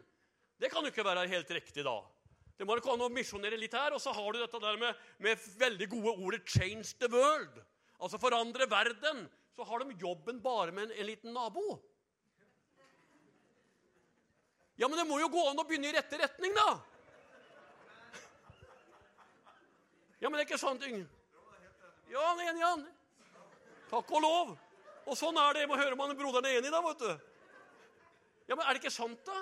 Det 0.61 0.71
kan 0.73 0.85
jo 0.85 0.93
ikke 0.93 1.05
være 1.07 1.29
helt 1.29 1.53
riktig 1.57 1.85
da. 1.87 1.99
Det 2.61 2.67
må 2.69 2.77
gå 2.77 2.93
an 2.93 3.07
å 3.07 3.13
misjonere 3.13 3.57
litt 3.57 3.73
her. 3.77 3.95
Og 3.97 4.03
så 4.03 4.13
har 4.13 4.33
du 4.33 4.41
dette 4.41 4.61
der 4.61 4.81
med, 4.81 5.05
med 5.19 5.45
veldig 5.61 5.89
gode 5.95 6.17
ordet 6.17 6.43
'change 6.45 6.97
the 7.01 7.09
world'. 7.09 7.63
Altså 8.01 8.21
forandre 8.21 8.69
verden. 8.71 9.29
Så 9.57 9.65
har 9.65 9.79
de 9.79 9.97
jobben 10.01 10.43
bare 10.43 10.73
med 10.73 10.89
en, 10.89 10.93
en 10.93 11.07
liten 11.07 11.33
nabo. 11.33 11.81
Ja, 14.77 14.89
men 14.89 14.99
det 14.99 15.07
må 15.09 15.19
jo 15.21 15.29
gå 15.29 15.41
an 15.49 15.59
å 15.61 15.65
begynne 15.69 15.91
i 15.91 15.93
rette 15.93 16.17
retning, 16.17 16.55
da. 16.57 16.81
Ja, 20.21 20.29
men 20.29 20.37
det 20.37 20.45
er 20.45 20.49
ikke 20.49 20.61
sant, 20.61 20.85
Yng. 20.85 21.03
Ja, 22.13 22.23
enig, 22.45 22.63
han. 22.65 22.87
Takk 23.91 24.13
og 24.13 24.25
lov. 24.25 24.55
Og 25.07 25.17
sånn 25.19 25.39
er 25.41 25.55
det. 25.55 25.65
Jeg 25.65 25.71
må 25.71 25.79
høre 25.81 25.97
om 25.97 26.05
han 26.05 26.17
broderen 26.19 26.49
er 26.51 26.59
enig, 26.61 26.73
da, 26.73 26.83
vet 26.85 27.05
du. 27.05 27.13
Ja, 28.51 28.57
men 28.57 28.65
er 28.67 28.75
det 28.75 28.83
ikke 28.83 28.93
sant, 28.93 29.23
da? 29.27 29.41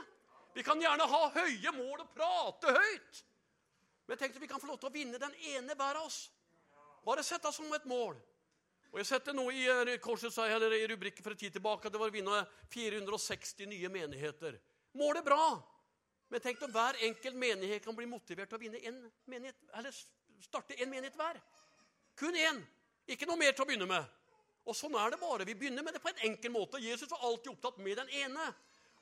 Vi 0.54 0.64
kan 0.66 0.80
gjerne 0.80 1.06
ha 1.08 1.20
høye 1.34 1.72
mål 1.76 2.02
og 2.02 2.10
prate 2.16 2.72
høyt. 2.74 3.22
Men 4.08 4.18
tenk 4.20 4.36
at 4.36 4.42
vi 4.42 4.48
kan 4.50 4.60
få 4.60 4.70
lov 4.70 4.80
til 4.80 4.88
å 4.88 4.94
vinne 4.94 5.20
den 5.20 5.34
ene 5.52 5.76
hver 5.76 6.00
av 6.00 6.08
oss. 6.08 6.28
Bare 7.04 7.24
sett 7.24 7.44
deg 7.44 7.54
som 7.54 7.72
et 7.76 7.86
mål. 7.88 8.16
Og 8.88 8.98
Jeg 9.02 9.06
setter 9.10 9.36
noe 9.36 9.52
i, 9.52 9.66
eh, 9.68 9.98
korset, 10.00 10.32
eller 10.38 10.72
i 10.72 10.86
rubrikken 10.88 11.22
for 11.22 11.32
en 11.32 11.36
tid 11.36 11.52
tilbake 11.52 11.86
at 11.86 11.92
det 11.92 12.00
var 12.00 12.08
å 12.08 12.12
vinne 12.12 12.46
460 12.72 13.66
nye 13.66 13.88
menigheter. 13.88 14.58
Målet 14.94 15.20
er 15.20 15.28
bra, 15.28 15.62
men 16.30 16.40
tenk 16.40 16.62
om 16.62 16.72
hver 16.72 16.96
enkelt 17.04 17.36
menighet 17.36 17.84
kan 17.84 17.94
bli 17.94 18.06
motivert 18.06 18.48
til 18.48 18.58
å 18.58 18.60
vinne 18.60 18.80
en 18.82 19.12
menighet, 19.26 19.56
eller 19.74 19.92
starte 20.40 20.80
en 20.80 20.90
menighet 20.90 21.16
hver. 21.16 21.40
Kun 22.16 22.34
én. 22.34 22.66
Ikke 23.06 23.26
noe 23.26 23.36
mer 23.36 23.52
til 23.52 23.64
å 23.64 23.68
begynne 23.68 23.86
med. 23.86 24.04
Og 24.68 24.76
sånn 24.76 24.96
er 25.00 25.14
det 25.14 25.20
bare. 25.20 25.46
Vi 25.48 25.56
begynner 25.56 25.84
med 25.84 25.96
det 25.96 26.02
på 26.04 26.10
en 26.12 26.24
enkel 26.28 26.52
måte. 26.52 26.80
Jesus 26.82 27.08
var 27.10 27.24
alltid 27.24 27.54
opptatt 27.54 27.78
med 27.80 27.96
den 27.96 28.10
ene. 28.20 28.50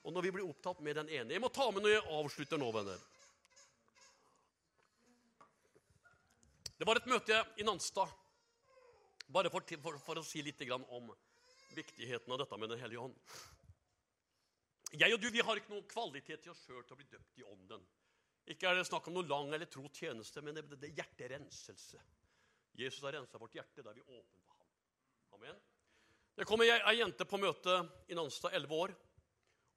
Og 0.07 0.15
når 0.15 0.29
vi 0.29 0.33
blir 0.37 0.47
opptatt 0.47 0.79
med 0.87 0.95
den 0.95 1.09
ene 1.11 1.35
Jeg 1.35 1.43
må 1.43 1.51
ta 1.51 1.67
med 1.75 1.83
når 1.83 1.97
jeg 1.97 2.05
avslutter 2.21 2.61
nå, 2.63 2.69
venner. 2.77 3.01
Det 6.77 6.87
var 6.87 7.01
et 7.01 7.11
møte 7.11 7.41
i 7.59 7.67
Nanstad. 7.67 8.13
Bare 9.33 9.51
for, 9.51 9.65
for, 9.83 9.99
for 10.07 10.21
å 10.21 10.25
si 10.25 10.45
litt 10.47 10.63
om 10.71 11.11
viktigheten 11.75 12.33
av 12.33 12.39
dette 12.45 12.59
med 12.63 12.71
Den 12.71 12.83
hellige 12.85 13.03
ånd. 13.09 13.19
Jeg 14.95 15.17
og 15.17 15.21
du 15.21 15.31
vi 15.35 15.43
har 15.43 15.59
ikke 15.59 15.73
noen 15.75 15.89
kvalitet 15.91 16.47
i 16.47 16.53
oss 16.53 16.63
sjøl 16.63 16.85
til 16.87 16.95
å 16.95 17.01
bli 17.01 17.09
døpt 17.11 17.41
i 17.43 17.49
ånden. 17.49 17.83
Ikke 18.47 18.71
er 18.71 18.79
det 18.79 18.87
snakk 18.87 19.09
om 19.11 19.17
noe 19.17 19.27
lang 19.27 19.51
eller 19.51 19.67
tro 19.67 19.89
tjeneste, 19.91 20.45
men 20.47 20.55
det, 20.55 20.69
det, 20.71 20.79
det 20.85 20.93
er 20.93 21.01
hjerterenselse. 21.01 21.99
Jesus 22.79 23.03
har 23.03 23.17
rensa 23.17 23.41
vårt 23.43 23.57
hjerte 23.59 23.83
da 23.83 23.91
vi 23.97 24.05
ham. 24.07 24.46
Amen. 25.37 25.57
Det 26.33 26.45
kom 26.49 26.63
ei, 26.65 26.95
jente 26.97 27.25
på 27.29 27.37
møte 27.37 27.75
i 28.09 28.17
Nanstad, 28.17 28.55
11 28.57 28.71
år. 28.73 28.93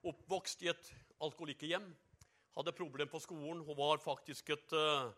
Oppvokst 0.07 0.61
i 0.63 0.69
et 0.71 0.91
alkoholikerhjem. 1.19 1.87
Hadde 2.55 2.73
problem 2.77 3.09
på 3.11 3.19
skolen. 3.19 3.59
Hun 3.67 3.75
var 3.75 3.99
faktisk 3.99 4.53
et, 4.55 4.75
eh, 4.77 5.09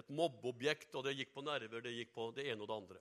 et 0.00 0.08
mobbeobjekt, 0.08 0.94
og 0.94 1.04
det 1.04 1.18
gikk 1.18 1.34
på 1.34 1.44
nerver, 1.44 1.82
det 1.84 1.92
gikk 1.92 2.14
på 2.14 2.30
det 2.32 2.46
ene 2.48 2.62
og 2.64 2.68
det 2.70 2.76
andre. 2.76 3.00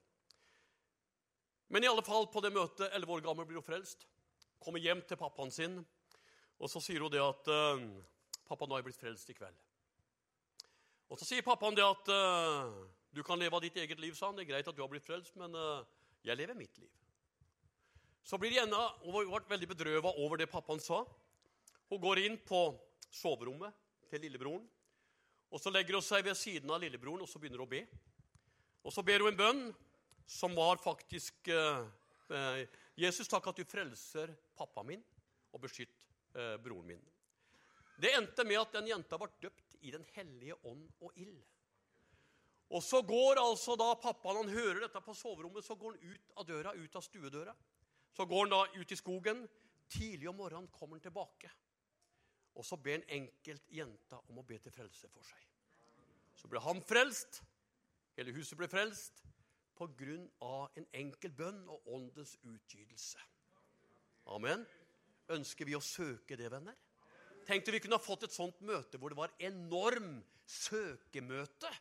Men 1.70 1.84
i 1.84 1.88
alle 1.88 2.04
fall, 2.04 2.28
på 2.28 2.41
det 2.43 2.52
møtet, 2.52 2.91
11 2.91 3.14
år 3.16 3.22
gammel, 3.22 3.45
blir 3.45 3.62
hun 3.62 3.70
frelst. 3.70 4.06
Kommer 4.60 4.84
hjem 4.84 5.02
til 5.08 5.16
pappaen 5.16 5.52
sin, 5.52 5.86
og 6.60 6.68
så 6.70 6.82
sier 6.84 7.00
hun 7.00 7.12
det 7.12 7.24
at 7.24 7.47
uh, 7.47 7.80
'Pappa, 8.43 8.66
nå 8.66 8.76
har 8.76 8.80
jeg 8.80 8.91
blitt 8.91 9.00
frelst 9.00 9.30
i 9.30 9.34
kveld'. 9.39 9.64
Og 11.10 11.20
Så 11.20 11.26
sier 11.26 11.47
pappaen 11.47 11.76
det 11.76 11.86
at 11.86 12.12
uh, 12.12 12.88
du 13.14 13.24
kan 13.24 13.39
leve 13.39 13.56
av 13.56 13.62
ditt 13.62 13.78
eget 13.78 14.00
liv. 14.00 14.14
sa 14.16 14.26
han. 14.26 14.36
Det 14.36 14.50
er 14.50 14.52
greit 14.52 14.68
at 14.68 14.76
du 14.76 14.82
har 14.82 14.89
blitt 14.89 15.06
frelst, 15.06 15.36
men 15.38 15.56
jeg 16.24 16.38
lever 16.38 16.57
mitt 16.57 16.78
liv. 16.78 16.89
Så 18.24 18.38
blir 18.38 18.53
Jenna 18.53 18.89
veldig 19.49 19.70
bedrøva 19.72 20.11
over 20.22 20.38
det 20.38 20.49
pappaen 20.51 20.82
sa. 20.84 21.01
Hun 21.89 22.01
går 22.01 22.22
inn 22.26 22.38
på 22.45 22.67
soverommet 23.09 23.74
til 24.09 24.22
lillebroren. 24.22 24.65
og 25.49 25.61
Så 25.61 25.72
legger 25.74 25.97
hun 25.97 26.05
seg 26.05 26.26
ved 26.26 26.38
siden 26.38 26.70
av 26.70 26.82
lillebroren 26.84 27.24
og 27.26 27.30
så 27.30 27.39
begynner 27.39 27.63
hun 27.63 27.67
å 27.67 27.72
be. 27.72 27.86
Og 28.84 28.93
Så 28.93 29.03
ber 29.03 29.24
hun 29.24 29.32
en 29.32 29.39
bønn 29.39 29.63
som 30.30 30.53
var 30.53 30.78
faktisk 30.78 31.47
eh, 31.49 32.67
Jesus, 32.99 33.28
takk 33.28 33.47
at 33.49 33.57
du 33.57 33.65
frelser 33.65 34.36
pappaen 34.57 34.91
min 34.91 35.07
og 35.49 35.63
beskytter 35.63 36.59
broren 36.61 36.86
min. 36.86 37.01
Det 37.99 38.11
endte 38.15 38.45
med 38.45 38.59
at 38.61 38.76
den 38.78 38.91
jenta 38.91 39.17
ble 39.17 39.32
døpt 39.41 39.80
i 39.82 39.91
Den 39.91 40.05
hellige 40.13 40.55
ånd 40.67 40.86
og 41.01 41.15
ild. 41.17 41.39
Og 42.70 42.84
så 42.86 43.01
går 43.01 43.41
altså 43.41 43.74
da 43.80 43.95
pappaen 43.97 44.43
han 44.43 44.51
hører 44.53 44.84
dette 44.84 45.01
på 45.01 45.15
soverommet, 45.17 45.65
så 45.65 45.76
går 45.76 45.95
han 45.95 46.11
ut 46.13 46.36
av 46.38 46.45
døra, 46.45 46.74
ut 46.78 46.95
av 46.95 47.05
stuedøra. 47.05 47.55
Så 48.13 48.26
går 48.30 48.45
han 48.45 48.53
da 48.53 48.61
ut 48.76 48.91
i 48.91 48.97
skogen. 48.99 49.47
Tidlig 49.89 50.30
om 50.30 50.38
morgenen 50.38 50.70
kommer 50.74 50.99
han 50.99 51.05
tilbake. 51.07 51.49
Og 52.59 52.65
så 52.65 52.78
ber 52.78 52.99
en 52.99 53.09
enkelt 53.24 53.72
jenta 53.74 54.20
om 54.30 54.41
å 54.41 54.45
be 54.45 54.59
til 54.61 54.74
frelse 54.74 55.09
for 55.09 55.26
seg. 55.26 55.41
Så 56.38 56.49
ble 56.51 56.61
han 56.61 56.82
frelst. 56.86 57.41
Hele 58.17 58.36
huset 58.36 58.57
ble 58.59 58.70
frelst 58.70 59.24
på 59.80 59.88
grunn 59.97 60.28
av 60.43 60.76
en 60.78 60.86
enkel 60.99 61.32
bønn 61.34 61.61
og 61.72 61.88
åndens 61.95 62.36
utgytelse. 62.43 63.22
Amen. 64.36 64.65
Ønsker 65.32 65.65
vi 65.65 65.78
å 65.78 65.84
søke 65.84 66.38
det, 66.38 66.49
venner? 66.51 66.76
Tenk 67.47 67.65
om 67.65 67.74
vi 67.74 67.82
kunne 67.82 67.97
ha 67.97 68.03
fått 68.03 68.28
et 68.28 68.36
sånt 68.36 68.59
møte 68.61 68.99
hvor 68.99 69.13
det 69.13 69.17
var 69.17 69.34
enorm 69.41 70.20
søkemøte. 70.45 71.72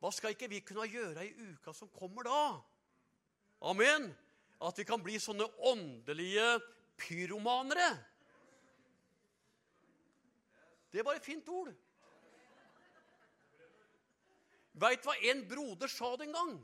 Hva 0.00 0.12
skal 0.12 0.34
ikke 0.34 0.50
vi 0.52 0.60
kunne 0.64 0.86
gjøre 0.90 1.24
i 1.24 1.32
uka 1.52 1.72
som 1.74 1.90
kommer 1.94 2.26
da? 2.28 2.42
Amen. 3.70 4.10
At 4.60 4.78
vi 4.78 4.86
kan 4.88 5.02
bli 5.04 5.16
sånne 5.20 5.46
åndelige 5.68 6.46
pyromanere. 7.00 7.88
Det 10.92 11.04
var 11.04 11.18
et 11.18 11.26
fint 11.26 11.48
ord. 11.52 11.72
Veit 14.76 15.04
hva 15.08 15.16
en 15.32 15.44
broder 15.48 15.92
sa 15.92 16.12
den 16.20 16.32
gang? 16.36 16.56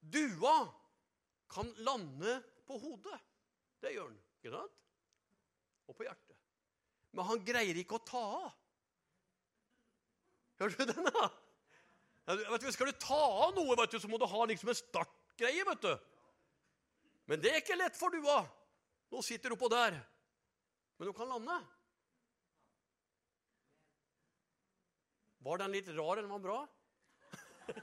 Dua 0.00 0.56
kan 1.52 1.68
lande 1.84 2.38
på 2.68 2.80
hodet. 2.80 3.18
Det 3.84 3.92
gjør 3.92 4.08
den, 4.08 4.20
ikke 4.40 4.54
sant? 4.56 4.78
Og 5.88 5.96
på 5.96 6.06
hjertet 6.08 6.32
men 7.12 7.28
han 7.28 7.44
greier 7.44 7.78
ikke 7.78 7.98
å 7.98 8.04
ta 8.08 8.22
av. 8.40 8.50
Hørte 10.62 10.86
du 10.86 10.92
den, 10.92 11.08
da? 11.12 11.28
Du, 12.26 12.72
skal 12.72 12.86
du 12.90 12.96
ta 13.02 13.18
av 13.18 13.54
noe, 13.56 13.76
vet 13.80 13.94
du, 13.94 13.98
så 14.00 14.08
må 14.10 14.18
du 14.20 14.26
ha 14.30 14.44
liksom 14.48 14.70
en 14.72 14.78
startgreie. 14.78 15.64
vet 15.68 15.82
du. 15.82 15.92
Men 17.30 17.42
det 17.42 17.50
er 17.52 17.62
ikke 17.62 17.78
lett 17.78 17.98
for 17.98 18.14
dua. 18.14 18.42
Nå 19.12 19.22
sitter 19.26 19.50
du 19.50 19.56
oppå 19.56 19.68
der. 19.72 19.98
Men 20.98 21.08
du 21.08 21.12
kan 21.16 21.30
lande. 21.30 21.58
Var 25.42 25.56
den 25.58 25.74
litt 25.74 25.88
rar, 25.90 26.16
eller 26.20 26.30
var 26.30 26.38
den 26.38 26.46
bra? 26.46 26.60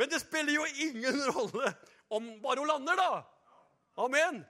Men 0.00 0.08
det 0.08 0.20
spiller 0.22 0.54
jo 0.56 0.64
ingen 0.86 1.18
rolle 1.34 1.74
om 2.08 2.40
bare 2.40 2.62
hun 2.62 2.70
lander, 2.70 2.96
da. 2.96 3.12
Amen 4.00 4.46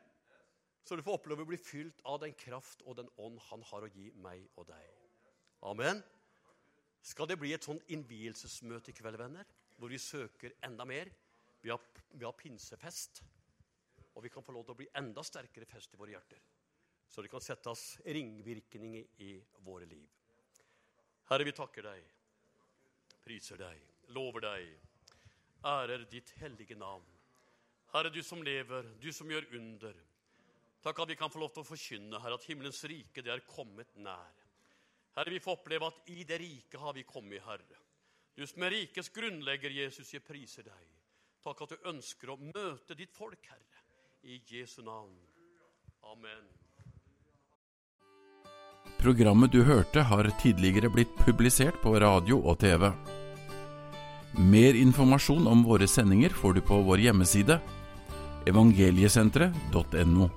så 0.88 0.96
du 0.96 1.04
får 1.04 1.18
oppleve 1.18 1.44
å 1.44 1.48
bli 1.48 1.58
fylt 1.60 1.98
av 2.08 2.22
den 2.22 2.32
kraft 2.38 2.80
og 2.88 2.96
den 2.96 3.10
ånd 3.20 3.36
han 3.50 3.64
har 3.68 3.84
å 3.84 3.90
gi 3.92 4.08
meg 4.24 4.46
og 4.56 4.70
deg. 4.70 4.86
Amen. 5.68 6.00
Skal 7.02 7.28
det 7.30 7.38
bli 7.40 7.52
et 7.54 7.64
sånn 7.64 7.80
innvielsesmøte 7.94 8.92
i 8.92 8.96
kveld, 8.96 9.18
venner, 9.20 9.48
hvor 9.78 9.92
vi 9.92 10.00
søker 10.02 10.56
enda 10.66 10.84
mer? 10.88 11.10
Vi 11.62 11.70
har, 11.70 11.82
vi 12.12 12.26
har 12.26 12.36
pinsefest, 12.38 13.22
og 14.14 14.24
vi 14.24 14.30
kan 14.32 14.44
få 14.44 14.54
lov 14.54 14.66
til 14.66 14.74
å 14.74 14.78
bli 14.80 14.88
enda 14.98 15.22
sterkere 15.26 15.66
fest 15.68 15.94
i 15.94 15.98
våre 16.00 16.14
hjerter. 16.14 16.42
Så 17.08 17.22
det 17.24 17.30
kan 17.32 17.42
settes 17.42 17.84
ringvirkninger 18.04 19.22
i 19.24 19.32
våre 19.64 19.86
liv. 19.88 20.08
Herre, 21.30 21.44
vi 21.44 21.54
takker 21.56 21.84
deg, 21.84 22.04
priser 23.24 23.60
deg, 23.60 23.80
lover 24.16 24.44
deg, 24.44 24.68
ærer 25.68 26.04
ditt 26.10 26.32
hellige 26.40 26.76
navn. 26.78 27.06
Herre, 27.92 28.12
du 28.12 28.22
som 28.24 28.42
lever, 28.44 28.86
du 29.00 29.10
som 29.12 29.30
gjør 29.30 29.48
under. 29.58 29.96
Takk 30.84 31.02
at 31.02 31.12
vi 31.12 31.18
kan 31.18 31.32
få 31.32 31.40
lov 31.42 31.54
til 31.54 31.64
å 31.64 31.68
forkynne, 31.68 32.20
Herre, 32.22 32.38
at 32.38 32.46
himmelens 32.48 32.82
rike 32.88 33.24
det 33.24 33.32
er 33.32 33.46
kommet 33.48 33.94
nær. 34.00 34.47
Herre, 35.18 35.30
vi 35.30 35.40
får 35.40 35.52
oppleve 35.52 35.86
at 35.90 36.10
i 36.14 36.22
det 36.24 36.36
rike 36.38 36.78
har 36.78 36.94
vi 36.94 37.02
kommet, 37.02 37.42
Herre. 37.42 37.78
Du 38.38 38.44
som 38.46 38.62
er 38.62 38.70
rikets 38.70 39.08
grunnlegger, 39.10 39.72
Jesus, 39.74 40.12
jeg 40.14 40.22
priser 40.22 40.62
deg. 40.62 40.84
Takk 41.42 41.64
at 41.64 41.72
du 41.74 41.88
ønsker 41.90 42.30
å 42.30 42.36
møte 42.38 42.94
ditt 42.94 43.10
folk, 43.16 43.42
Herre. 43.50 43.82
I 44.22 44.38
Jesu 44.46 44.78
navn. 44.86 45.16
Amen. 46.06 46.46
Programmet 49.00 49.50
du 49.50 49.64
hørte 49.66 50.04
har 50.06 50.30
tidligere 50.38 50.90
blitt 50.94 51.10
publisert 51.24 51.80
på 51.82 51.96
radio 51.98 52.38
og 52.38 52.60
TV. 52.62 52.86
Mer 54.38 54.78
informasjon 54.78 55.50
om 55.50 55.66
våre 55.66 55.90
sendinger 55.90 56.30
får 56.30 56.60
du 56.60 56.62
på 56.70 56.78
vår 56.86 57.08
hjemmeside 57.08 57.58
evangeliesenteret.no. 58.46 60.30